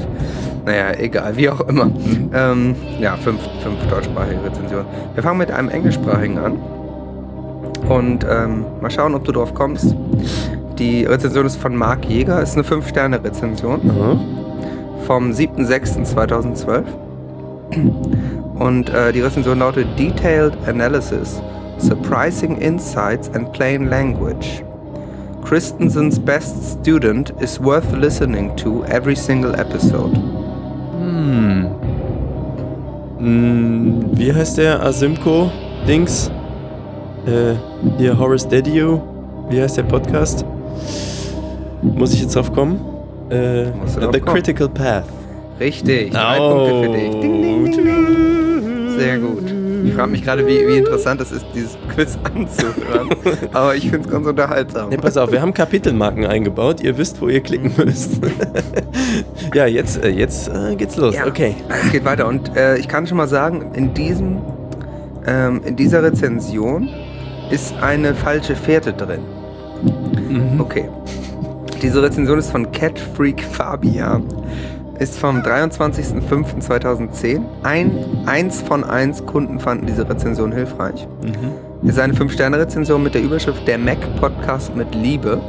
Naja, 0.65 0.91
egal, 0.97 1.35
wie 1.35 1.49
auch 1.49 1.61
immer. 1.61 1.89
Ähm, 2.33 2.75
ja, 2.99 3.15
fünf, 3.15 3.41
fünf 3.61 3.85
deutschsprachige 3.89 4.43
Rezensionen. 4.43 4.85
Wir 5.13 5.23
fangen 5.23 5.39
mit 5.39 5.51
einem 5.51 5.69
englischsprachigen 5.69 6.37
an. 6.37 6.53
Und 7.87 8.25
ähm, 8.29 8.65
mal 8.81 8.91
schauen, 8.91 9.15
ob 9.15 9.23
du 9.23 9.31
drauf 9.31 9.53
kommst. 9.53 9.95
Die 10.79 11.05
Rezension 11.05 11.45
ist 11.47 11.57
von 11.57 11.75
Marc 11.75 12.05
Jäger, 12.05 12.41
ist 12.41 12.53
eine 12.53 12.63
5-Sterne-Rezension 12.63 13.81
Aha. 13.89 14.19
vom 15.07 15.31
7.6.2012. 15.31 16.83
Und 18.59 18.89
äh, 18.89 19.11
die 19.11 19.21
Rezension 19.21 19.57
lautet 19.59 19.87
Detailed 19.97 20.53
Analysis, 20.67 21.41
Surprising 21.79 22.57
Insights 22.57 23.31
and 23.33 23.51
Plain 23.53 23.89
Language. 23.89 24.63
Christensen's 25.43 26.19
best 26.19 26.79
student 26.79 27.33
is 27.39 27.59
worth 27.59 27.91
listening 27.93 28.55
to 28.57 28.83
every 28.85 29.15
single 29.15 29.55
episode. 29.55 30.15
Hm. 30.99 31.71
Hm, 33.17 34.05
wie 34.11 34.31
heißt 34.31 34.59
der 34.59 34.83
Asimco 34.83 35.49
Dings? 35.87 36.29
Äh, 37.25 37.55
hier 37.97 38.17
Horace 38.19 38.47
Dedio. 38.47 39.01
Wie 39.49 39.61
heißt 39.61 39.77
der 39.77 39.83
Podcast? 39.83 40.45
Muss 41.81 42.13
ich 42.13 42.21
jetzt 42.21 42.35
drauf 42.35 42.51
kommen? 42.53 42.79
Äh, 43.29 43.65
The. 43.85 44.19
Critical 44.19 44.69
Path. 44.69 45.05
Richtig, 45.59 46.11
drei 46.11 46.37
Punkte 46.37 46.83
für 46.83 46.89
dich. 46.89 47.11
Ding, 47.11 47.41
ding, 47.41 47.63
ding, 47.65 47.75
ding. 47.75 48.99
Sehr 48.99 49.19
gut. 49.19 49.53
Ich 49.85 49.93
frage 49.93 50.11
mich 50.11 50.23
gerade, 50.23 50.45
wie, 50.45 50.67
wie 50.67 50.77
interessant 50.77 51.21
es 51.21 51.31
ist, 51.31 51.45
dieses 51.55 51.77
Quiz 51.93 52.17
anzuhören. 52.23 53.09
Aber 53.53 53.75
ich 53.75 53.89
finde 53.89 54.07
es 54.07 54.11
ganz 54.11 54.27
unterhaltsam. 54.27 54.89
Ne, 54.89 54.97
pass 54.97 55.17
auf, 55.17 55.31
wir 55.31 55.41
haben 55.41 55.53
Kapitelmarken 55.53 56.25
eingebaut. 56.25 56.81
Ihr 56.81 56.97
wisst, 56.97 57.21
wo 57.21 57.29
ihr 57.29 57.41
klicken 57.41 57.71
müsst. 57.77 58.19
ja, 59.53 59.65
jetzt, 59.65 60.03
äh, 60.03 60.09
jetzt 60.09 60.49
äh, 60.49 60.75
geht's 60.75 60.97
los. 60.97 61.15
Ja. 61.15 61.27
Okay. 61.27 61.55
Es 61.85 61.91
geht 61.91 62.05
weiter 62.05 62.27
und 62.27 62.55
äh, 62.55 62.77
ich 62.77 62.87
kann 62.87 63.07
schon 63.07 63.17
mal 63.17 63.27
sagen, 63.27 63.71
in 63.75 63.93
diesem, 63.93 64.41
ähm, 65.25 65.61
in 65.63 65.75
dieser 65.75 66.03
Rezension 66.03 66.89
ist 67.49 67.73
eine 67.81 68.13
falsche 68.13 68.55
Fährte 68.55 68.93
drin. 68.93 69.21
Mhm. 70.29 70.59
Okay. 70.59 70.89
Diese 71.81 72.01
Rezension 72.01 72.39
ist 72.39 72.51
von 72.51 72.71
Cat 72.71 72.97
Freak 73.15 73.41
Fabian. 73.41 74.23
Ist 74.99 75.19
vom 75.19 75.41
23.05.2010. 75.41 77.41
Ein, 77.61 77.91
eins 78.25 78.61
von 78.61 78.83
eins 78.83 79.23
Kunden 79.25 79.59
fanden 79.59 79.85
diese 79.85 80.09
Rezension 80.09 80.51
hilfreich. 80.51 81.07
Mhm. 81.21 81.51
Ist 81.87 81.99
eine 81.99 82.13
5-Sterne-Rezension 82.13 83.03
mit 83.03 83.13
der 83.13 83.21
Überschrift 83.21 83.67
Der 83.67 83.77
Mac-Podcast 83.77 84.75
mit 84.75 84.95
Liebe. 84.95 85.39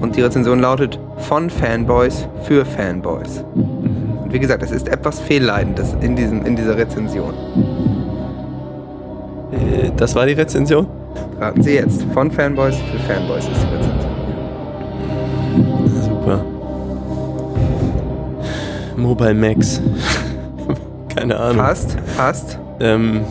Und 0.00 0.14
die 0.14 0.22
Rezension 0.22 0.60
lautet 0.60 1.00
Von 1.18 1.50
Fanboys 1.50 2.28
für 2.44 2.64
Fanboys. 2.64 3.44
Mhm. 3.56 4.18
Und 4.22 4.32
wie 4.32 4.38
gesagt, 4.38 4.62
es 4.62 4.70
ist 4.70 4.88
etwas 4.88 5.18
Fehlleidendes 5.18 5.96
in, 6.00 6.14
diesem, 6.14 6.46
in 6.46 6.54
dieser 6.54 6.76
Rezension. 6.76 7.34
Äh, 9.50 9.90
das 9.96 10.14
war 10.14 10.26
die 10.26 10.34
Rezension? 10.34 10.86
Raten 11.40 11.62
Sie 11.62 11.74
jetzt. 11.74 12.02
Von 12.12 12.30
Fanboys 12.30 12.76
für 12.76 12.98
Fanboys 13.12 13.44
ist 13.44 13.62
die 13.62 13.74
Rezension. 13.76 14.10
Super. 16.02 16.44
Mobile 18.96 19.34
Max. 19.34 19.80
Keine 21.16 21.38
Ahnung. 21.38 21.56
Fast, 21.64 21.96
fast. 22.16 22.58
Ähm, 22.80 23.22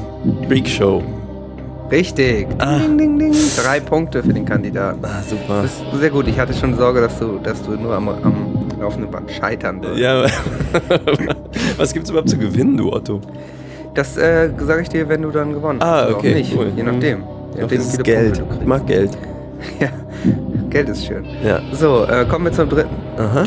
Freak 0.48 0.68
Show. 0.68 1.02
Richtig. 1.92 2.48
Ah. 2.60 2.78
Ding, 2.80 2.98
ding, 2.98 3.20
ding. 3.20 3.34
Drei 3.64 3.80
Punkte 3.80 4.22
für 4.22 4.34
den 4.34 4.46
Kandidaten. 4.46 5.00
Ah, 5.04 5.22
super. 5.28 5.64
Das 5.64 5.72
ist 5.72 5.84
sehr 6.00 6.10
gut. 6.10 6.28
Ich 6.28 6.40
hatte 6.40 6.54
schon 6.54 6.76
Sorge, 6.78 7.02
dass 7.02 7.18
du, 7.18 7.40
dass 7.42 7.62
du 7.64 7.72
nur 7.72 7.96
am, 7.96 8.10
am 8.10 8.68
laufenden 8.80 9.10
Band 9.10 9.32
scheitern 9.32 9.82
wirst. 9.82 9.98
Ja, 9.98 10.24
was 11.78 11.94
gibt's 11.94 12.10
überhaupt 12.12 12.30
zu 12.30 12.38
gewinnen, 12.38 12.78
du 12.78 12.92
Otto? 12.94 13.22
Das 13.96 14.18
äh, 14.18 14.50
sage 14.60 14.84
ich 14.84 14.90
dir, 14.90 15.10
wenn 15.10 15.24
du 15.24 15.32
dann 15.32 15.52
gewonnen 15.54 15.80
Ah, 15.82 16.02
hast. 16.02 16.08
oder 16.10 16.18
okay, 16.18 16.32
Auch 16.32 16.36
nicht. 16.38 16.56
cool. 16.58 16.72
Je 16.76 16.84
nachdem. 16.84 17.24
Das 17.68 17.72
ist 17.72 17.92
viele 17.92 18.04
Geld. 18.04 18.44
Ich 18.60 18.66
mag 18.66 18.86
Geld. 18.88 19.12
Ja, 19.80 19.90
Geld 20.70 20.88
ist 20.88 21.06
schön. 21.06 21.26
Ja. 21.44 21.60
So, 21.74 22.06
äh, 22.06 22.24
kommen 22.30 22.46
wir 22.46 22.52
zum 22.54 22.70
dritten. 22.70 22.96
Aha. 23.18 23.44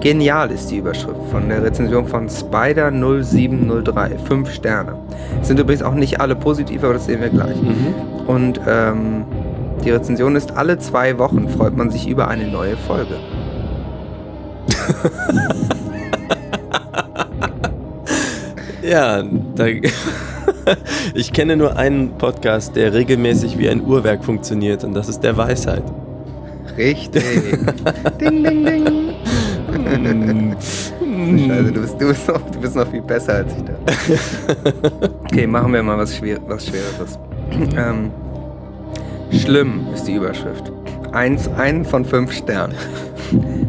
Genial 0.00 0.50
ist 0.50 0.72
die 0.72 0.78
Überschrift 0.78 1.20
von 1.30 1.48
der 1.48 1.62
Rezension 1.62 2.04
von 2.08 2.28
Spider0703. 2.28 4.18
Fünf 4.26 4.52
Sterne. 4.52 4.96
Sind 5.42 5.60
übrigens 5.60 5.84
auch 5.84 5.94
nicht 5.94 6.20
alle 6.20 6.34
positiv, 6.34 6.82
aber 6.82 6.94
das 6.94 7.06
sehen 7.06 7.20
wir 7.20 7.28
gleich. 7.28 7.54
Mhm. 7.62 7.94
Und 8.26 8.60
ähm, 8.66 9.24
die 9.84 9.90
Rezension 9.92 10.34
ist, 10.34 10.56
alle 10.56 10.78
zwei 10.78 11.16
Wochen 11.18 11.48
freut 11.48 11.76
man 11.76 11.90
sich 11.90 12.08
über 12.08 12.26
eine 12.26 12.48
neue 12.48 12.76
Folge. 12.76 13.14
Ja, 18.86 19.20
da, 19.56 19.64
ich 21.14 21.32
kenne 21.32 21.56
nur 21.56 21.76
einen 21.76 22.16
Podcast, 22.18 22.76
der 22.76 22.92
regelmäßig 22.92 23.58
wie 23.58 23.68
ein 23.68 23.82
Uhrwerk 23.84 24.24
funktioniert 24.24 24.84
und 24.84 24.94
das 24.94 25.08
ist 25.08 25.20
der 25.20 25.36
Weisheit. 25.36 25.84
Richtig. 26.76 27.22
ding, 28.20 28.44
ding, 28.44 28.64
ding. 28.64 29.16
Scheiße, 31.48 31.72
du 31.72 31.80
bist, 31.80 32.00
du, 32.00 32.08
bist 32.08 32.28
noch, 32.28 32.50
du 32.50 32.60
bist 32.60 32.76
noch 32.76 32.90
viel 32.90 33.02
besser 33.02 33.34
als 33.34 33.52
ich 33.56 33.64
da. 33.64 35.08
Okay, 35.24 35.46
machen 35.46 35.72
wir 35.72 35.82
mal 35.82 35.98
was, 35.98 36.16
Schwer, 36.16 36.38
was 36.46 36.66
Schwereres. 36.66 37.18
ähm, 37.76 38.10
schlimm 39.30 39.86
ist 39.94 40.04
die 40.04 40.14
Überschrift. 40.14 40.72
Eins, 41.12 41.48
ein 41.56 41.84
von 41.84 42.04
fünf 42.04 42.32
Sternen. 42.32 42.74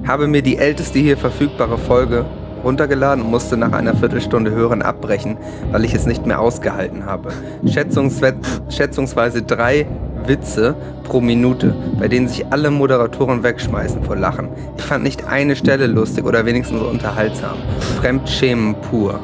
Habe 0.06 0.28
mir 0.28 0.42
die 0.42 0.58
älteste 0.58 1.00
hier 1.00 1.18
verfügbare 1.18 1.78
Folge 1.78 2.26
runtergeladen 2.68 3.24
und 3.24 3.32
musste 3.32 3.56
nach 3.58 3.72
einer 3.72 3.96
Viertelstunde 3.96 4.52
Hören 4.52 4.82
abbrechen, 4.82 5.38
weil 5.72 5.86
ich 5.86 5.94
es 5.94 6.06
nicht 6.06 6.26
mehr 6.26 6.40
ausgehalten 6.40 7.06
habe. 7.06 7.30
Schätzungswe 7.66 8.34
schätzungsweise 8.70 9.42
drei 9.42 9.88
Witze 10.26 10.76
pro 11.06 11.22
Minute, 11.22 11.74
bei 11.98 12.10
denen 12.10 12.28
sich 12.28 12.46
alle 12.52 12.70
Moderatoren 12.70 13.42
wegschmeißen 13.42 14.04
vor 14.04 14.18
Lachen. 14.18 14.50
Ich 14.78 14.84
fand 14.84 15.04
nicht 15.04 15.26
eine 15.26 15.56
Stelle 15.56 15.88
lustig 15.88 16.26
oder 16.26 16.46
wenigstens 16.46 16.82
unterhaltsam. 16.82 17.56
Fremdschämen 18.02 18.76
pur. 18.76 19.20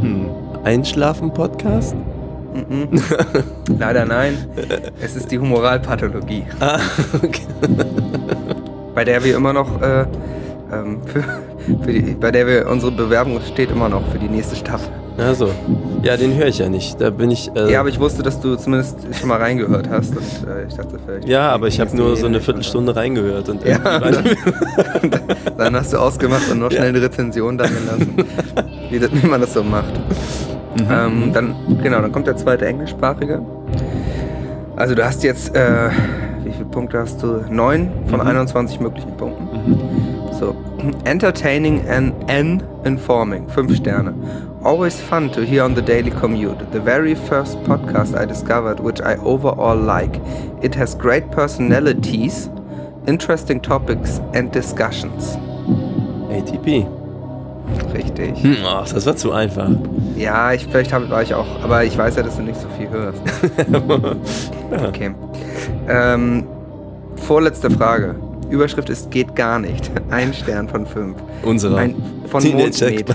Hm. 0.00 0.26
Einschlafen-Podcast? 0.64 1.94
Mhm. 2.54 2.88
Leider 3.78 4.04
nein. 4.06 4.34
Es 5.02 5.16
ist 5.16 5.30
die 5.30 5.38
Humoralpathologie, 5.38 6.44
Ah, 6.60 6.78
okay. 7.22 7.42
bei 8.94 9.04
der 9.04 9.22
wir 9.24 9.36
immer 9.36 9.52
noch, 9.52 9.80
äh, 9.82 10.04
ähm, 10.72 10.98
für, 11.06 11.22
für 11.84 11.92
die, 11.92 12.00
bei 12.14 12.30
der 12.30 12.46
wir 12.46 12.68
unsere 12.68 12.92
Bewerbung 12.92 13.40
steht 13.52 13.70
immer 13.70 13.88
noch 13.88 14.06
für 14.10 14.18
die 14.18 14.28
nächste 14.28 14.56
Staffel. 14.56 14.88
Also, 15.18 15.50
ja, 16.02 16.16
den 16.16 16.34
höre 16.36 16.46
ich 16.46 16.58
ja 16.58 16.70
nicht. 16.70 16.98
Da 16.98 17.10
bin 17.10 17.30
ich. 17.30 17.50
Äh, 17.54 17.70
Ja, 17.70 17.80
aber 17.80 17.90
ich 17.90 18.00
wusste, 18.00 18.22
dass 18.22 18.40
du 18.40 18.56
zumindest 18.56 18.96
schon 19.20 19.28
mal 19.28 19.36
reingehört 19.38 19.88
hast 19.90 20.16
und 20.16 20.22
äh, 20.48 20.66
ich 20.66 20.74
dachte 20.74 20.98
vielleicht. 21.04 21.28
ja, 21.28 21.50
aber 21.50 21.66
ich 21.68 21.78
habe 21.80 21.94
nur 21.94 22.16
so 22.16 22.24
eine. 22.26 22.40
Viertelstunde 22.40 22.96
reingehört 22.96 23.48
und 23.50 23.62
Ja, 23.66 23.78
dann, 24.00 24.24
dann 25.58 25.76
hast 25.76 25.92
du 25.92 25.98
ausgemacht 25.98 26.50
und 26.50 26.60
noch 26.60 26.70
schnell 26.72 26.88
eine 26.88 27.02
Rezension 27.02 27.58
da 27.58 27.66
gelassen, 27.66 28.14
wie, 28.90 29.00
wie 29.22 29.26
man 29.26 29.40
das 29.42 29.52
so 29.52 29.62
macht. 29.62 29.92
Mhm. 30.78 30.86
Ähm, 30.90 31.30
dann, 31.34 31.54
genau, 31.82 32.00
dann 32.00 32.10
kommt 32.10 32.26
der 32.26 32.36
zweite 32.38 32.64
englischsprachige. 32.66 33.42
Also 34.76 34.94
du 34.94 35.04
hast 35.04 35.22
jetzt, 35.22 35.54
äh, 35.54 35.90
wie 36.42 36.50
viele 36.52 36.64
Punkte 36.64 36.98
hast 36.98 37.22
du? 37.22 37.42
Neun 37.50 37.90
von 38.06 38.20
Mhm. 38.20 38.26
21 38.28 38.80
möglichen 38.80 39.14
Punkten. 39.18 39.44
Mhm. 39.44 39.78
So, 40.42 40.56
entertaining 41.06 41.86
and, 41.86 42.28
and 42.28 42.64
informing, 42.84 43.48
fünf 43.48 43.76
Sterne. 43.76 44.58
Always 44.64 45.00
fun 45.00 45.30
to 45.34 45.46
hear 45.46 45.62
on 45.62 45.74
the 45.74 45.82
daily 45.82 46.10
commute. 46.10 46.72
The 46.72 46.80
very 46.80 47.14
first 47.14 47.58
podcast 47.58 48.18
I 48.18 48.24
discovered, 48.24 48.80
which 48.80 49.00
I 49.00 49.14
overall 49.18 49.76
like. 49.76 50.20
It 50.60 50.74
has 50.74 50.96
great 50.96 51.30
personalities, 51.30 52.50
interesting 53.06 53.60
topics 53.60 54.18
and 54.34 54.50
discussions. 54.50 55.36
ATP. 56.28 56.88
Richtig. 57.94 58.42
Hm, 58.42 58.56
ach, 58.66 58.92
das 58.92 59.06
war 59.06 59.14
zu 59.14 59.30
einfach. 59.30 59.70
Ja, 60.16 60.52
ich, 60.52 60.66
vielleicht 60.66 60.90
war 60.90 61.22
ich 61.22 61.34
auch, 61.34 61.62
aber 61.62 61.84
ich 61.84 61.96
weiß 61.96 62.16
ja, 62.16 62.24
dass 62.24 62.36
du 62.36 62.42
nicht 62.42 62.60
so 62.60 62.66
viel 62.76 62.90
hörst. 62.90 63.22
ja. 64.72 64.88
Okay. 64.88 65.14
Ähm, 65.88 66.48
vorletzte 67.14 67.70
Frage. 67.70 68.16
Überschrift 68.52 68.90
ist 68.90 69.10
geht 69.10 69.34
gar 69.34 69.58
nicht. 69.58 69.90
Ein 70.10 70.32
Stern 70.34 70.68
von 70.68 70.86
fünf. 70.86 71.16
Unsere. 71.42 71.78
Ein 71.78 71.96
von 72.26 72.44
Mondmet. 72.52 73.06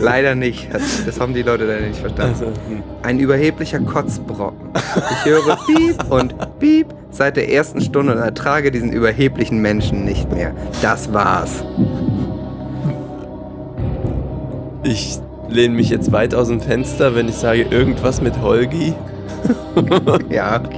Leider 0.00 0.34
nicht. 0.34 0.72
Das, 0.72 1.04
das 1.04 1.20
haben 1.20 1.34
die 1.34 1.42
Leute 1.42 1.64
leider 1.64 1.86
nicht 1.86 2.00
verstanden. 2.00 2.34
Also, 2.34 2.46
hm. 2.46 2.82
Ein 3.02 3.18
überheblicher 3.18 3.78
Kotzbrocken. 3.80 4.70
Ich 5.10 5.24
höre 5.24 5.56
Piep 5.66 6.10
und 6.10 6.34
Piep 6.58 6.86
seit 7.10 7.36
der 7.36 7.52
ersten 7.52 7.80
Stunde 7.80 8.12
und 8.12 8.18
ertrage 8.18 8.70
diesen 8.70 8.92
überheblichen 8.92 9.60
Menschen 9.60 10.04
nicht 10.04 10.30
mehr. 10.32 10.54
Das 10.80 11.12
war's. 11.12 11.64
Ich 14.82 15.18
lehne 15.48 15.74
mich 15.74 15.90
jetzt 15.90 16.10
weit 16.12 16.34
aus 16.34 16.48
dem 16.48 16.60
Fenster, 16.60 17.14
wenn 17.14 17.28
ich 17.28 17.36
sage 17.36 17.62
irgendwas 17.62 18.20
mit 18.20 18.40
Holgi. 18.40 18.94
Ja, 20.30 20.60
okay. 20.64 20.76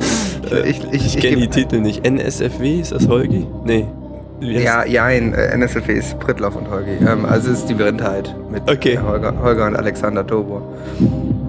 Ich, 0.64 0.84
ich, 0.84 0.92
Ich 0.92 1.16
ich, 1.16 1.22
kenne 1.22 1.36
die 1.36 1.48
Titel 1.48 1.80
nicht. 1.80 2.06
NSFW, 2.06 2.80
ist 2.80 2.92
das 2.92 3.08
Holgi? 3.08 3.46
Nee. 3.64 3.86
Ja, 4.40 4.84
ja, 4.84 5.08
in 5.10 5.32
äh, 5.32 5.54
NSFW 5.56 5.92
ist 5.94 6.18
Prittloff 6.18 6.56
und 6.56 6.68
Holgi. 6.68 6.90
Ähm, 7.06 7.24
also 7.24 7.50
es 7.52 7.60
ist 7.60 7.68
die 7.68 7.74
Berindheit 7.74 8.34
mit 8.50 8.68
Okay. 8.70 8.94
äh, 8.94 8.98
Holger, 8.98 9.32
Holger 9.42 9.66
und 9.68 9.76
Alexander 9.76 10.26
Tobor. 10.26 10.60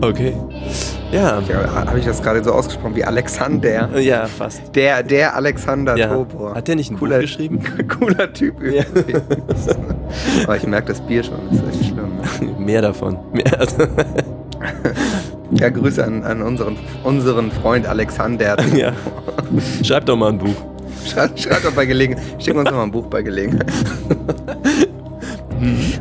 Okay. 0.01 0.33
Ja. 1.11 1.41
Ja, 1.49 1.85
habe 1.87 1.99
ich 1.99 2.05
das 2.05 2.21
gerade 2.21 2.43
so 2.43 2.51
ausgesprochen 2.51 2.95
wie 2.95 3.03
Alexander? 3.03 3.99
Ja, 3.99 4.25
fast. 4.27 4.61
Der, 4.75 5.01
der 5.03 5.35
Alexander 5.35 5.97
Ja. 5.97 6.07
Tobor. 6.13 6.53
Hat 6.55 6.67
der 6.67 6.75
nicht 6.75 6.91
ein 6.91 6.97
Cooler- 6.99 7.15
Buch 7.15 7.21
geschrieben? 7.23 7.59
Cooler 7.99 8.31
Typ. 8.31 8.55
Ja. 8.63 8.83
Aber 10.43 10.55
ich 10.55 10.67
merke 10.67 10.89
das 10.89 11.01
Bier 11.01 11.23
schon, 11.23 11.39
das 11.49 11.59
ist 11.59 11.81
echt 11.81 11.91
schlimm. 11.91 12.55
Mehr 12.65 12.81
davon. 12.83 13.17
Mehr. 13.33 13.45
Ja, 15.55 15.69
Grüße 15.69 16.03
an, 16.03 16.23
an 16.23 16.41
unseren, 16.41 16.77
unseren 17.03 17.51
Freund 17.51 17.87
Alexander. 17.87 18.57
ja. 18.75 18.93
Schreib 19.83 20.05
doch 20.05 20.15
mal 20.15 20.29
ein 20.29 20.37
Buch. 20.37 20.55
Schreibt 21.05 21.39
schreib 21.39 21.63
doch 21.63 21.71
bei 21.71 21.85
Gelegenheit. 21.85 22.23
Schick 22.43 22.55
uns 22.55 22.69
doch 22.69 22.75
mal 22.75 22.83
ein 22.83 22.91
Buch 22.91 23.07
bei 23.07 23.21
Gelegenheit. 23.21 23.71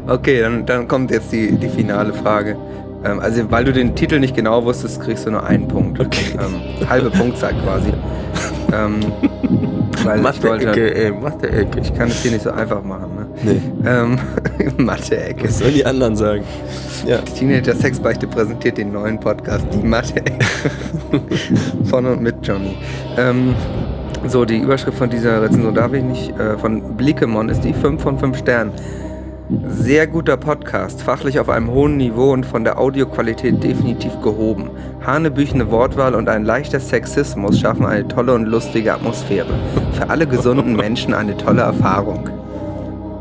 Okay, 0.06 0.40
dann, 0.40 0.66
dann 0.66 0.88
kommt 0.88 1.10
jetzt 1.10 1.32
die, 1.32 1.52
die 1.52 1.68
finale 1.68 2.12
Frage. 2.12 2.56
Ähm, 3.04 3.20
also, 3.20 3.50
weil 3.50 3.64
du 3.64 3.72
den 3.72 3.94
Titel 3.94 4.18
nicht 4.18 4.34
genau 4.34 4.64
wusstest, 4.64 5.00
kriegst 5.00 5.26
du 5.26 5.30
nur 5.30 5.44
einen 5.44 5.68
Punkt. 5.68 6.00
Okay. 6.00 6.36
Ähm, 6.38 6.88
halbe 6.88 7.10
Punktzahl 7.10 7.54
quasi. 7.64 7.92
ähm, 8.72 9.00
weil 10.04 10.20
Mathe-Ecke, 10.20 10.94
ey, 10.94 11.12
Mathe-Ecke. 11.12 11.80
ich 11.80 11.94
kann 11.94 12.08
es 12.08 12.22
hier 12.22 12.32
nicht 12.32 12.42
so 12.44 12.50
einfach 12.50 12.82
machen. 12.82 13.10
Ne? 13.16 13.26
Nee. 13.42 13.88
Ähm, 13.88 14.18
Mathe-Ecke. 14.84 15.44
Was 15.44 15.58
sollen 15.58 15.74
die 15.74 15.86
anderen 15.86 16.16
sagen? 16.16 16.44
Ja. 17.06 17.18
Teenager 17.18 17.74
Sexbeichte 17.74 18.26
präsentiert 18.26 18.78
den 18.78 18.92
neuen 18.92 19.18
Podcast 19.18 19.66
Die 19.72 19.86
Mathe-Ecke. 19.86 20.38
von 21.84 22.06
und 22.06 22.22
mit 22.22 22.36
Johnny. 22.42 22.76
Ähm, 23.16 23.54
so, 24.26 24.44
die 24.44 24.58
Überschrift 24.58 24.96
von 24.96 25.10
dieser 25.10 25.42
Rezension 25.42 25.74
darf 25.74 25.92
ich 25.92 26.02
nicht. 26.02 26.38
Äh, 26.38 26.56
von 26.58 26.96
Blickemon 26.96 27.48
ist 27.48 27.62
die 27.62 27.74
5 27.74 28.02
von 28.02 28.18
5 28.18 28.38
Sternen. 28.38 28.72
Sehr 29.62 30.06
guter 30.06 30.36
Podcast, 30.36 31.02
fachlich 31.02 31.38
auf 31.38 31.48
einem 31.48 31.70
hohen 31.70 31.96
Niveau 31.96 32.32
und 32.32 32.44
von 32.46 32.64
der 32.64 32.78
Audioqualität 32.78 33.62
definitiv 33.62 34.12
gehoben. 34.22 34.70
Hanebüchene 35.06 35.70
Wortwahl 35.70 36.14
und 36.14 36.28
ein 36.28 36.44
leichter 36.44 36.80
Sexismus 36.80 37.60
schaffen 37.60 37.86
eine 37.86 38.06
tolle 38.08 38.34
und 38.34 38.46
lustige 38.46 38.92
Atmosphäre. 38.94 39.46
Für 39.92 40.08
alle 40.10 40.26
gesunden 40.26 40.74
Menschen 40.76 41.14
eine 41.14 41.36
tolle 41.36 41.62
Erfahrung. 41.62 42.28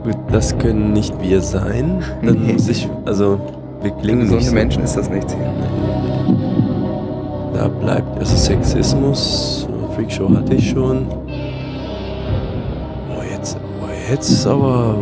Gut, 0.03 0.17
das 0.31 0.57
können 0.57 0.93
nicht 0.93 1.13
wir 1.21 1.41
sein. 1.41 2.01
Dann 2.23 2.41
Nee. 2.45 2.53
muss 2.53 2.67
ich, 2.69 2.89
also, 3.05 3.39
wir 3.81 3.91
Für 3.91 3.97
klingen 4.01 4.21
gesunde 4.21 4.37
nicht 4.39 4.49
so. 4.49 4.53
Menschen 4.55 4.83
ist 4.83 4.95
das 4.97 5.09
nichts 5.09 5.33
hier. 5.33 5.53
Da 7.53 7.67
bleibt 7.67 8.17
also 8.19 8.35
Sexismus. 8.35 9.67
Freakshow 9.95 10.29
hatte 10.29 10.55
ich 10.55 10.69
schon. 10.71 11.07
Oh, 13.09 13.21
jetzt, 13.31 13.57
oh, 13.81 14.11
jetzt 14.11 14.47
aber. 14.47 14.95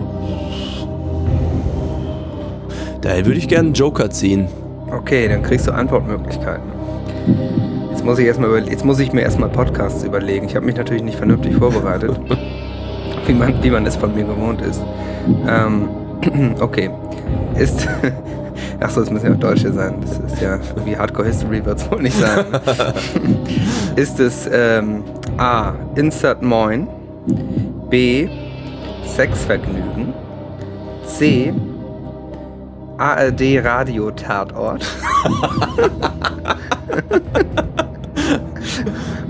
Da 3.01 3.17
würde 3.25 3.39
ich 3.39 3.47
gerne 3.47 3.67
einen 3.67 3.73
Joker 3.73 4.09
ziehen. 4.09 4.47
Okay, 4.91 5.27
dann 5.27 5.41
kriegst 5.41 5.67
du 5.67 5.73
Antwortmöglichkeiten. 5.73 6.63
Jetzt 7.89 8.05
muss 8.05 8.19
ich, 8.19 8.25
erst 8.25 8.39
mal 8.39 8.67
jetzt 8.67 8.85
muss 8.85 8.99
ich 8.99 9.11
mir 9.13 9.21
erstmal 9.21 9.49
Podcasts 9.49 10.03
überlegen. 10.03 10.45
Ich 10.45 10.55
habe 10.55 10.65
mich 10.65 10.75
natürlich 10.75 11.03
nicht 11.03 11.17
vernünftig 11.17 11.55
vorbereitet, 11.55 12.19
wie 13.25 13.33
man, 13.33 13.63
wie 13.63 13.69
man 13.69 13.85
es 13.85 13.95
von 13.95 14.13
mir 14.13 14.23
gewohnt 14.23 14.61
ist. 14.61 14.81
Ähm, 15.47 15.89
okay. 16.59 16.89
Ist. 17.57 17.87
Achso, 18.79 19.01
es 19.01 19.11
müssen 19.11 19.27
ja 19.27 19.33
auch 19.33 19.39
Deutsche 19.39 19.71
sein. 19.71 19.95
Das 20.01 20.17
ist 20.19 20.41
ja 20.41 20.59
wie 20.85 20.97
Hardcore 20.97 21.27
History 21.27 21.63
wird 21.63 21.79
es 21.79 21.91
wohl 21.91 22.01
nicht 22.01 22.17
sein. 22.17 22.45
ist 23.95 24.19
es 24.19 24.49
ähm, 24.51 25.03
A. 25.37 25.73
Insert 25.95 26.41
Moin. 26.41 26.87
B. 27.89 28.27
Sexvergnügen. 29.05 30.13
C. 31.05 31.53
ARD 33.01 33.57
Radio 33.63 34.11
Tatort. 34.11 34.85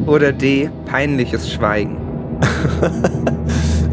Oder 0.06 0.34
D. 0.34 0.70
Peinliches 0.86 1.50
Schweigen. 1.50 1.96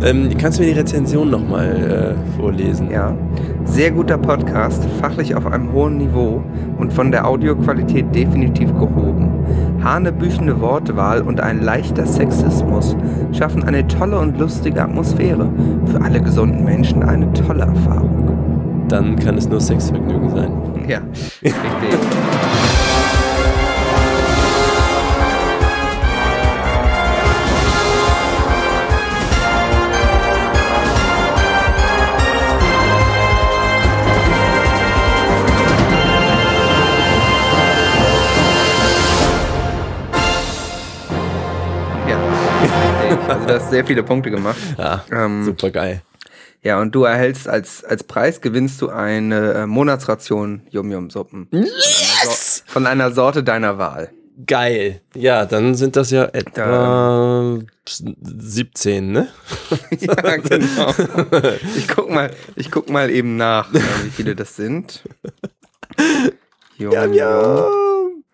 Ähm, 0.01 0.29
kannst 0.39 0.61
du 0.61 0.63
mir 0.63 0.73
die 0.73 0.79
Rezension 0.79 1.29
nochmal 1.29 2.15
äh, 2.17 2.37
vorlesen? 2.37 2.89
Ja. 2.89 3.17
Sehr 3.65 3.91
guter 3.91 4.17
Podcast, 4.17 4.87
fachlich 5.01 5.35
auf 5.35 5.45
einem 5.45 5.73
hohen 5.73 5.97
Niveau 5.97 6.41
und 6.77 6.93
von 6.93 7.11
der 7.11 7.27
Audioqualität 7.27 8.15
definitiv 8.15 8.73
gehoben. 8.75 9.45
Hanebüchene 9.83 10.61
Wortwahl 10.61 11.23
und 11.23 11.41
ein 11.41 11.63
leichter 11.63 12.07
Sexismus 12.07 12.97
schaffen 13.33 13.65
eine 13.65 13.89
tolle 13.89 14.21
und 14.21 14.39
lustige 14.39 14.83
Atmosphäre. 14.83 15.51
Für 15.87 16.01
alle 16.01 16.21
gesunden 16.21 16.65
Menschen 16.65 17.03
eine 17.03 17.33
tolle 17.33 17.63
Erfahrung. 17.63 18.48
Dann 18.89 19.19
kann 19.19 19.37
es 19.37 19.49
nur 19.49 19.61
Sexvergnügen 19.61 20.31
sein. 20.31 20.89
Ja, 20.89 21.01
richtig. 21.43 21.53
Also 43.29 43.47
du 43.47 43.55
hast 43.55 43.71
sehr 43.71 43.85
viele 43.85 44.03
Punkte 44.03 44.31
gemacht. 44.31 44.57
Ja, 44.77 45.05
Ähm, 45.13 45.45
super 45.45 45.71
geil. 45.71 46.03
Ja, 46.63 46.81
und 46.81 46.95
du 46.95 47.05
erhältst 47.05 47.49
als, 47.49 47.85
als 47.85 48.05
Preis 48.05 48.41
gewinnst 48.41 48.83
du 48.83 48.89
eine 48.89 49.55
äh, 49.55 49.67
Monatsration 49.67 50.63
Yum-Yum-Suppen. 50.71 51.49
Yes! 51.53 52.65
Von 52.67 52.87
einer 52.87 53.13
Sorte 53.13 53.45
deiner 53.45 53.79
Wahl. 53.79 54.11
Geil. 54.47 55.01
Ja, 55.15 55.47
dann 55.47 55.75
sind 55.75 55.97
das 55.97 56.11
ja 56.11 56.25
etwa 56.27 57.59
17, 57.87 59.11
ne? 59.11 59.29
ja, 59.99 60.37
genau. 60.37 60.95
Ich 61.77 61.89
guck 61.89 62.11
mal, 62.11 62.31
ich 62.55 62.71
guck 62.71 62.89
mal 62.89 63.11
eben 63.11 63.37
nach, 63.37 63.73
äh, 63.75 63.81
wie 64.05 64.11
viele 64.11 64.37
das 64.37 64.55
sind. 64.55 65.03
Yum, 66.77 66.93
Yum. 67.13 68.25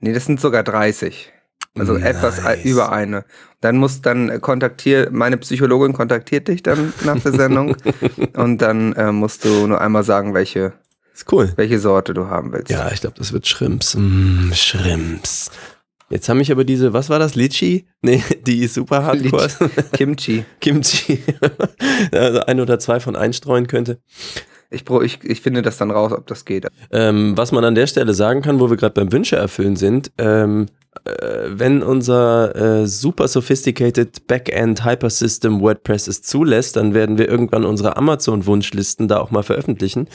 Nee, 0.00 0.12
das 0.12 0.26
sind 0.26 0.40
sogar 0.40 0.64
30. 0.64 1.32
Also 1.78 1.96
etwas 1.96 2.42
Nice. 2.42 2.64
über 2.64 2.92
eine. 2.92 3.24
Dann 3.60 3.78
muss 3.78 4.02
dann 4.02 4.28
äh, 4.28 4.38
kontaktier, 4.40 5.08
meine 5.10 5.38
Psychologin 5.38 5.94
kontaktiert 5.94 6.48
dich 6.48 6.62
dann 6.62 6.92
nach 7.04 7.18
der 7.20 7.32
Sendung 7.32 7.76
und 8.36 8.58
dann 8.58 8.92
äh, 8.94 9.10
musst 9.10 9.44
du 9.44 9.66
nur 9.66 9.80
einmal 9.80 10.04
sagen, 10.04 10.34
welche, 10.34 10.74
Ist 11.14 11.32
cool. 11.32 11.52
welche 11.56 11.78
Sorte 11.78 12.12
du 12.12 12.26
haben 12.26 12.52
willst. 12.52 12.70
Ja, 12.70 12.90
ich 12.92 13.00
glaube, 13.00 13.16
das 13.18 13.32
wird 13.32 13.46
Shrimps. 13.46 13.94
Mm, 13.94 14.52
Shrimps. 14.52 15.50
Jetzt 16.10 16.28
haben 16.28 16.36
mich 16.36 16.52
aber 16.52 16.64
diese, 16.64 16.92
was 16.92 17.08
war 17.08 17.18
das, 17.18 17.36
Litchi? 17.36 17.86
Nee, 18.02 18.22
die 18.46 18.58
ist 18.64 18.74
super 18.74 19.04
hardcore. 19.04 19.48
Kimchi. 19.92 20.44
Kimchi. 20.60 21.22
also 22.12 22.40
ein 22.40 22.60
oder 22.60 22.78
zwei 22.78 23.00
von 23.00 23.16
einstreuen 23.16 23.66
könnte. 23.66 23.98
Ich, 24.68 24.84
ich, 24.90 25.24
ich 25.24 25.40
finde 25.40 25.62
das 25.62 25.78
dann 25.78 25.90
raus, 25.90 26.12
ob 26.12 26.26
das 26.26 26.44
geht. 26.44 26.66
Ähm, 26.90 27.34
was 27.36 27.52
man 27.52 27.64
an 27.64 27.74
der 27.74 27.86
Stelle 27.86 28.12
sagen 28.12 28.42
kann, 28.42 28.60
wo 28.60 28.68
wir 28.68 28.76
gerade 28.76 28.94
beim 28.94 29.10
Wünsche 29.10 29.36
erfüllen 29.36 29.76
sind, 29.76 30.12
ähm, 30.18 30.66
äh, 30.66 30.81
wenn 31.48 31.82
unser 31.82 32.54
äh, 32.82 32.86
super 32.86 33.26
sophisticated 33.28 34.26
Backend 34.26 34.84
Hypersystem 34.84 35.60
WordPress 35.60 36.06
es 36.06 36.22
zulässt, 36.22 36.76
dann 36.76 36.94
werden 36.94 37.18
wir 37.18 37.28
irgendwann 37.28 37.64
unsere 37.64 37.96
Amazon-Wunschlisten 37.96 39.08
da 39.08 39.18
auch 39.18 39.30
mal 39.30 39.42
veröffentlichen. 39.42 40.08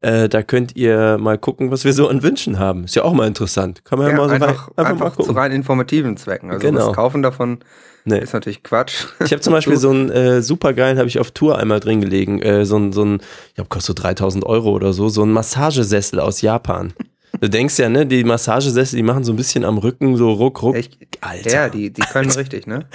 Äh, 0.00 0.28
da 0.28 0.42
könnt 0.44 0.76
ihr 0.76 1.18
mal 1.18 1.38
gucken, 1.38 1.72
was 1.72 1.84
wir 1.84 1.92
so 1.92 2.06
an 2.08 2.22
Wünschen 2.22 2.58
haben. 2.60 2.84
Ist 2.84 2.94
ja 2.94 3.02
auch 3.02 3.14
mal 3.14 3.26
interessant. 3.26 3.84
Kann 3.84 3.98
man 3.98 4.06
ja, 4.08 4.12
Ja, 4.12 4.18
mal 4.18 4.28
so 4.28 4.34
einfach, 4.34 4.48
rein, 4.48 4.58
einfach, 4.76 4.76
einfach 4.90 5.00
mal 5.06 5.10
zu 5.10 5.16
gucken. 5.16 5.36
rein 5.36 5.52
informativen 5.52 6.16
Zwecken. 6.16 6.50
Also 6.52 6.64
Genau. 6.68 6.86
das 6.86 6.94
Kaufen 6.96 7.22
davon 7.22 7.58
Nee. 8.04 8.20
ist 8.20 8.32
natürlich 8.32 8.62
Quatsch. 8.62 9.06
Ich 9.24 9.32
habe 9.32 9.40
zum 9.40 9.52
Beispiel 9.52 9.76
so 9.78 9.90
einen 9.90 10.08
äh, 10.10 10.40
supergeilen, 10.40 10.98
habe 10.98 11.08
ich 11.08 11.18
auf 11.18 11.32
Tour 11.32 11.58
einmal 11.58 11.80
drin 11.80 12.00
gelegen, 12.00 12.40
äh, 12.40 12.64
so 12.64 12.76
ein, 12.76 12.92
so 12.92 13.04
ein, 13.04 13.18
ich 13.48 13.54
glaube, 13.56 13.70
kostet 13.70 13.96
so 13.96 14.02
3000 14.02 14.46
Euro 14.46 14.70
oder 14.70 14.92
so, 14.92 15.08
so 15.08 15.24
ein 15.24 15.32
Massagesessel 15.32 16.20
aus 16.20 16.42
Japan. 16.42 16.92
Du 17.40 17.48
denkst 17.48 17.78
ja, 17.78 17.88
ne, 17.88 18.06
die 18.06 18.24
Massagesessel, 18.24 18.96
die 18.96 19.02
machen 19.02 19.24
so 19.24 19.32
ein 19.32 19.36
bisschen 19.36 19.64
am 19.64 19.78
Rücken 19.78 20.16
so 20.16 20.32
ruck, 20.32 20.62
ruck. 20.62 20.74
Echt? 20.74 20.98
Alter. 21.20 21.50
Ja, 21.50 21.68
die, 21.68 21.92
die 21.92 22.02
können 22.02 22.30
richtig, 22.30 22.66
ne? 22.66 22.86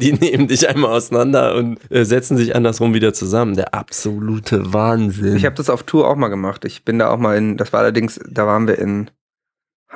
Die 0.00 0.12
nehmen 0.12 0.48
dich 0.48 0.68
einmal 0.68 0.92
auseinander 0.92 1.56
und 1.56 1.78
äh, 1.90 2.04
setzen 2.04 2.36
sich 2.36 2.54
andersrum 2.54 2.94
wieder 2.94 3.12
zusammen. 3.12 3.54
Der 3.54 3.74
absolute 3.74 4.72
Wahnsinn. 4.72 5.36
Ich 5.36 5.44
habe 5.44 5.56
das 5.56 5.70
auf 5.70 5.82
Tour 5.82 6.08
auch 6.08 6.16
mal 6.16 6.28
gemacht. 6.28 6.64
Ich 6.64 6.84
bin 6.84 6.98
da 6.98 7.10
auch 7.10 7.18
mal 7.18 7.36
in, 7.36 7.56
das 7.56 7.72
war 7.72 7.80
allerdings, 7.80 8.20
da 8.28 8.46
waren 8.46 8.66
wir 8.66 8.78
in 8.78 9.10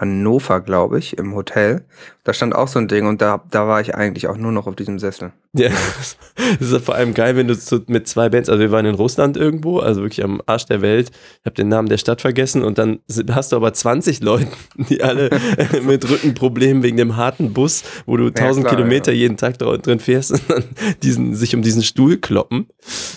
Hannover, 0.00 0.62
glaube 0.62 0.98
ich, 0.98 1.18
im 1.18 1.34
Hotel. 1.34 1.84
Da 2.24 2.32
stand 2.32 2.54
auch 2.54 2.68
so 2.68 2.78
ein 2.78 2.88
Ding 2.88 3.06
und 3.06 3.20
da, 3.20 3.44
da 3.50 3.68
war 3.68 3.82
ich 3.82 3.94
eigentlich 3.94 4.28
auch 4.28 4.36
nur 4.38 4.50
noch 4.50 4.66
auf 4.66 4.74
diesem 4.74 4.98
Sessel. 4.98 5.32
Ja, 5.52 5.68
das 6.36 6.60
ist 6.60 6.72
ja 6.72 6.78
vor 6.78 6.94
allem 6.94 7.12
geil, 7.12 7.36
wenn 7.36 7.48
du 7.48 7.58
zu, 7.58 7.82
mit 7.86 8.08
zwei 8.08 8.30
Bands, 8.30 8.48
also 8.48 8.60
wir 8.60 8.70
waren 8.70 8.86
in 8.86 8.94
Russland 8.94 9.36
irgendwo, 9.36 9.78
also 9.78 10.00
wirklich 10.00 10.24
am 10.24 10.40
Arsch 10.46 10.64
der 10.64 10.80
Welt, 10.80 11.10
ich 11.10 11.46
habe 11.46 11.54
den 11.54 11.68
Namen 11.68 11.88
der 11.88 11.98
Stadt 11.98 12.22
vergessen 12.22 12.64
und 12.64 12.78
dann 12.78 13.00
hast 13.30 13.52
du 13.52 13.56
aber 13.56 13.74
20 13.74 14.22
Leute, 14.22 14.48
die 14.76 15.02
alle 15.02 15.28
mit 15.84 16.08
Rückenproblemen 16.08 16.82
wegen 16.82 16.96
dem 16.96 17.16
harten 17.16 17.52
Bus, 17.52 17.82
wo 18.06 18.16
du 18.16 18.28
1000 18.28 18.64
klar, 18.64 18.76
Kilometer 18.76 19.12
ja. 19.12 19.18
jeden 19.18 19.36
Tag 19.36 19.58
drin 19.58 20.00
fährst 20.00 20.32
und 20.32 20.42
dann 20.48 20.64
diesen, 21.02 21.34
sich 21.34 21.54
um 21.54 21.60
diesen 21.60 21.82
Stuhl 21.82 22.16
kloppen 22.16 22.68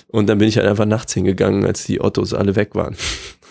und 0.08 0.28
dann 0.28 0.38
bin 0.38 0.50
ich 0.50 0.58
halt 0.58 0.68
einfach 0.68 0.86
nachts 0.86 1.14
hingegangen, 1.14 1.66
als 1.66 1.86
die 1.86 2.02
Ottos 2.02 2.34
alle 2.34 2.58
weg 2.58 2.76
waren. 2.76 2.98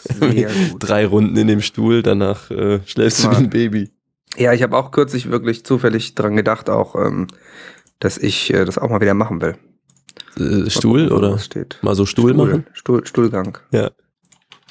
Sehr 0.05 0.51
gut. 0.71 0.77
Drei 0.79 1.07
Runden 1.07 1.37
in 1.37 1.47
dem 1.47 1.61
Stuhl, 1.61 2.03
danach 2.03 2.51
äh, 2.51 2.81
schläfst 2.87 3.25
du 3.25 3.31
wie 3.31 3.37
ein 3.37 3.51
Baby. 3.51 3.91
Ja, 4.37 4.53
ich 4.53 4.63
habe 4.63 4.77
auch 4.77 4.91
kürzlich 4.91 5.31
wirklich 5.31 5.65
zufällig 5.65 6.15
dran 6.15 6.37
gedacht, 6.37 6.71
auch, 6.71 6.95
ähm, 6.97 7.27
dass 7.99 8.19
ich 8.19 8.53
äh, 8.53 8.65
das 8.65 8.79
auch 8.79 8.89
mal 8.89 9.01
wieder 9.01 9.15
machen 9.15 9.41
will. 9.41 9.57
Äh, 10.37 10.71
Stuhl 10.71 11.03
Mal 11.05 11.09
gucken, 11.11 11.29
oder 11.29 11.39
mal 11.83 11.95
so 11.95 12.07
Stuhl, 12.07 12.35
machen? 12.35 12.67
Stuhl, 12.73 13.07
Stuhlgang. 13.07 13.59
Ja. 13.71 13.91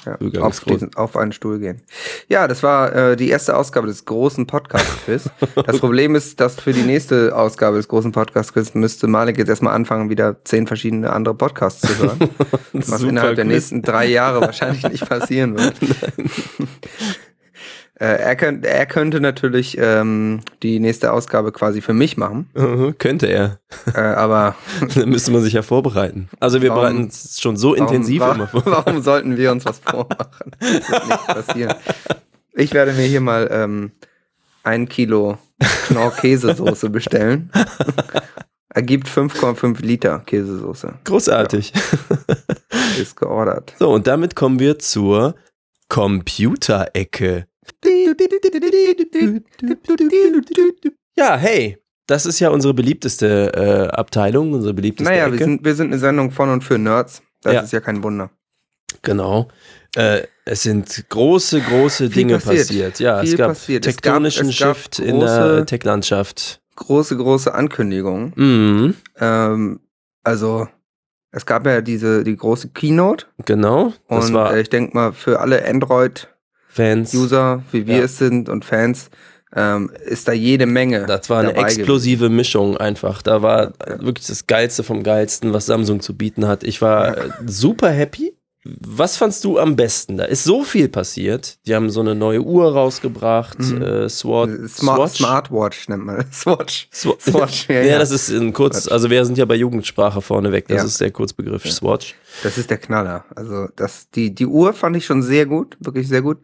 Ja, 0.04 0.18
auf, 0.40 0.60
diesen, 0.60 0.94
auf 0.96 1.16
einen 1.16 1.32
Stuhl 1.32 1.60
gehen. 1.60 1.80
Ja, 2.28 2.48
das 2.48 2.62
war 2.62 2.94
äh, 2.94 3.16
die 3.16 3.28
erste 3.28 3.56
Ausgabe 3.56 3.86
des 3.86 4.04
großen 4.04 4.46
Podcast-Quiz. 4.46 5.30
das 5.54 5.78
Problem 5.80 6.14
ist, 6.14 6.40
dass 6.40 6.60
für 6.60 6.72
die 6.72 6.82
nächste 6.82 7.36
Ausgabe 7.36 7.76
des 7.76 7.88
großen 7.88 8.10
Podcast-Quiz 8.10 8.74
müsste 8.74 9.06
Malik 9.06 9.38
jetzt 9.38 9.48
erstmal 9.48 9.74
anfangen, 9.74 10.10
wieder 10.10 10.42
zehn 10.44 10.66
verschiedene 10.66 11.12
andere 11.12 11.34
Podcasts 11.34 11.82
zu 11.82 11.98
hören. 11.98 12.18
was 12.72 13.02
innerhalb 13.02 13.36
der 13.36 13.44
Quiz. 13.44 13.54
nächsten 13.54 13.82
drei 13.82 14.06
Jahre 14.06 14.40
wahrscheinlich 14.40 14.88
nicht 14.88 15.08
passieren 15.08 15.56
wird. 15.56 15.74
äh, 18.00 18.04
er, 18.06 18.36
könnt, 18.36 18.64
er 18.66 18.86
könnte 18.86 19.20
natürlich 19.20 19.76
ähm, 19.78 20.40
die 20.62 20.80
nächste 20.80 21.12
Ausgabe 21.12 21.52
quasi 21.52 21.80
für 21.80 21.92
mich 21.92 22.16
machen, 22.16 22.48
Mhm, 22.54 22.96
Könnte 22.98 23.26
er. 23.26 23.58
äh, 23.94 24.00
aber 24.00 24.54
Dann 24.94 25.08
müsste 25.10 25.30
man 25.30 25.42
sich 25.42 25.52
ja 25.52 25.62
vorbereiten. 25.62 26.28
Also 26.40 26.62
wir 26.62 26.70
Warum- 26.70 26.82
bereiten 26.82 27.02
uns 27.04 27.40
schon 27.40 27.56
so 27.56 27.74
intensiv 27.74 28.20
warum, 28.20 28.36
immer 28.36 28.46
vor. 28.48 28.62
Warum 28.66 29.02
sollten 29.02 29.36
wir 29.36 29.52
uns 29.52 29.64
was 29.64 29.78
vormachen? 29.78 30.52
Das 30.60 30.90
wird 30.90 31.06
nicht 31.08 31.26
passieren. 31.26 31.74
Ich 32.54 32.72
werde 32.74 32.92
mir 32.92 33.06
hier 33.06 33.20
mal 33.20 33.48
ähm, 33.50 33.92
ein 34.62 34.88
Kilo 34.88 35.38
Knorr-Käsesoße 35.88 36.90
bestellen. 36.90 37.50
Ergibt 38.74 39.06
5,5 39.08 39.82
Liter 39.82 40.20
Käsesoße. 40.20 40.94
Großartig. 41.04 41.72
Ist 42.98 43.16
geordert. 43.16 43.74
So, 43.78 43.90
und 43.90 44.06
damit 44.06 44.34
kommen 44.34 44.58
wir 44.58 44.78
zur 44.78 45.34
Computerecke. 45.88 47.46
Ja, 51.16 51.36
hey, 51.36 51.78
das 52.06 52.26
ist 52.26 52.40
ja 52.40 52.50
unsere 52.50 52.74
beliebteste 52.74 53.52
äh, 53.54 53.94
Abteilung, 53.94 54.52
unsere 54.52 54.74
beliebteste 54.74 55.10
Naja, 55.12 55.26
Ecke. 55.26 55.38
wir 55.38 55.44
sind, 55.46 55.64
wir 55.64 55.74
sind 55.74 55.86
eine 55.88 55.98
Sendung 55.98 56.30
von 56.30 56.48
und 56.50 56.64
für 56.64 56.78
Nerds. 56.78 57.22
Das 57.42 57.54
Ja. 57.54 57.60
ist 57.60 57.72
ja 57.72 57.80
kein 57.80 58.02
Wunder. 58.02 58.30
Genau. 59.02 59.48
Äh, 59.96 60.22
es 60.44 60.62
sind 60.62 61.04
große, 61.08 61.60
große 61.60 62.06
Viel 62.06 62.14
Dinge 62.14 62.34
passiert. 62.38 62.58
passiert. 62.68 62.98
Ja, 63.00 63.22
es 63.22 63.28
Viel 63.30 63.38
gab 63.38 63.48
passiert. 63.48 63.86
Es 63.86 63.96
gab- 63.96 64.02
tektonischen 64.04 64.48
es 64.48 64.58
gab 64.58 64.76
Shift 64.76 64.98
in 64.98 65.20
der 65.20 65.28
große- 65.28 65.66
Tech-Landschaft. 65.66 66.60
Große, 66.76 67.16
große 67.16 67.52
Ankündigungen. 67.52 68.32
Mhm, 68.36 68.94
Ähm, 69.20 69.80
also, 70.24 70.68
es 71.30 71.44
gab 71.46 71.66
ja 71.66 71.80
diese, 71.82 72.24
die 72.24 72.36
große 72.36 72.68
Keynote. 72.70 73.26
genau. 73.44 73.92
Das 74.08 74.28
Und 74.28 74.34
war 74.34 74.54
äh, 74.54 74.62
ich 74.62 74.70
denke 74.70 74.94
mal, 74.94 75.12
für 75.12 75.40
alle 75.40 75.64
Android- 75.66 76.28
Fans. 76.72 77.14
User, 77.14 77.62
wie 77.70 77.86
wir 77.86 77.98
Ja. 77.98 78.04
es 78.04 78.18
sind 78.18 78.48
und 78.48 78.64
Fans, 78.64 79.10
ähm, 79.54 79.90
ist 80.06 80.26
da 80.28 80.32
jede 80.32 80.64
Menge. 80.66 81.04
Das 81.06 81.28
war 81.28 81.40
eine 81.40 81.54
explosive 81.54 82.30
Mischung 82.30 82.78
einfach. 82.78 83.20
Da 83.20 83.42
war 83.42 83.72
wirklich 83.98 84.26
das 84.26 84.46
Geilste 84.46 84.82
vom 84.82 85.02
Geilsten, 85.02 85.52
was 85.52 85.66
Samsung 85.66 86.00
zu 86.00 86.16
bieten 86.16 86.46
hat. 86.46 86.64
Ich 86.64 86.80
war 86.80 87.18
äh, 87.18 87.30
super 87.46 87.90
happy. 87.90 88.34
Was 88.64 89.16
fandst 89.16 89.42
du 89.42 89.58
am 89.58 89.74
besten? 89.74 90.18
Da 90.18 90.24
ist 90.24 90.44
so 90.44 90.62
viel 90.62 90.88
passiert. 90.88 91.58
Die 91.66 91.74
haben 91.74 91.90
so 91.90 91.98
eine 92.00 92.14
neue 92.14 92.40
Uhr 92.42 92.72
rausgebracht. 92.72 93.58
Mhm. 93.58 93.82
Äh, 93.82 94.08
Swat 94.08 94.50
gewesen. 94.50 94.68
Smart, 94.68 94.96
Swatch. 95.10 95.16
Smartwatch 95.18 95.88
nennt 95.88 96.04
man 96.06 96.16
das. 96.18 96.26
Swatch. 96.42 96.88
Swa- 96.92 97.16
Swatch, 97.30 97.68
ja, 97.68 97.74
ja, 97.76 97.82
ja. 97.82 97.98
das 97.98 98.12
ist 98.12 98.28
ein 98.30 98.52
kurz, 98.52 98.82
Swatch. 98.84 98.92
also 98.92 99.10
wir 99.10 99.24
sind 99.24 99.36
ja 99.36 99.46
bei 99.46 99.56
Jugendsprache 99.56 100.22
vorneweg. 100.22 100.68
Das 100.68 100.76
Ja. 100.78 100.84
ist 100.84 101.00
der 101.00 101.10
Kurzbegriff 101.10 101.68
Swatch. 101.70 102.14
Das 102.44 102.56
ist 102.56 102.70
der 102.70 102.78
Knaller. 102.78 103.24
Also 103.34 103.66
das, 103.74 104.08
die, 104.10 104.32
die 104.32 104.46
Uhr 104.46 104.72
fand 104.74 104.96
ich 104.96 105.06
schon 105.06 105.22
sehr 105.24 105.46
gut, 105.46 105.76
wirklich 105.80 106.06
sehr 106.06 106.22
gut. 106.22 106.38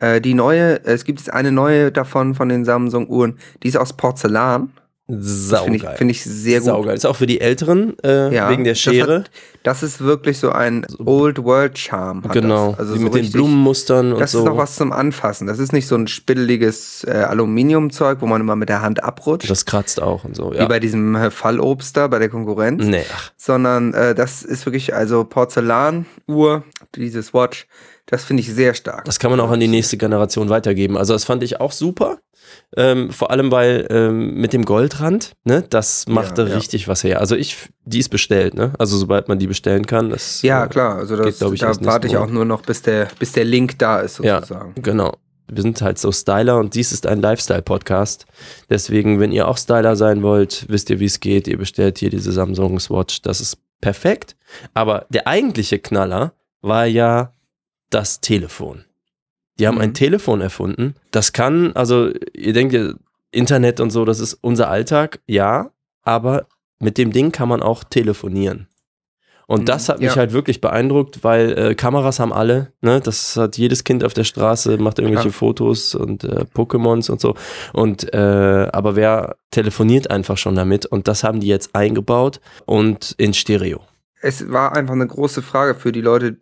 Äh, 0.00 0.20
die 0.20 0.34
neue, 0.34 0.84
es 0.84 1.04
gibt 1.04 1.20
jetzt 1.20 1.32
eine 1.32 1.52
neue 1.52 1.92
davon 1.92 2.34
von 2.34 2.48
den 2.48 2.64
Samsung-Uhren, 2.64 3.38
die 3.62 3.68
ist 3.68 3.76
aus 3.76 3.92
Porzellan. 3.92 4.72
Das 5.12 5.62
finde 5.62 5.76
ich, 5.76 5.82
Saugeil. 5.82 5.96
find 5.98 6.10
ich 6.10 6.22
sehr 6.24 6.58
gut. 6.60 6.66
Saugeil. 6.66 6.96
Ist 6.96 7.06
auch 7.06 7.16
für 7.16 7.26
die 7.26 7.40
Älteren, 7.40 7.96
äh, 8.04 8.34
Ja, 8.34 8.50
wegen 8.50 8.64
der 8.64 8.72
das 8.74 8.80
Schere. 8.80 9.20
hat- 9.20 9.30
Das 9.62 9.82
ist 9.82 10.00
wirklich 10.00 10.38
so 10.38 10.52
ein 10.52 10.86
Old 11.04 11.42
World 11.44 11.78
Charm. 11.78 12.22
Genau. 12.32 12.70
Das. 12.70 12.78
Also 12.80 12.94
Wie 12.94 12.98
so 12.98 13.04
mit 13.04 13.12
den 13.14 13.18
richtig- 13.20 13.32
Blumenmustern 13.34 14.12
und 14.14 14.20
Das 14.20 14.32
so. 14.32 14.38
ist 14.38 14.44
noch 14.46 14.56
was 14.56 14.76
zum 14.76 14.90
Anfassen. 14.92 15.46
Das 15.46 15.58
ist 15.58 15.72
nicht 15.72 15.86
so 15.86 15.94
ein 15.96 16.06
spitteliges 16.06 17.04
äh, 17.04 17.10
Aluminiumzeug, 17.10 18.18
wo 18.22 18.26
man 18.26 18.40
immer 18.40 18.56
mit 18.56 18.68
der 18.70 18.80
Hand 18.80 19.04
abrutscht. 19.04 19.50
Das 19.50 19.66
kratzt 19.66 20.00
auch 20.00 20.24
und 20.24 20.34
so. 20.34 20.52
wie 20.52 20.56
Ja. 20.56 20.66
bei 20.66 20.80
diesem 20.80 21.14
äh, 21.14 21.30
Fallobst 21.30 21.96
da, 21.96 22.06
bei 22.08 22.18
der 22.18 22.28
Konkurrenz. 22.30 22.84
Nee, 22.86 23.04
ach, 23.14 23.32
Sondern 23.36 23.92
äh, 23.94 24.14
das 24.14 24.42
ist 24.42 24.64
wirklich 24.64 24.94
also 24.94 25.24
Porzellanuhr, 25.24 26.64
dieses 26.94 27.32
Watch, 27.34 27.66
das 28.06 28.24
finde 28.24 28.40
ich 28.42 28.52
sehr 28.52 28.74
stark. 28.74 29.04
Das 29.04 29.18
kann 29.18 29.30
man 29.30 29.40
auch 29.40 29.50
an 29.50 29.60
die 29.60 29.68
nächste 29.68 29.96
Generation 29.96 30.48
weitergeben. 30.48 30.96
Also 30.96 31.12
das 31.12 31.24
fand 31.24 31.42
ich 31.42 31.60
auch 31.60 31.72
super. 31.72 32.18
Ähm, 32.76 33.10
vor 33.10 33.30
allem, 33.32 33.50
weil 33.50 33.86
ähm, 33.90 34.34
mit 34.34 34.52
dem 34.52 34.64
Goldrand, 34.64 35.32
ne, 35.44 35.64
das 35.68 36.06
machte 36.06 36.46
ja. 36.46 36.54
richtig 36.54 36.86
was 36.86 37.02
her. 37.02 37.18
Also 37.20 37.34
ich, 37.34 37.56
die 37.84 37.98
ist 37.98 38.10
bestellt, 38.10 38.54
ne? 38.54 38.72
Also 38.78 38.96
sobald 38.96 39.28
man 39.28 39.40
die 39.40 39.48
bestellen 39.48 39.86
kann, 39.86 40.10
das 40.10 40.42
ja, 40.42 40.64
äh, 40.64 40.68
klar, 40.68 40.96
also 40.96 41.16
geht, 41.16 41.26
das, 41.26 41.38
glaub 41.38 41.52
ich, 41.52 41.60
da 41.60 41.74
warte 41.80 42.06
ich 42.06 42.16
auch 42.16 42.30
nur 42.30 42.44
noch, 42.44 42.62
bis 42.62 42.82
der, 42.82 43.08
bis 43.18 43.32
der 43.32 43.44
Link 43.44 43.78
da 43.78 44.00
ist, 44.00 44.20
Ja, 44.20 44.40
sozusagen. 44.40 44.74
genau. 44.80 45.16
Wir 45.52 45.62
sind 45.62 45.82
halt 45.82 45.98
so 45.98 46.12
Styler 46.12 46.58
und 46.58 46.76
dies 46.76 46.92
ist 46.92 47.08
ein 47.08 47.20
Lifestyle-Podcast. 47.20 48.26
Deswegen, 48.68 49.18
wenn 49.18 49.32
ihr 49.32 49.48
auch 49.48 49.58
Styler 49.58 49.96
sein 49.96 50.22
wollt, 50.22 50.64
wisst 50.68 50.90
ihr, 50.90 51.00
wie 51.00 51.06
es 51.06 51.18
geht. 51.18 51.48
Ihr 51.48 51.58
bestellt 51.58 51.98
hier 51.98 52.08
diese 52.10 52.30
Samsung 52.30 52.78
Swatch. 52.78 53.20
Das 53.22 53.40
ist 53.40 53.58
perfekt. 53.80 54.36
Aber 54.74 55.06
der 55.10 55.26
eigentliche 55.26 55.80
Knaller 55.80 56.34
war 56.62 56.86
ja 56.86 57.32
das 57.90 58.20
Telefon. 58.20 58.84
Die 59.60 59.66
haben 59.68 59.76
Mhm. 59.76 59.80
ein 59.82 59.94
Telefon 59.94 60.40
erfunden. 60.40 60.94
Das 61.12 61.32
kann, 61.32 61.72
also 61.76 62.10
ihr 62.32 62.52
denkt, 62.52 62.72
ja, 62.72 62.92
Internet 63.30 63.78
und 63.78 63.90
so, 63.90 64.04
das 64.04 64.18
ist 64.18 64.34
unser 64.40 64.68
Alltag, 64.70 65.20
ja, 65.26 65.70
aber 66.02 66.46
mit 66.80 66.98
dem 66.98 67.12
Ding 67.12 67.30
kann 67.30 67.48
man 67.48 67.62
auch 67.62 67.84
telefonieren. 67.84 68.66
Und 69.46 69.62
Mhm, 69.62 69.64
das 69.66 69.88
hat 69.88 69.98
mich 69.98 70.10
ja. 70.10 70.16
halt 70.16 70.32
wirklich 70.32 70.60
beeindruckt, 70.60 71.24
weil 71.24 71.58
äh, 71.58 71.74
Kameras 71.74 72.20
haben 72.20 72.32
alle, 72.32 72.72
ne? 72.82 73.00
Das 73.00 73.36
hat 73.36 73.58
jedes 73.58 73.82
Kind 73.84 74.04
auf 74.04 74.14
der 74.14 74.22
Straße, 74.24 74.78
macht 74.78 74.98
irgendwelche 75.00 75.28
Ja. 75.28 75.32
Fotos 75.32 75.94
und 75.96 76.22
äh, 76.24 76.44
Pokémons 76.54 77.10
und 77.10 77.20
so. 77.20 77.34
Und 77.72 78.14
äh, 78.14 78.68
aber 78.72 78.94
wer 78.96 79.36
telefoniert 79.50 80.08
einfach 80.10 80.38
schon 80.38 80.54
damit 80.54 80.86
und 80.86 81.06
das 81.08 81.24
haben 81.24 81.40
die 81.40 81.48
jetzt 81.48 81.74
eingebaut 81.74 82.40
und 82.64 83.14
in 83.18 83.34
Stereo. 83.34 83.80
Es 84.20 84.50
war 84.50 84.76
einfach 84.76 84.94
eine 84.94 85.06
große 85.06 85.42
Frage 85.42 85.74
für 85.74 85.92
die 85.92 86.00
Leute. 86.02 86.36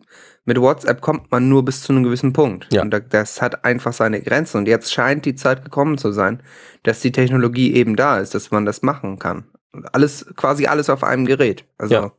Mit 0.45 0.59
WhatsApp 0.59 1.01
kommt 1.01 1.31
man 1.31 1.47
nur 1.47 1.63
bis 1.63 1.83
zu 1.83 1.93
einem 1.93 2.03
gewissen 2.03 2.33
Punkt. 2.33 2.67
Ja. 2.73 2.81
Und 2.81 2.91
da- 2.91 2.99
das 2.99 3.41
hat 3.41 3.63
einfach 3.65 3.93
seine 3.93 4.21
Grenzen. 4.21 4.57
Und 4.57 4.67
jetzt 4.67 4.91
scheint 4.91 5.25
die 5.25 5.35
Zeit 5.35 5.63
gekommen 5.63 5.97
zu 5.97 6.11
sein, 6.11 6.41
dass 6.83 6.99
die 7.01 7.11
Technologie 7.11 7.73
eben 7.75 7.95
da 7.95 8.17
ist, 8.19 8.33
dass 8.35 8.51
man 8.51 8.65
das 8.65 8.81
machen 8.81 9.19
kann. 9.19 9.45
Und 9.71 9.93
alles, 9.93 10.25
quasi 10.35 10.65
alles 10.65 10.89
auf 10.89 11.03
einem 11.03 11.25
Gerät. 11.25 11.65
Also, 11.77 11.93
Ja. 11.93 12.11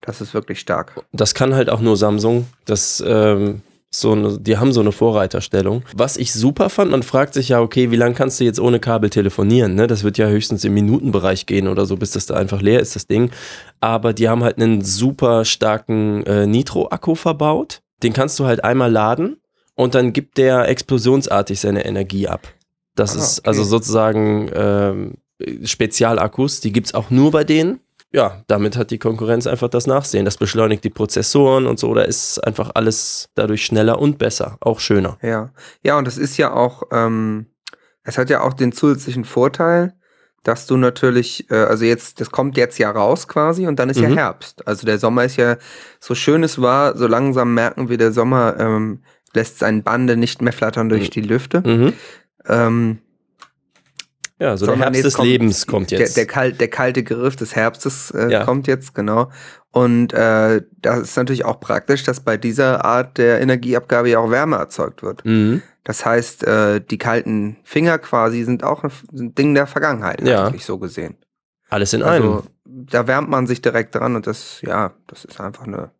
das 0.00 0.20
ist 0.20 0.34
wirklich 0.34 0.58
stark. 0.60 0.92
Das 1.12 1.34
kann 1.34 1.54
halt 1.54 1.70
auch 1.70 1.80
nur 1.80 1.96
Samsung. 1.96 2.48
Das, 2.64 3.02
ähm, 3.06 3.62
so 4.00 4.12
eine, 4.12 4.38
die 4.38 4.58
haben 4.58 4.72
so 4.72 4.80
eine 4.80 4.92
Vorreiterstellung. 4.92 5.82
Was 5.94 6.16
ich 6.16 6.32
super 6.32 6.70
fand, 6.70 6.90
man 6.90 7.02
fragt 7.02 7.34
sich 7.34 7.48
ja, 7.50 7.60
okay, 7.60 7.90
wie 7.90 7.96
lange 7.96 8.14
kannst 8.14 8.40
du 8.40 8.44
jetzt 8.44 8.60
ohne 8.60 8.80
Kabel 8.80 9.10
telefonieren? 9.10 9.74
Ne? 9.74 9.86
Das 9.86 10.02
wird 10.04 10.18
ja 10.18 10.28
höchstens 10.28 10.64
im 10.64 10.74
Minutenbereich 10.74 11.46
gehen 11.46 11.68
oder 11.68 11.86
so, 11.86 11.96
bis 11.96 12.12
das 12.12 12.26
da 12.26 12.34
einfach 12.34 12.60
leer 12.62 12.80
ist, 12.80 12.96
das 12.96 13.06
Ding. 13.06 13.30
Aber 13.80 14.12
die 14.12 14.28
haben 14.28 14.42
halt 14.44 14.58
einen 14.60 14.82
super 14.84 15.44
starken 15.44 16.24
äh, 16.24 16.46
Nitro-Akku 16.46 17.14
verbaut. 17.14 17.80
Den 18.02 18.12
kannst 18.12 18.38
du 18.38 18.44
halt 18.44 18.62
einmal 18.64 18.90
laden 18.92 19.36
und 19.74 19.94
dann 19.94 20.12
gibt 20.12 20.38
der 20.38 20.68
explosionsartig 20.68 21.60
seine 21.60 21.84
Energie 21.86 22.28
ab. 22.28 22.46
Das 22.94 23.16
Ah, 23.16 23.20
ist 23.20 23.38
okay. 23.40 23.48
also 23.48 23.64
sozusagen 23.64 24.50
ähm, 24.54 25.14
Spezialakkus, 25.64 26.60
die 26.60 26.72
gibt's 26.72 26.94
auch 26.94 27.10
nur 27.10 27.30
bei 27.30 27.44
denen 27.44 27.80
ja, 28.16 28.42
damit 28.46 28.78
hat 28.78 28.90
die 28.90 28.98
Konkurrenz 28.98 29.46
einfach 29.46 29.68
das 29.68 29.86
Nachsehen. 29.86 30.24
Das 30.24 30.38
beschleunigt 30.38 30.82
die 30.84 30.90
Prozessoren 30.90 31.66
und 31.66 31.78
so. 31.78 31.92
Da 31.92 32.00
ist 32.02 32.38
einfach 32.38 32.70
alles 32.74 33.28
dadurch 33.34 33.64
schneller 33.66 33.98
und 34.00 34.16
besser, 34.16 34.56
auch 34.60 34.80
schöner. 34.80 35.18
Ja. 35.20 35.50
Ja, 35.82 35.98
und 35.98 36.06
das 36.06 36.16
ist 36.16 36.38
ja 36.38 36.50
auch, 36.52 36.84
ähm, 36.92 37.46
es 38.04 38.16
hat 38.16 38.30
ja 38.30 38.40
auch 38.40 38.54
den 38.54 38.72
zusätzlichen 38.72 39.24
Vorteil, 39.26 39.92
dass 40.44 40.66
du 40.66 40.78
natürlich, 40.78 41.50
äh, 41.50 41.56
also 41.56 41.84
jetzt, 41.84 42.20
das 42.20 42.30
kommt 42.30 42.56
jetzt 42.56 42.78
ja 42.78 42.90
raus 42.90 43.28
quasi 43.28 43.66
und 43.66 43.78
dann 43.78 43.90
ist 43.90 44.00
ja 44.00 44.08
Mhm. 44.08 44.14
Herbst. 44.16 44.66
Also 44.66 44.86
der 44.86 44.98
Sommer 44.98 45.24
ist 45.24 45.36
ja, 45.36 45.56
so 46.00 46.14
schön 46.14 46.42
es 46.42 46.58
war, 46.60 46.96
so 46.96 47.06
langsam 47.06 47.52
merken 47.52 47.90
wir, 47.90 47.98
der 47.98 48.12
Sommer 48.12 48.54
ähm, 48.58 49.02
lässt 49.34 49.58
seinen 49.58 49.82
Bande 49.82 50.16
nicht 50.16 50.40
mehr 50.40 50.54
flattern 50.54 50.88
durch 50.88 51.08
Mhm. 51.08 51.10
die 51.10 51.20
Lüfte. 51.20 51.60
Mhm. 51.66 51.92
Ähm, 52.48 52.98
Ja, 54.38 54.56
so 54.56 54.66
der 54.66 54.76
Herbst 54.76 55.04
des 55.04 55.18
Lebens 55.18 55.66
kommt 55.66 55.90
jetzt. 55.90 56.16
Der, 56.16 56.24
der, 56.24 56.32
kalt, 56.32 56.60
der 56.60 56.68
kalte 56.68 57.02
Griff 57.02 57.36
des 57.36 57.56
Herbstes 57.56 58.10
äh, 58.10 58.30
Ja. 58.30 58.44
kommt 58.44 58.66
jetzt, 58.66 58.94
genau. 58.94 59.30
Und 59.72 60.12
äh, 60.12 60.62
das 60.82 61.00
ist 61.00 61.16
natürlich 61.16 61.44
auch 61.44 61.58
praktisch, 61.60 62.04
dass 62.04 62.20
bei 62.20 62.36
dieser 62.36 62.84
Art 62.84 63.16
der 63.18 63.40
Energieabgabe 63.40 64.10
ja 64.10 64.18
auch 64.18 64.30
Wärme 64.30 64.56
erzeugt 64.56 65.02
wird. 65.02 65.24
mhm. 65.24 65.62
Das 65.84 66.04
heißt, 66.04 66.42
äh, 66.44 66.80
die 66.80 66.98
kalten 66.98 67.58
Finger 67.62 67.98
quasi 67.98 68.42
sind 68.42 68.64
auch 68.64 68.82
ein 68.82 68.90
Ding 69.12 69.54
der 69.54 69.68
Vergangenheit, 69.68 70.20
Ja. 70.26 70.46
eigentlich 70.46 70.64
so 70.64 70.78
gesehen. 70.78 71.16
Alles 71.68 71.92
in 71.92 72.02
einem. 72.02 72.22
Also 72.32 72.44
da 72.64 73.06
wärmt 73.06 73.28
man 73.30 73.46
sich 73.46 73.62
direkt 73.62 73.94
dran 73.94 74.16
und 74.16 74.26
das, 74.26 74.60
ja, 74.62 74.92
das 75.06 75.24
ist 75.24 75.40
einfach 75.40 75.64
eine 75.66 75.92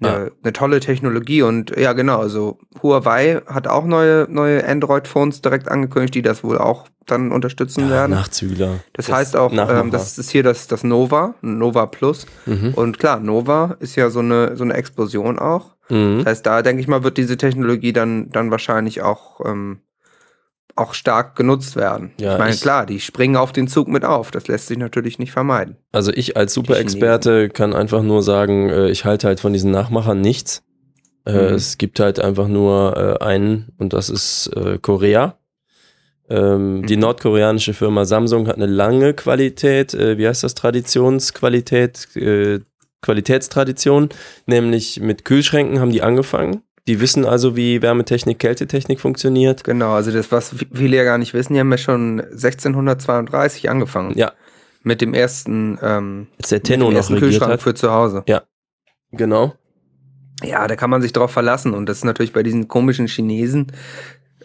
eine, 0.00 0.32
eine 0.42 0.52
tolle 0.52 0.80
Technologie 0.80 1.42
und 1.42 1.76
ja, 1.76 1.92
genau, 1.94 2.18
also 2.18 2.58
Huawei 2.82 3.40
hat 3.46 3.66
auch 3.66 3.84
neue, 3.84 4.26
neue 4.28 4.66
Android-Phones 4.66 5.40
direkt 5.40 5.68
angekündigt, 5.70 6.14
die 6.14 6.22
das 6.22 6.44
wohl 6.44 6.58
auch 6.58 6.86
dann 7.06 7.32
unterstützen 7.32 7.84
Ja, 7.84 7.90
werden. 7.90 8.10
Nachzügler. 8.12 8.80
Das, 8.92 9.10
heißt 9.10 9.36
auch, 9.36 9.52
ähm, 9.52 9.90
das 9.90 10.18
ist 10.18 10.30
hier 10.30 10.42
das, 10.42 10.66
das 10.66 10.84
Nova, 10.84 11.34
Nova 11.40 11.86
Plus. 11.86 12.26
Mhm. 12.44 12.74
Und 12.74 12.98
klar, 12.98 13.20
Nova 13.20 13.76
ist 13.80 13.96
ja 13.96 14.10
so 14.10 14.18
eine, 14.18 14.56
so 14.56 14.64
eine 14.64 14.74
Explosion 14.74 15.38
auch. 15.38 15.76
Mhm. 15.88 16.18
Das 16.18 16.26
heißt, 16.26 16.46
da 16.46 16.62
denke 16.62 16.80
ich 16.80 16.88
mal, 16.88 17.04
wird 17.04 17.16
diese 17.16 17.36
Technologie 17.36 17.92
dann, 17.92 18.30
dann 18.30 18.50
wahrscheinlich 18.50 19.02
auch, 19.02 19.40
ähm, 19.46 19.78
auch 20.74 20.92
stark 20.94 21.36
genutzt 21.36 21.76
werden. 21.76 22.10
Ja, 22.20 22.34
ich 22.34 22.38
meine, 22.38 22.54
ich- 22.54 22.60
klar, 22.60 22.84
die 22.86 23.00
springen 23.00 23.36
auf 23.36 23.52
den 23.52 23.66
Zug 23.68 23.88
mit 23.88 24.04
auf. 24.04 24.30
Das 24.30 24.46
lässt 24.48 24.66
sich 24.66 24.76
natürlich 24.78 25.18
nicht 25.18 25.32
vermeiden. 25.32 25.76
Also 25.92 26.12
ich 26.12 26.36
als 26.36 26.52
Super-Experte 26.54 27.48
kann 27.48 27.72
einfach 27.74 28.02
nur 28.02 28.22
sagen, 28.22 28.68
äh, 28.68 28.90
ich 28.90 29.04
halte 29.04 29.26
halt 29.28 29.40
von 29.40 29.52
diesen 29.52 29.70
Nachmachern 29.70 30.20
nichts. 30.20 30.62
Äh, 31.24 31.32
Mhm. 31.32 31.54
Es 31.54 31.78
gibt 31.78 31.98
halt 32.00 32.20
einfach 32.20 32.48
nur 32.48 33.18
äh, 33.20 33.24
einen 33.24 33.72
und 33.78 33.92
das 33.92 34.10
ist 34.10 34.50
Korea. 34.82 35.38
Ähm, 36.28 36.84
Die 36.86 36.96
Mhm. 36.96 37.02
nordkoreanische 37.02 37.72
Firma 37.72 38.04
Samsung 38.04 38.46
hat 38.48 38.56
eine 38.56 38.66
lange 38.66 39.14
Qualität, 39.14 39.94
wie 39.94 40.26
heißt 40.26 40.42
das, 40.44 40.54
Traditionsqualität, 40.54 42.08
Qualitätstradition, 43.02 44.08
nämlich 44.46 45.00
mit 45.00 45.24
Kühlschränken 45.24 45.80
haben 45.80 45.92
die 45.92 46.02
angefangen. 46.02 46.62
Die 46.88 47.00
wissen 47.00 47.24
also, 47.24 47.56
wie 47.56 47.82
Wärmetechnik, 47.82 48.38
Kältetechnik 48.38 49.00
funktioniert. 49.00 49.64
Genau, 49.64 49.92
also 49.92 50.12
das, 50.12 50.30
was 50.30 50.54
viele 50.72 50.96
ja 50.96 51.04
gar 51.04 51.18
nicht 51.18 51.34
wissen, 51.34 51.54
die 51.54 51.60
haben 51.60 51.70
ja 51.70 51.78
schon 51.78 52.20
1632 52.20 53.68
angefangen. 53.68 54.16
Ja, 54.16 54.32
Mit 54.82 55.00
dem 55.00 55.12
ersten, 55.14 55.78
ähm, 55.82 56.28
als 56.38 56.50
der 56.50 56.58
mit 56.58 56.64
Tenno 56.64 56.84
dem 56.86 56.90
noch 56.92 56.98
ersten 56.98 57.18
Kühlschrank 57.18 57.52
hat. 57.54 57.62
für 57.62 57.74
zu 57.74 57.90
Hause. 57.90 58.22
Genau. 59.10 59.54
Ja, 60.44 60.66
da 60.68 60.76
kann 60.76 60.90
man 60.90 61.02
sich 61.02 61.12
drauf 61.12 61.30
verlassen. 61.30 61.74
Und 61.74 61.88
das 61.88 61.98
ist 61.98 62.04
natürlich 62.04 62.32
bei 62.32 62.42
diesen 62.42 62.68
komischen 62.68 63.06
Chinesen. 63.06 63.72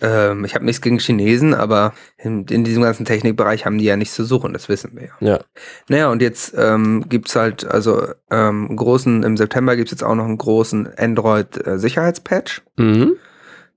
Ähm, 0.01 0.45
ich 0.45 0.55
habe 0.55 0.65
nichts 0.65 0.81
gegen 0.81 0.97
Chinesen, 0.97 1.53
aber 1.53 1.93
in, 2.17 2.45
in 2.45 2.63
diesem 2.63 2.81
ganzen 2.81 3.05
Technikbereich 3.05 3.65
haben 3.65 3.77
die 3.77 3.85
ja 3.85 3.95
nichts 3.95 4.15
zu 4.15 4.23
suchen, 4.23 4.51
das 4.53 4.67
wissen 4.67 4.91
wir 4.95 5.03
ja. 5.03 5.11
Ja. 5.19 5.39
Naja, 5.87 6.09
und 6.09 6.21
jetzt 6.21 6.55
ähm, 6.57 7.05
gibt's 7.07 7.35
halt, 7.35 7.65
also 7.65 8.07
ähm, 8.31 8.75
großen, 8.75 9.21
im 9.23 9.37
September 9.37 9.75
gibt's 9.75 9.91
jetzt 9.91 10.03
auch 10.03 10.15
noch 10.15 10.25
einen 10.25 10.39
großen 10.39 10.89
Android-Sicherheitspatch. 10.97 12.63
Mhm. 12.77 13.13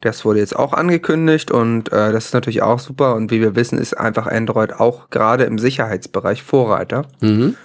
Das 0.01 0.25
wurde 0.25 0.41
jetzt 0.41 0.57
auch 0.57 0.73
angekündigt 0.73 1.51
und 1.51 1.93
äh, 1.93 2.13
das 2.13 2.27
ist 2.27 2.35
natürlich 2.35 2.63
auch 2.63 2.79
super. 2.79 3.15
Und 3.15 3.31
wie 3.31 3.41
wir 3.41 3.57
wissen, 3.57 3.79
ist 3.79 3.95
einfach 3.95 4.27
Android 4.27 4.75
auch 4.75 5.09
gerade 5.11 5.45
im 5.45 5.59
Sicherheitsbereich 5.59 6.43
Vorreiter. 6.43 7.07
Mhm. 7.21 7.57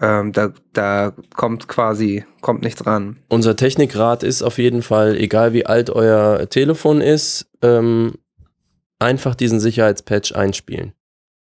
Ähm, 0.00 0.32
da, 0.32 0.52
da 0.72 1.12
kommt 1.36 1.68
quasi, 1.68 2.24
kommt 2.40 2.62
nichts 2.62 2.86
ran. 2.86 3.18
Unser 3.28 3.56
Technikrat 3.56 4.22
ist 4.22 4.42
auf 4.42 4.58
jeden 4.58 4.82
Fall, 4.82 5.16
egal 5.16 5.52
wie 5.52 5.66
alt 5.66 5.90
euer 5.90 6.48
Telefon 6.48 7.00
ist, 7.00 7.46
ähm, 7.62 8.14
einfach 8.98 9.34
diesen 9.34 9.60
Sicherheitspatch 9.60 10.34
einspielen. 10.34 10.92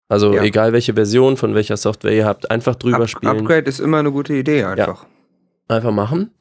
Also 0.09 0.33
Ja. 0.33 0.43
egal 0.43 0.73
welche 0.73 0.93
Version 0.93 1.37
von 1.37 1.55
welcher 1.55 1.77
Software 1.77 2.11
ihr 2.13 2.25
habt, 2.25 2.51
einfach 2.51 2.75
drüber 2.75 3.03
Up 3.03 3.09
spielen, 3.09 3.39
Upgrade 3.39 3.69
ist 3.69 3.79
immer 3.79 3.99
eine 3.99 4.11
gute 4.11 4.33
Idee 4.33 4.63
einfach. 4.65 5.05
einfach 5.67 5.91
machen. 5.91 6.31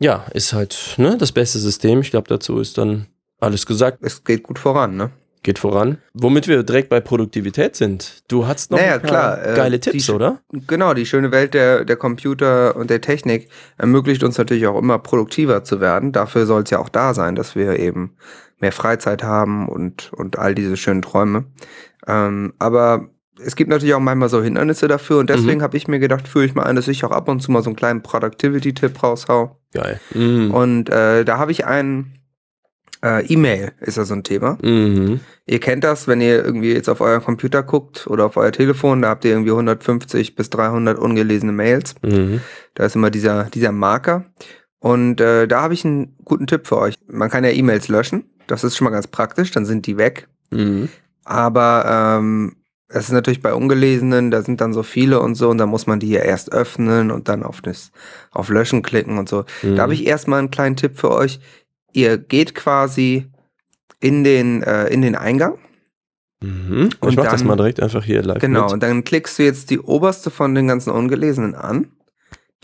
Ja, 0.00 0.26
ist 0.34 0.52
halt 0.52 0.94
ne, 0.96 1.16
das 1.16 1.30
beste 1.30 1.58
System. 1.60 2.00
Ich 2.00 2.10
glaube, 2.10 2.28
dazu 2.28 2.58
ist 2.58 2.76
dann 2.76 3.06
alles 3.38 3.66
gesagt. 3.66 3.98
Es 4.00 4.24
geht 4.24 4.42
gut 4.42 4.58
voran, 4.58 4.96
ne? 4.96 5.10
Geht 5.44 5.58
voran. 5.58 5.98
Womit 6.14 6.46
wir 6.46 6.62
direkt 6.62 6.88
bei 6.88 7.00
Produktivität 7.00 7.74
sind. 7.74 8.22
Du 8.28 8.46
hast 8.46 8.70
noch 8.70 8.78
Naja, 8.78 8.98
klar, 9.00 9.44
äh, 9.44 9.54
geile 9.56 9.78
die 9.80 9.90
Tipps, 9.90 10.08
sch- 10.08 10.14
oder? 10.14 10.40
Genau, 10.52 10.94
die 10.94 11.04
schöne 11.04 11.32
Welt 11.32 11.52
der, 11.54 11.84
der 11.84 11.96
Computer 11.96 12.76
und 12.76 12.90
der 12.90 13.00
Technik 13.00 13.48
ermöglicht 13.76 14.22
uns 14.22 14.38
natürlich 14.38 14.66
auch 14.68 14.78
immer 14.78 14.98
produktiver 15.00 15.64
zu 15.64 15.80
werden. 15.80 16.12
Dafür 16.12 16.46
soll 16.46 16.62
es 16.62 16.70
ja 16.70 16.78
auch 16.78 16.88
da 16.88 17.12
sein, 17.12 17.34
dass 17.34 17.56
wir 17.56 17.78
eben 17.80 18.16
mehr 18.60 18.70
Freizeit 18.72 19.24
haben 19.24 19.68
und, 19.68 20.12
und 20.12 20.38
all 20.38 20.54
diese 20.54 20.76
schönen 20.76 21.02
Träume. 21.02 21.46
Ähm, 22.06 22.52
aber 22.60 23.08
es 23.44 23.56
gibt 23.56 23.70
natürlich 23.70 23.94
auch 23.94 24.00
manchmal 24.00 24.28
so 24.28 24.40
Hindernisse 24.42 24.86
dafür 24.86 25.18
und 25.18 25.28
deswegen 25.28 25.58
Mhm. 25.58 25.62
habe 25.62 25.76
ich 25.76 25.88
mir 25.88 25.98
gedacht, 25.98 26.28
führe 26.28 26.44
ich 26.44 26.54
mal 26.54 26.62
ein, 26.64 26.76
dass 26.76 26.86
ich 26.86 27.04
auch 27.04 27.10
ab 27.10 27.28
und 27.28 27.40
zu 27.40 27.50
mal 27.50 27.62
so 27.62 27.70
einen 27.70 27.76
kleinen 27.76 28.02
Productivity-Tipp 28.02 29.02
raushau. 29.02 29.58
Geil. 29.74 29.98
Mhm. 30.14 30.52
Und 30.52 30.90
äh, 30.90 31.24
da 31.24 31.38
habe 31.38 31.50
ich 31.50 31.64
einen 31.66 32.18
äh, 33.04 33.24
E-Mail, 33.26 33.72
ist 33.80 33.96
ja 33.96 34.04
so 34.04 34.14
ein 34.14 34.22
Thema. 34.22 34.58
Mhm. 34.62 35.20
Ihr 35.46 35.60
kennt 35.60 35.84
das, 35.84 36.06
wenn 36.06 36.20
ihr 36.20 36.44
irgendwie 36.44 36.72
jetzt 36.72 36.88
auf 36.88 37.00
euren 37.00 37.22
Computer 37.22 37.62
guckt 37.62 38.06
oder 38.06 38.26
auf 38.26 38.36
euer 38.36 38.52
Telefon, 38.52 39.02
da 39.02 39.08
habt 39.08 39.24
ihr 39.24 39.32
irgendwie 39.32 39.50
150 39.50 40.36
bis 40.36 40.50
300 40.50 40.98
ungelesene 40.98 41.52
Mails. 41.52 41.94
Mhm. 42.02 42.40
Da 42.74 42.84
ist 42.84 42.96
immer 42.96 43.10
dieser, 43.10 43.44
dieser 43.44 43.72
Marker. 43.72 44.24
Und 44.78 45.20
äh, 45.20 45.46
da 45.46 45.62
habe 45.62 45.74
ich 45.74 45.84
einen 45.84 46.16
guten 46.24 46.46
Tipp 46.46 46.66
für 46.66 46.78
euch. 46.78 46.96
Man 47.06 47.30
kann 47.30 47.44
ja 47.44 47.50
E-Mails 47.50 47.88
löschen. 47.88 48.24
Das 48.46 48.64
ist 48.64 48.76
schon 48.76 48.84
mal 48.84 48.90
ganz 48.90 49.06
praktisch, 49.06 49.50
dann 49.50 49.64
sind 49.64 49.86
die 49.86 49.96
weg. 49.96 50.28
Mhm. 50.50 50.88
Aber 51.24 52.18
ähm, 52.18 52.56
es 52.88 53.04
ist 53.04 53.12
natürlich 53.12 53.40
bei 53.40 53.54
ungelesenen, 53.54 54.30
da 54.30 54.42
sind 54.42 54.60
dann 54.60 54.72
so 54.72 54.82
viele 54.82 55.20
und 55.20 55.34
so, 55.34 55.48
und 55.48 55.58
da 55.58 55.66
muss 55.66 55.86
man 55.86 55.98
die 55.98 56.10
ja 56.10 56.20
erst 56.20 56.52
öffnen 56.52 57.10
und 57.10 57.28
dann 57.28 57.42
auf 57.42 57.60
das 57.62 57.90
auf 58.30 58.48
Löschen 58.48 58.82
klicken 58.82 59.18
und 59.18 59.28
so. 59.28 59.44
Mhm. 59.62 59.76
Da 59.76 59.82
habe 59.82 59.94
ich 59.94 60.06
erstmal 60.06 60.40
einen 60.40 60.50
kleinen 60.50 60.76
Tipp 60.76 60.98
für 60.98 61.10
euch. 61.10 61.40
Ihr 61.92 62.18
geht 62.18 62.54
quasi 62.54 63.26
in 64.00 64.24
den, 64.24 64.62
äh, 64.62 64.86
in 64.88 65.02
den 65.02 65.14
Eingang. 65.14 65.58
Mhm. 66.42 66.88
Ich 66.92 67.02
Und 67.02 67.16
mach 67.16 67.24
das 67.24 67.40
dann- 67.40 67.48
mal 67.48 67.56
direkt 67.56 67.80
einfach 67.80 68.04
hier 68.04 68.22
live 68.22 68.38
Genau, 68.40 68.64
mit. 68.64 68.72
und 68.72 68.82
dann 68.82 69.04
klickst 69.04 69.38
du 69.38 69.44
jetzt 69.44 69.70
die 69.70 69.78
oberste 69.78 70.30
von 70.30 70.54
den 70.54 70.66
ganzen 70.66 70.90
Ungelesenen 70.90 71.54
an. 71.54 71.92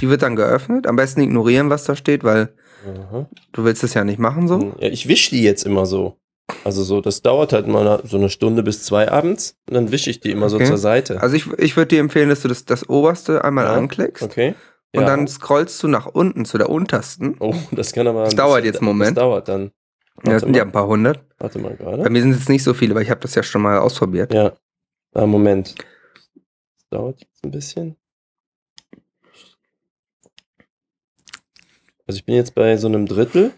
Die 0.01 0.09
wird 0.09 0.22
dann 0.22 0.37
geöffnet. 0.37 0.87
Am 0.87 0.97
besten 0.97 1.20
ignorieren, 1.20 1.70
was 1.70 1.85
da 1.85 1.95
steht, 1.97 2.24
weil 2.24 2.55
Aha. 2.87 3.29
du 3.53 3.64
willst 3.64 3.83
es 3.85 3.95
ja 3.95 4.05
nicht 4.05 4.18
machen 4.18 4.49
so. 4.49 4.74
Ja, 4.81 4.89
ich 4.89 5.09
wische 5.09 5.31
die 5.31 5.43
jetzt 5.43 5.64
immer 5.64 5.87
so. 5.87 6.16
Also 6.64 6.83
so, 6.83 7.01
das 7.01 7.20
dauert 7.22 7.53
halt 7.53 7.66
mal 7.68 8.01
so 8.05 8.16
eine 8.16 8.31
Stunde 8.31 8.62
bis 8.62 8.83
zwei 8.83 9.11
abends 9.11 9.57
und 9.68 9.74
dann 9.74 9.93
wische 9.93 10.09
ich 10.11 10.20
die 10.20 10.31
immer 10.31 10.47
Okay. 10.47 10.64
so 10.64 10.70
zur 10.70 10.79
Seite. 10.79 11.20
Also 11.20 11.37
ich, 11.37 11.47
ich 11.59 11.76
würde 11.76 11.89
dir 11.89 12.01
empfehlen, 12.01 12.31
dass 12.31 12.41
du 12.41 12.49
das, 12.49 12.64
das 12.64 12.89
oberste 12.89 13.45
einmal 13.45 13.66
Ja, 13.66 13.74
anklickst 13.74 14.22
okay. 14.22 14.55
Und 14.95 15.03
Ja. 15.03 15.07
dann 15.07 15.28
scrollst 15.28 15.82
du 15.82 15.89
nach 15.89 16.07
unten 16.07 16.45
zu 16.45 16.59
der 16.59 16.70
untersten. 16.70 17.36
Oh, 17.41 17.55
das 17.72 17.93
kann 17.93 18.07
aber. 18.07 18.24
Das 18.24 18.34
dauert 18.34 18.64
jetzt 18.64 18.76
einen 18.78 18.86
Moment. 18.86 19.16
Das 19.16 19.22
dauert 19.22 19.49
dann. 19.49 19.62
Ja, 19.62 19.70
das 20.24 20.32
Warte 20.32 20.47
sind 20.47 20.57
ja 20.57 20.64
mal, 20.64 20.68
ein 20.68 20.72
paar 20.72 20.86
hundert. 20.86 21.24
warte 21.39 21.59
mal 21.59 21.70
Bei 21.76 21.84
gerade. 21.84 22.11
mir 22.11 22.20
sind 22.22 22.32
es 22.32 22.39
jetzt 22.39 22.49
nicht 22.49 22.64
so 22.64 22.74
viele, 22.74 22.95
weil 22.95 23.03
ich 23.03 23.11
habe 23.11 23.20
das 23.20 23.34
ja 23.34 23.43
schon 23.43 23.62
mal 23.62 23.78
ausprobiert. 23.78 24.32
Ja. 24.34 24.53
Ah, 25.14 25.26
Moment. 25.26 25.74
Das 25.78 26.89
dauert 26.91 27.20
jetzt 27.20 27.45
ein 27.45 27.51
bisschen. 27.51 27.97
Also 32.07 32.18
ich 32.18 32.24
bin 32.24 32.34
jetzt 32.36 32.55
bei 32.55 32.76
so 32.76 32.89
einem 32.89 33.07
Drittel. 33.07 33.53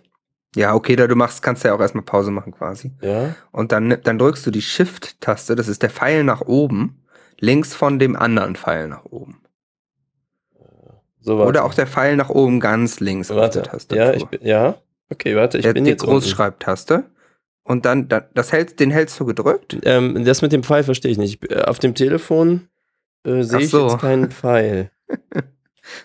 Ja, 0.56 0.74
okay, 0.74 0.96
da 0.96 1.06
du 1.06 1.14
machst, 1.14 1.42
kannst 1.42 1.62
du 1.62 1.68
ja 1.68 1.74
auch 1.74 1.80
erstmal 1.80 2.04
Pause 2.04 2.32
machen 2.32 2.52
quasi. 2.52 2.92
Ja. 3.00 3.36
Und 3.52 3.70
dann, 3.70 3.96
dann 4.02 4.18
drückst 4.18 4.44
du 4.44 4.50
die 4.50 4.62
Shift-Taste, 4.62 5.54
das 5.54 5.68
ist 5.68 5.82
der 5.82 5.90
Pfeil 5.90 6.24
nach 6.24 6.40
oben, 6.40 7.04
links 7.38 7.72
von 7.74 8.00
dem 8.00 8.16
anderen 8.16 8.56
Pfeil 8.56 8.88
nach 8.88 9.04
oben. 9.04 9.40
So. 11.20 11.42
Oder 11.44 11.64
auch 11.64 11.74
der 11.74 11.86
Pfeil 11.86 12.16
nach 12.16 12.30
oben 12.30 12.60
ganz 12.60 13.00
links 13.00 13.30
auf 13.30 13.36
Warte. 13.36 13.62
der 13.62 13.70
Tastatur. 13.72 14.04
Ja, 14.04 14.12
ich 14.14 14.24
bin, 14.26 14.40
ja. 14.46 14.76
Okay, 15.10 15.36
warte, 15.36 15.58
ich 15.58 15.64
der, 15.64 15.74
bin 15.74 15.84
die 15.84 15.90
jetzt 15.90 16.02
unten. 16.02 16.12
Großschreibtaste. 16.14 17.04
Und 17.62 17.84
dann, 17.84 18.08
da- 18.08 18.26
das 18.34 18.52
hält, 18.52 18.80
den 18.80 18.90
hältst 18.90 19.20
du 19.20 19.26
gedrückt. 19.26 19.76
Ähm, 19.84 20.24
das 20.24 20.40
mit 20.42 20.52
dem 20.52 20.62
Pfeil 20.62 20.82
verstehe 20.82 21.10
ich 21.12 21.18
nicht. 21.18 21.44
Ich, 21.44 21.50
äh, 21.50 21.62
auf 21.62 21.78
dem 21.78 21.94
Telefon 21.94 22.68
äh, 23.24 23.42
sehe 23.42 23.58
Ach 23.58 23.62
ich 23.62 23.70
so. 23.70 23.88
jetzt 23.88 24.00
keinen 24.00 24.30
Pfeil. 24.30 24.90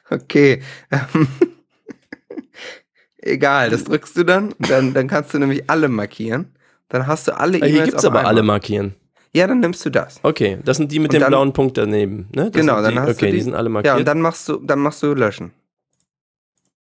Okay. 0.10 0.62
Ähm, 0.92 1.28
Egal, 3.18 3.70
das 3.72 3.84
drückst 3.86 4.18
du 4.18 4.24
dann. 4.24 4.54
Dann, 4.60 4.94
dann 4.94 5.08
kannst 5.08 5.34
du 5.34 5.40
nämlich 5.40 5.70
alle 5.70 5.88
markieren. 5.90 6.54
Dann 6.90 7.08
hast 7.08 7.28
du 7.28 7.36
alle 7.38 7.58
Hier 7.58 7.68
E-Mails 7.68 7.86
gibt 7.86 7.98
es 8.00 8.06
auf 8.06 8.12
aber 8.12 8.20
alle 8.28 8.42
einmal. 8.42 8.56
markieren. 8.58 8.94
Ja, 9.36 9.48
dann 9.48 9.60
nimmst 9.60 9.86
du 9.86 9.90
das. 9.90 10.20
Okay, 10.24 10.58
das 10.64 10.78
sind 10.78 10.92
die 10.92 11.00
mit 11.00 11.10
Und 11.10 11.14
dem 11.16 11.22
dann- 11.22 11.30
blauen 11.32 11.54
Punkt 11.54 11.78
daneben. 11.78 12.28
Ne? 12.36 12.50
Das 12.52 12.62
Genau, 12.62 12.76
sind 12.76 12.84
dann 12.86 12.94
die, 12.94 13.00
hast 13.02 13.08
du 13.08 13.12
okay, 13.14 13.26
die- 13.32 13.38
die 13.38 13.42
sind 13.44 13.54
alle 13.56 13.70
markiert. 13.70 13.94
Ja, 13.94 13.98
und 14.00 14.06
dann 14.08 14.22
machst 14.22 14.48
du, 14.50 14.58
dann 14.64 14.80
machst 14.80 15.04
du 15.04 15.14
löschen. 15.14 15.52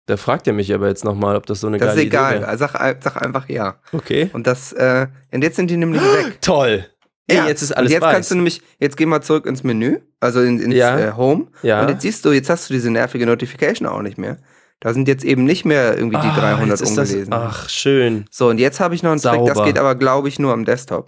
da 0.07 0.17
fragt 0.17 0.45
er 0.47 0.53
mich 0.53 0.73
aber 0.73 0.89
jetzt 0.89 1.05
nochmal, 1.05 1.37
ob 1.37 1.45
das 1.45 1.61
so 1.61 1.67
eine 1.67 1.77
Das 1.77 1.89
ist 1.89 1.95
geile 1.95 2.07
egal. 2.07 2.31
Idee 2.31 2.41
wäre. 2.41 2.49
Also 2.49 2.65
Sag, 2.67 2.97
sag 3.03 3.21
einfach 3.21 3.47
ja. 3.47 3.75
Okay. 3.93 4.29
Und 4.33 4.45
das, 4.47 4.73
äh, 4.73 5.07
und 5.31 5.41
jetzt 5.43 5.55
sind 5.55 5.69
die 5.71 5.77
nämlich 5.77 6.01
weg. 6.01 6.37
Toll. 6.41 6.85
Ey, 7.27 7.37
Ja, 7.37 7.47
jetzt 7.47 7.61
ist 7.61 7.71
alles 7.71 7.87
und 7.89 7.93
jetzt 7.93 8.01
weiß. 8.01 8.13
kannst 8.15 8.31
du 8.31 8.35
nämlich, 8.35 8.61
jetzt 8.79 8.97
geh 8.97 9.05
mal 9.05 9.21
zurück 9.21 9.45
ins 9.45 9.63
Menü, 9.63 9.99
also 10.19 10.41
in, 10.41 10.59
ins 10.59 10.75
Ja. 10.75 10.99
äh, 10.99 11.11
Home. 11.15 11.47
ja. 11.63 11.81
Und 11.81 11.89
jetzt 11.89 12.01
siehst 12.01 12.25
du, 12.25 12.31
jetzt 12.33 12.49
hast 12.49 12.69
du 12.69 12.73
diese 12.73 12.89
nervige 12.91 13.25
Notification 13.25 13.87
auch 13.87 14.01
nicht 14.01 14.17
mehr. 14.17 14.37
Da 14.81 14.93
sind 14.93 15.07
jetzt 15.07 15.23
eben 15.23 15.45
nicht 15.45 15.63
mehr 15.63 15.95
irgendwie 15.95 16.17
die 16.17 16.27
Ah, 16.27 16.35
300 16.39 16.79
jetzt 16.79 16.89
ist 16.89 16.97
das, 16.97 17.09
ungelesen. 17.11 17.33
Ach, 17.33 17.69
schön. 17.69 18.25
So, 18.31 18.49
und 18.49 18.57
jetzt 18.59 18.79
habe 18.81 18.95
ich 18.95 19.03
noch 19.03 19.11
einen 19.11 19.21
Trick, 19.21 19.45
das 19.45 19.53
Sauber. 19.55 19.65
geht 19.65 19.77
aber, 19.77 19.95
glaube 19.95 20.27
ich, 20.27 20.39
nur 20.39 20.51
am 20.51 20.65
Desktop. 20.65 21.07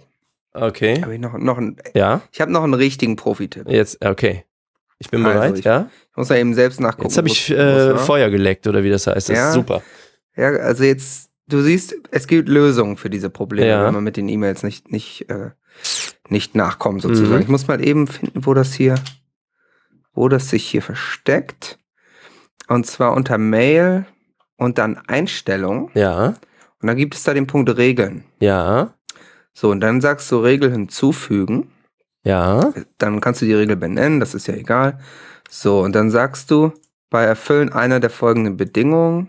Okay. 0.54 1.02
Habe 1.02 1.14
ich 1.14 1.20
noch, 1.20 1.36
noch 1.36 1.58
einen, 1.58 1.76
Ja, 1.94 2.22
ich 2.32 2.40
habe 2.40 2.52
noch 2.52 2.62
einen 2.64 2.74
richtigen 2.74 3.16
Profi-Tipp. 3.16 3.68
jetzt, 3.68 4.04
okay. 4.04 4.44
Ich 4.98 5.10
bin 5.10 5.24
Also, 5.26 5.38
bereit, 5.38 5.58
ich- 5.58 5.64
ja? 5.64 5.90
Ich 6.12 6.16
muss 6.16 6.28
da 6.28 6.36
eben 6.36 6.54
selbst 6.54 6.80
nachgucken. 6.80 7.08
Jetzt 7.08 7.18
habe 7.18 7.28
ich 7.28 7.50
äh, 7.50 7.54
es 7.54 7.94
war. 7.94 7.98
Feuer 7.98 8.30
geleckt, 8.30 8.66
oder 8.68 8.82
wie 8.84 8.90
das 8.90 9.06
heißt. 9.06 9.28
Das 9.28 9.36
Ja. 9.36 9.48
ist 9.48 9.54
super. 9.54 9.82
Ja, 10.36 10.48
also 10.50 10.84
jetzt, 10.84 11.30
du 11.48 11.60
siehst, 11.60 11.94
es 12.12 12.26
gibt 12.28 12.48
Lösungen 12.48 12.96
für 12.96 13.10
diese 13.10 13.28
Probleme, 13.30 13.68
Ja. 13.68 13.84
wenn 13.86 13.94
man 13.94 14.04
mit 14.04 14.16
den 14.16 14.28
E-Mails 14.28 14.62
nicht, 14.62 14.90
nicht, 14.92 15.28
äh, 15.28 15.50
nicht 16.28 16.54
nachkommt, 16.54 17.02
sozusagen. 17.02 17.34
Mhm. 17.36 17.42
Ich 17.42 17.48
muss 17.48 17.66
mal 17.66 17.84
eben 17.84 18.06
finden, 18.06 18.46
wo 18.46 18.54
das 18.54 18.72
hier, 18.72 18.94
wo 20.14 20.28
das 20.28 20.48
sich 20.50 20.64
hier 20.64 20.82
versteckt. 20.82 21.78
Und 22.68 22.86
zwar 22.86 23.12
unter 23.14 23.36
Mail 23.36 24.06
und 24.56 24.78
dann 24.78 24.96
Einstellungen 24.96 25.90
Ja, 25.94 26.34
und 26.80 26.86
dann 26.86 26.96
gibt 26.96 27.14
es 27.14 27.24
da 27.24 27.34
den 27.34 27.46
Punkt 27.48 27.76
Regeln. 27.76 28.24
ja, 28.38 28.94
So, 29.54 29.70
und 29.70 29.80
dann 29.80 30.00
sagst 30.00 30.30
du 30.32 30.38
Regel 30.38 30.70
hinzufügen. 30.70 31.70
ja. 32.24 32.72
Dann 32.98 33.20
kannst 33.20 33.40
du 33.40 33.46
die 33.46 33.54
Regel 33.54 33.76
benennen, 33.76 34.20
das 34.20 34.34
ist 34.34 34.46
ja 34.48 34.54
egal. 34.54 34.98
So, 35.48 35.80
und 35.80 35.94
dann 35.94 36.10
sagst 36.10 36.50
du 36.50 36.72
bei 37.10 37.22
Erfüllen 37.22 37.72
einer 37.72 38.00
der 38.00 38.10
folgenden 38.10 38.56
Bedingungen. 38.56 39.28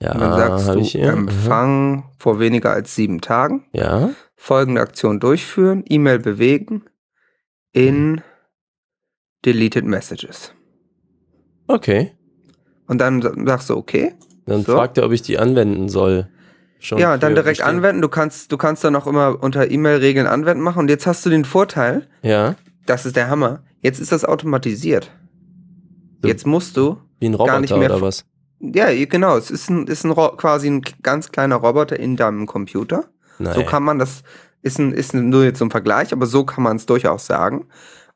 Ja, 0.00 0.12
Und 0.12 0.20
dann 0.20 0.38
sagst 0.38 0.68
du 0.68 0.78
ich. 0.78 0.94
Mhm. 0.94 1.02
Empfang 1.02 2.04
vor 2.18 2.38
weniger 2.38 2.72
als 2.72 2.94
sieben 2.94 3.20
Tagen. 3.20 3.64
Ja, 3.72 4.10
Folgende 4.36 4.80
Aktion 4.80 5.18
durchführen. 5.20 5.82
E-Mail 5.88 6.18
bewegen 6.18 6.84
in 7.72 8.20
Deleted 9.44 9.84
Messages. 9.84 10.52
okay. 11.66 12.12
Und 12.86 12.98
dann 12.98 13.22
sagst 13.46 13.70
du 13.70 13.76
okay. 13.76 14.14
Dann 14.46 14.62
So. 14.62 14.74
fragt 14.74 14.98
er, 14.98 15.06
ob 15.06 15.12
ich 15.12 15.22
die 15.22 15.38
anwenden 15.38 15.88
soll. 15.88 16.28
Schon 16.84 16.98
ja, 16.98 17.16
dann 17.16 17.34
direkt 17.34 17.58
bestehend- 17.60 17.76
anwenden. 17.78 18.02
Du 18.02 18.08
kannst, 18.08 18.52
du 18.52 18.56
kannst 18.58 18.84
dann 18.84 18.94
auch 18.94 19.06
immer 19.06 19.42
unter 19.42 19.70
E-Mail-Regeln 19.70 20.26
anwenden 20.26 20.62
machen. 20.62 20.80
Und 20.80 20.90
jetzt 20.90 21.06
hast 21.06 21.24
du 21.24 21.30
den 21.30 21.44
Vorteil, 21.44 22.06
Ja, 22.22 22.56
das 22.86 23.06
ist 23.06 23.16
der 23.16 23.28
Hammer. 23.28 23.62
Jetzt 23.80 24.00
ist 24.00 24.12
das 24.12 24.24
automatisiert. 24.24 25.10
So. 26.22 26.28
Jetzt 26.28 26.46
musst 26.46 26.76
du, 26.76 26.98
wie 27.20 27.26
ein 27.28 27.36
Gar 27.38 27.60
nicht 27.60 27.72
Roboter 27.72 27.88
mehr 27.88 27.96
oder 27.96 28.02
was? 28.06 28.24
ja, 28.60 28.86
genau, 29.06 29.36
es 29.36 29.50
ist 29.50 29.68
ein, 29.70 29.86
ist 29.86 30.04
ein 30.04 30.14
quasi 30.14 30.68
ein 30.70 30.82
ganz 31.02 31.32
kleiner 31.32 31.56
Roboter 31.56 31.98
in 31.98 32.16
deinem 32.16 32.46
Computer. 32.46 33.04
Nein. 33.38 33.54
So 33.54 33.64
kann 33.64 33.82
man 33.82 33.98
das, 33.98 34.22
ist, 34.62 34.78
ein, 34.78 34.92
ist 34.92 35.12
nur 35.14 35.44
jetzt 35.44 35.58
so 35.58 35.64
ein 35.64 35.70
Vergleich, 35.70 36.12
aber 36.12 36.26
so 36.26 36.44
kann 36.44 36.62
man 36.64 36.76
es 36.76 36.86
durchaus 36.86 37.26
sagen. 37.26 37.66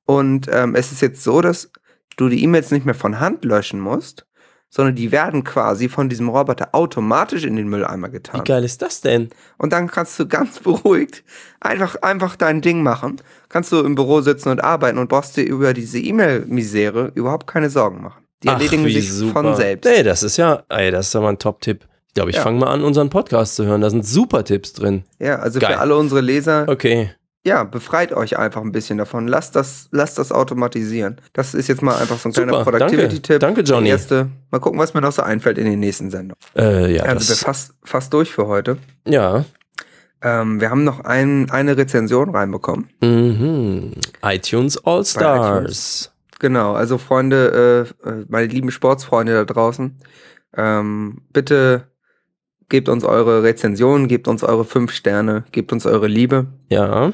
Und 0.07 0.47
ähm, 0.53 0.75
es 0.75 0.93
ist 0.93 1.03
jetzt 1.03 1.23
so, 1.25 1.41
dass 1.41 1.71
du 2.17 2.29
die 2.29 2.43
E-Mails 2.43 2.71
nicht 2.71 2.87
mehr 2.87 2.95
von 2.95 3.19
Hand 3.21 3.45
löschen 3.45 3.81
musst, 3.81 4.27
sondern 4.71 4.95
die 4.95 5.13
werden 5.13 5.45
quasi 5.45 5.89
von 5.89 6.09
diesem 6.09 6.29
Roboter 6.29 6.69
automatisch 6.73 7.45
in 7.45 7.57
den 7.57 7.69
Mülleimer 7.69 8.09
Wie 8.09 8.13
getan. 8.13 8.45
geil 8.45 8.65
ist 8.65 8.83
das 8.83 9.01
denn? 9.01 9.31
Und 9.57 9.73
dann 9.73 9.89
kannst 9.91 10.19
du 10.19 10.27
ganz 10.29 10.59
beruhigt 10.61 11.25
einfach, 11.61 11.97
einfach 12.03 12.37
dein 12.37 12.61
Ding 12.61 12.83
machen. 12.83 13.21
Kannst 13.49 13.73
du 13.73 13.81
im 13.81 13.95
Büro 13.95 14.21
sitzen 14.21 14.51
und 14.51 14.63
arbeiten 14.63 14.99
und 14.99 15.09
brauchst 15.09 15.37
dir 15.37 15.45
über 15.45 15.73
diese 15.73 15.99
E-Mail-Misere 15.99 17.13
überhaupt 17.15 17.47
keine 17.47 17.71
Sorgen 17.71 18.03
machen. 18.03 18.23
Die 18.43 18.49
erledigen 18.49 18.85
wie 18.85 19.01
sich 19.01 19.33
von 19.33 19.57
selbst. 19.57 19.87
Ey, 19.89 20.03
das 20.05 20.23
ist 20.23 20.37
ja, 20.37 20.63
ey, 20.69 20.91
das 20.91 21.09
ist 21.09 21.17
aber 21.17 21.29
ein 21.29 21.39
Top-Tipp. 21.39 21.87
Ich 22.09 22.15
glaube, 22.15 22.31
ich 22.31 22.37
Ja. 22.37 22.43
fange 22.43 22.59
mal 22.61 22.69
an, 22.69 22.83
unseren 22.85 23.11
Podcast 23.11 23.57
zu 23.57 23.65
hören. 23.65 23.81
Da 23.81 23.91
sind 23.91 24.07
super 24.07 24.45
Tipps 24.45 24.73
drin. 24.73 25.05
Ja, 25.19 25.37
also 25.37 25.59
Geil. 25.61 25.73
für 25.75 25.79
alle 25.81 25.97
unsere 25.97 26.21
Leser, 26.21 26.67
Okay. 26.69 27.11
Ja, 27.45 27.65
befreit 27.65 28.13
euch 28.13 28.39
einfach 28.39 28.63
ein 28.63 28.73
bisschen 28.73 28.99
davon. 28.99 29.29
Lasst 29.29 29.57
das, 29.57 29.89
lasst 29.91 30.19
das 30.19 30.33
automatisieren. 30.33 31.21
Das 31.33 31.55
ist 31.55 31.69
jetzt 31.69 31.83
mal 31.83 31.97
einfach 31.97 32.19
so 32.19 32.29
ein 32.29 32.33
kleiner 32.33 32.63
Productivity-Tipp. 32.65 33.41
danke. 33.41 33.63
Danke, 33.63 33.63
Johnny. 33.63 33.89
Erste, 33.89 34.29
mal 34.51 34.59
gucken, 34.59 34.79
was 34.79 34.95
mir 34.95 35.01
noch 35.01 35.13
so 35.13 35.23
einfällt 35.23 35.59
in 35.59 35.65
den 35.65 35.81
nächsten 35.81 36.11
Sendungen. 36.11 36.37
Äh, 36.57 36.97
ja, 36.97 37.05
also 37.05 37.29
wir 37.29 37.37
fast, 37.37 37.75
fast 37.85 38.13
durch 38.13 38.31
für 38.33 38.47
heute. 38.47 38.79
ja. 39.07 39.45
Ähm, 40.21 40.61
wir 40.61 40.71
haben 40.71 40.83
noch 40.83 41.05
ein, 41.05 41.49
eine 41.49 41.77
Rezension 41.77 42.31
reinbekommen. 42.31 42.89
Mhm. 43.01 43.93
iTunes 44.25 44.85
All-Stars. 44.85 46.13
Genau, 46.41 46.73
also 46.73 46.99
Freunde, 46.99 47.87
äh, 48.05 48.09
äh, 48.09 48.25
meine 48.29 48.47
lieben 48.47 48.71
Sportsfreunde 48.71 49.35
da 49.35 49.45
draußen, 49.45 49.99
ähm, 50.57 51.23
bitte 51.33 51.89
gebt 52.69 52.89
uns 52.89 53.05
eure 53.05 53.43
Rezensionen, 53.43 54.09
gebt 54.09 54.29
uns 54.29 54.45
eure 54.45 54.65
fünf 54.65 54.93
Sterne, 54.93 55.45
gebt 55.53 55.73
uns 55.73 55.87
eure 55.87 56.07
Liebe. 56.07 56.47
Ja. 56.69 57.13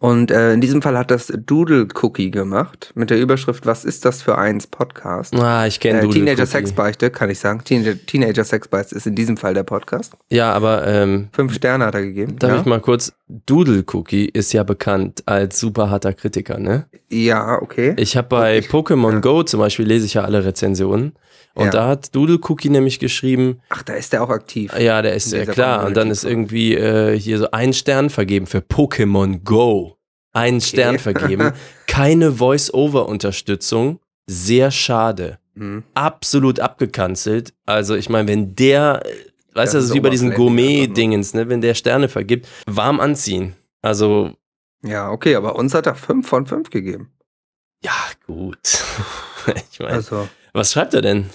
Und 0.00 0.30
äh, 0.30 0.54
in 0.54 0.62
diesem 0.62 0.80
Fall 0.80 0.96
hat 0.96 1.10
das 1.10 1.26
Doodle 1.26 1.86
Cookie 2.00 2.30
gemacht 2.30 2.90
mit 2.94 3.10
der 3.10 3.20
Überschrift 3.20 3.66
Was 3.66 3.84
ist 3.84 4.06
das 4.06 4.22
für 4.22 4.38
eins 4.38 4.66
Podcast? 4.66 5.34
Ah, 5.34 5.66
ich 5.66 5.78
kenne 5.78 5.98
Äh, 5.98 6.02
Doodle 6.02 6.14
Teenager 6.20 6.42
Cookie. 6.44 6.50
Sexbeichte, 6.52 7.10
kann 7.10 7.28
ich 7.28 7.38
sagen. 7.38 7.62
Teenager, 7.62 7.98
Teenager 8.06 8.44
Sexbeichte 8.44 8.94
ist 8.94 9.06
in 9.06 9.14
diesem 9.14 9.36
Fall 9.36 9.52
der 9.52 9.62
Podcast. 9.62 10.14
Ja, 10.30 10.52
aber 10.54 10.86
ähm, 10.86 11.28
Fünf 11.32 11.52
Sterne 11.54 11.84
hat 11.84 11.94
er 11.94 12.00
gegeben. 12.02 12.38
darf 12.38 12.50
ja? 12.50 12.60
ich 12.60 12.64
mal 12.64 12.80
kurz, 12.80 13.12
Doodle 13.28 13.84
Cookie 13.92 14.24
ist 14.24 14.54
ja 14.54 14.62
bekannt 14.62 15.22
als 15.26 15.60
super 15.60 15.90
harter 15.90 16.14
Kritiker, 16.14 16.58
ne? 16.58 16.86
ja, 17.10 17.60
okay. 17.60 17.94
Ich 17.98 18.16
habe 18.16 18.28
bei 18.28 18.60
Pokémon 18.60 19.12
ja. 19.12 19.18
Go 19.20 19.42
zum 19.42 19.60
Beispiel, 19.60 19.86
lese 19.86 20.06
ich 20.06 20.14
ja 20.14 20.24
alle 20.24 20.42
Rezensionen. 20.44 21.12
Und 21.60 21.66
Ja. 21.66 21.70
da 21.72 21.88
hat 21.88 22.14
Doodle 22.14 22.38
Cookie 22.48 22.70
nämlich 22.70 22.98
geschrieben, 22.98 23.60
Ach, 23.68 23.82
da 23.82 23.92
ist 23.92 24.12
der 24.12 24.22
auch 24.22 24.30
aktiv. 24.30 24.72
ja, 24.78 25.02
der 25.02 25.14
ist 25.14 25.30
ja 25.32 25.44
klar. 25.44 25.86
Und 25.86 25.94
dann 25.96 26.10
ist 26.10 26.24
irgendwie 26.24 26.74
äh, 26.74 27.18
hier 27.18 27.38
so 27.38 27.50
ein 27.50 27.72
Stern 27.72 28.08
vergeben 28.10 28.46
für 28.46 28.58
Pokémon 28.58 29.40
Go. 29.44 29.96
Ein 30.32 30.60
Stern 30.60 30.98
vergeben. 30.98 31.52
Keine 31.86 32.32
Voice-Over-Unterstützung. 32.32 34.00
Sehr 34.26 34.70
schade. 34.70 35.38
Hm. 35.56 35.82
Absolut 35.94 36.60
abgekanzelt. 36.60 37.52
Also 37.66 37.94
ich 37.96 38.08
meine, 38.08 38.28
wenn 38.28 38.54
der, 38.54 39.02
äh, 39.04 39.08
weißt 39.54 39.74
du, 39.74 39.78
Das 39.78 39.86
ist 39.86 39.94
wie 39.94 40.00
bei 40.00 40.10
diesen 40.10 40.32
Gourmet-Dingens, 40.34 41.34
ne? 41.34 41.48
Wenn 41.48 41.60
der 41.60 41.74
Sterne 41.74 42.08
vergibt, 42.08 42.46
warm 42.66 43.00
anziehen. 43.00 43.54
Also, 43.82 44.32
Ja, 44.84 45.10
okay, 45.10 45.34
aber 45.34 45.56
uns 45.56 45.74
hat 45.74 45.86
er 45.86 45.94
fünf 45.96 46.28
von 46.28 46.46
fünf 46.46 46.70
gegeben. 46.70 47.10
ja, 47.82 47.92
gut. 48.26 48.58
ich 49.72 49.80
meine, 49.80 49.92
Also. 49.94 50.28
Was 50.52 50.72
schreibt 50.72 50.94
er 50.94 51.02
denn? 51.02 51.26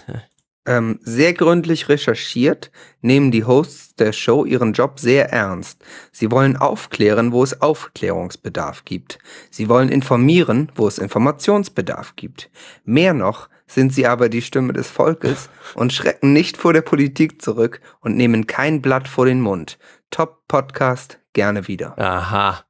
Ähm, 0.67 0.99
sehr 1.03 1.33
gründlich 1.33 1.89
recherchiert, 1.89 2.71
nehmen 3.01 3.29
die 3.29 3.43
Hosts 3.43 3.93
der 3.95 4.11
Show 4.13 4.45
ihren 4.45 4.73
Job 4.73 4.99
sehr 4.99 5.31
ernst. 5.31 5.79
Sie 6.11 6.31
wollen 6.31 6.57
aufklären, 6.57 7.31
wo 7.31 7.43
es 7.43 7.61
Aufklärungsbedarf 7.61 8.83
gibt. 8.83 9.19
Sie 9.51 9.69
wollen 9.69 9.89
informieren, 9.89 10.71
wo 10.75 10.87
es 10.87 10.97
Informationsbedarf 10.97 12.15
gibt. 12.15 12.49
Mehr 12.83 13.13
noch 13.13 13.47
sind 13.67 13.93
sie 13.93 14.07
aber 14.07 14.27
die 14.27 14.41
Stimme 14.41 14.73
des 14.73 14.89
Volkes 14.89 15.49
und 15.75 15.93
schrecken 15.93 16.33
nicht 16.33 16.57
vor 16.57 16.73
der 16.73 16.81
Politik 16.81 17.41
zurück 17.43 17.79
und 17.99 18.15
nehmen 18.15 18.47
kein 18.47 18.81
Blatt 18.81 19.07
vor 19.07 19.25
den 19.27 19.41
Mund. 19.41 19.77
Top 20.09 20.47
Podcast, 20.47 21.19
gerne 21.33 21.67
wieder. 21.67 21.97
Aha. 21.99 22.63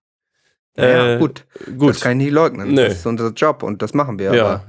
Ja, 0.77 1.13
Äh, 1.13 1.19
gut, 1.19 1.45
Gut. 1.77 1.91
das 1.91 2.01
kann 2.01 2.19
ich 2.19 2.25
nicht 2.25 2.33
leugnen. 2.33 2.73
Nö. 2.73 2.83
Das 2.87 2.95
ist 2.95 3.05
unser 3.05 3.29
Job 3.31 3.63
und 3.63 3.81
das 3.81 3.93
machen 3.93 4.19
wir. 4.19 4.33
ja. 4.33 4.45
Aber 4.45 4.65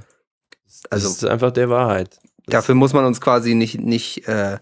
Also, 0.89 1.07
das 1.07 1.17
ist 1.17 1.25
einfach 1.25 1.51
der 1.51 1.69
Wahrheit. 1.69 2.19
Dafür 2.47 2.75
muss 2.75 2.93
man 2.93 3.05
uns 3.05 3.19
quasi 3.21 3.55
nicht, 3.55 3.79
nicht, 3.79 4.27
äh, 4.27 4.57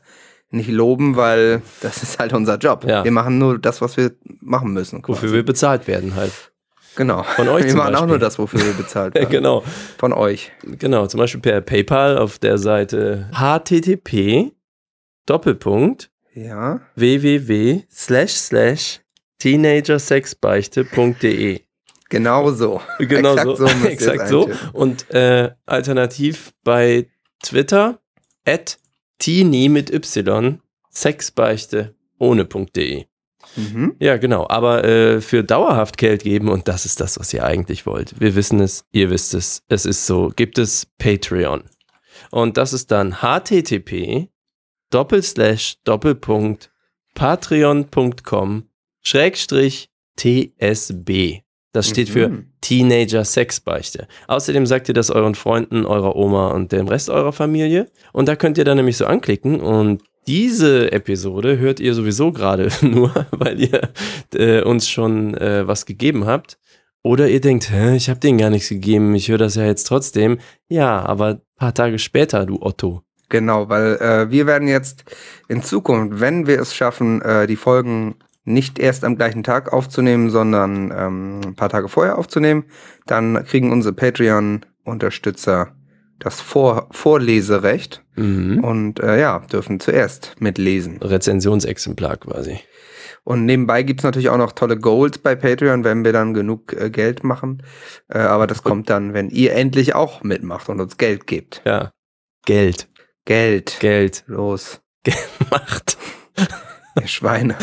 nicht 0.50 0.70
loben, 0.70 1.16
weil 1.18 1.62
das 1.82 2.02
ist 2.04 2.20
halt 2.20 2.34
unser 2.34 2.58
Job. 2.58 2.86
Ja. 2.88 3.04
Wir 3.04 3.12
machen 3.12 3.38
nur 3.38 3.60
das, 3.60 3.82
was 3.82 3.98
wir 3.98 4.12
machen 4.42 4.72
müssen. 4.74 5.02
Quasi. 5.02 5.18
Wofür 5.22 5.34
wir 5.34 5.44
bezahlt 5.44 5.88
werden 5.88 6.16
halt. 6.16 6.32
genau. 6.96 7.24
Von 7.24 7.48
euch 7.50 7.66
Wir 7.66 7.76
machen 7.76 7.90
auch 7.96 8.02
Beispiel. 8.02 8.08
nur 8.08 8.20
das, 8.20 8.40
wofür 8.40 8.62
wir 8.62 8.74
bezahlt 8.74 9.14
werden. 9.16 9.30
genau. 9.32 9.64
Von 9.98 10.14
euch. 10.14 10.52
Genau, 10.64 11.08
zum 11.08 11.18
Beispiel 11.20 11.42
per 11.42 11.60
PayPal 11.62 12.18
auf 12.18 12.40
der 12.40 12.58
Seite 12.58 13.30
http 13.34 14.52
Doppelpunkt 15.28 16.10
Ja. 16.34 16.80
www 16.96 17.84
slash 17.92 18.32
slash 18.34 19.02
teenagersexbeichte.de 19.40 21.62
Genau 22.10 22.52
so. 22.52 22.82
Genau 23.00 23.34
Exakt 23.36 23.58
so, 23.58 23.68
so 23.68 23.88
exakt 23.88 24.28
so. 24.28 24.50
Und 24.74 25.10
äh, 25.12 25.52
alternativ 25.66 26.54
bei 26.64 27.08
Twitter 27.44 28.00
at 28.46 28.78
teeny 29.20 29.70
mit 29.70 29.90
y 29.92 30.62
sexbeichte 30.90 31.96
ohne.de. 32.20 33.06
Mhm. 33.56 33.96
Ja, 34.00 34.18
genau. 34.18 34.48
Aber 34.50 34.84
äh, 34.84 35.22
für 35.22 35.44
dauerhaft 35.44 35.98
Geld 35.98 36.24
geben, 36.24 36.50
und 36.50 36.68
das 36.68 36.86
ist 36.86 37.00
das, 37.00 37.20
was 37.20 37.34
ihr 37.34 37.44
eigentlich 37.44 37.86
wollt. 37.86 38.20
Wir 38.20 38.36
wissen 38.36 38.60
es, 38.60 38.86
ihr 38.92 39.10
wisst 39.10 39.34
es, 39.34 39.64
es 39.68 39.86
ist 39.86 40.06
so, 40.06 40.32
gibt 40.36 40.58
es 40.58 40.88
Patreon. 40.98 41.64
Und 42.32 42.58
das 42.58 42.74
ist 42.74 42.92
dann 42.92 43.22
http 43.22 44.30
doppelslash 44.90 45.78
doppelpunkt 45.84 46.72
patreon.com 47.14 48.70
schrägstrich 49.02 49.90
tsb. 50.18 51.45
Das 51.76 51.90
steht 51.90 52.10
für 52.10 52.30
Mhm. 52.30 52.46
Teenager 52.62 53.26
Sexbeichte. 53.26 54.08
Außerdem 54.28 54.66
sagt 54.66 54.88
ihr 54.88 54.94
das 54.94 55.12
euren 55.12 55.36
Freunden, 55.36 55.86
eurer 55.86 56.16
Oma 56.16 56.52
und 56.52 56.72
dem 56.72 56.88
Rest 56.88 57.10
eurer 57.10 57.34
Familie. 57.34 57.88
Und 58.14 58.28
da 58.28 58.36
könnt 58.36 58.58
ihr 58.58 58.64
dann 58.64 58.78
nämlich 58.78 58.98
so 58.98 59.06
anklicken 59.06 59.60
und 59.60 60.02
diese 60.28 60.92
Episode 60.92 61.60
hört 61.60 61.80
ihr 61.80 61.94
sowieso 61.94 62.32
gerade 62.32 62.70
nur, 62.82 63.28
weil 63.32 63.60
ihr 63.62 63.90
äh, 64.34 64.62
uns 64.64 64.90
schon 64.90 65.36
äh, 65.36 65.68
was 65.68 65.86
gegeben 65.86 66.26
habt. 66.26 66.58
Oder 67.04 67.30
ihr 67.30 67.42
denkt, 67.42 67.70
Hä, 67.70 67.96
ich 67.96 68.10
habe 68.10 68.20
denen 68.20 68.40
gar 68.40 68.50
nichts 68.50 68.70
gegeben, 68.70 69.14
ich 69.14 69.28
höre 69.28 69.38
das 69.38 69.56
ja 69.56 69.66
jetzt 69.66 69.84
trotzdem. 69.84 70.40
Ja, 70.70 71.06
aber 71.06 71.28
ein 71.28 71.42
paar 71.58 71.74
Tage 71.74 72.00
später, 72.00 72.46
du 72.46 72.60
Otto. 72.62 73.02
Genau, 73.30 73.70
weil 73.70 73.98
äh, 73.98 74.32
wir 74.32 74.48
werden 74.48 74.68
jetzt 74.68 75.04
in 75.48 75.62
Zukunft, 75.62 76.20
wenn 76.20 76.48
wir 76.48 76.60
es 76.60 76.74
schaffen, 76.74 77.22
äh, 77.22 77.48
die 77.48 77.56
Folgen 77.56 78.16
nicht 78.46 78.80
erst 78.80 79.04
am 79.04 79.16
gleichen 79.18 79.44
Tag 79.44 79.74
aufzunehmen, 79.74 80.30
sondern 80.30 80.94
ähm, 80.96 81.42
ein 81.46 81.56
paar 81.56 81.70
Tage 81.70 81.90
vorher 81.90 82.18
aufzunehmen, 82.18 82.66
dann 83.08 83.44
kriegen 83.46 83.72
unsere 83.72 83.94
Patreon-Unterstützer 83.94 85.76
das 86.20 86.40
Vor 86.42 86.88
Vorleserecht 86.92 88.02
Mhm. 88.16 88.64
und 88.64 89.00
äh, 89.02 89.20
ja, 89.20 89.40
dürfen 89.52 89.82
zuerst 89.82 90.36
mitlesen. 90.40 91.00
Rezensionsexemplar 91.02 92.16
quasi. 92.16 92.60
Und 93.26 93.44
nebenbei 93.46 93.84
gibt's 93.84 94.04
natürlich 94.06 94.30
auch 94.30 94.38
noch 94.38 94.54
tolle 94.54 94.78
Goals 94.78 95.18
bei 95.18 95.36
Patreon, 95.36 95.84
wenn 95.84 96.06
wir 96.06 96.14
dann 96.14 96.34
genug 96.34 96.72
äh, 96.72 96.90
Geld 96.90 97.26
machen. 97.26 97.62
Äh, 98.08 98.20
aber 98.20 98.48
das 98.48 98.64
kommt 98.64 98.90
dann, 98.90 99.14
wenn 99.14 99.30
ihr 99.30 99.54
endlich 99.54 99.96
auch 99.96 100.24
mitmacht 100.24 100.70
und 100.70 100.80
uns 100.80 100.96
Geld 100.98 101.28
gebt. 101.28 101.62
Ja. 101.66 101.92
Geld. 102.46 102.88
Geld. 103.26 103.78
Geld 103.82 104.24
Los, 104.28 104.80
macht. 105.52 105.98
Ihr 107.00 107.08
Schweine. 107.08 107.56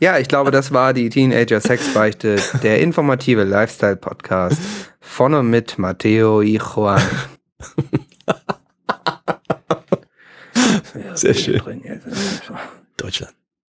ja, 0.00 0.18
ich 0.18 0.28
glaube, 0.28 0.50
das 0.50 0.72
war 0.72 0.92
die 0.92 1.08
Teenager 1.08 1.60
Sexbeichte, 1.60 2.36
der 2.62 2.80
informative 2.80 3.44
Lifestyle-Podcast 3.44 4.60
von 5.00 5.34
und 5.34 5.50
mit 5.50 5.78
Matteo 5.78 6.42
y 6.42 6.60
Juan. 6.74 7.02
Sehr 11.14 11.34
schön. 11.34 11.62
Deutschland. 12.96 13.34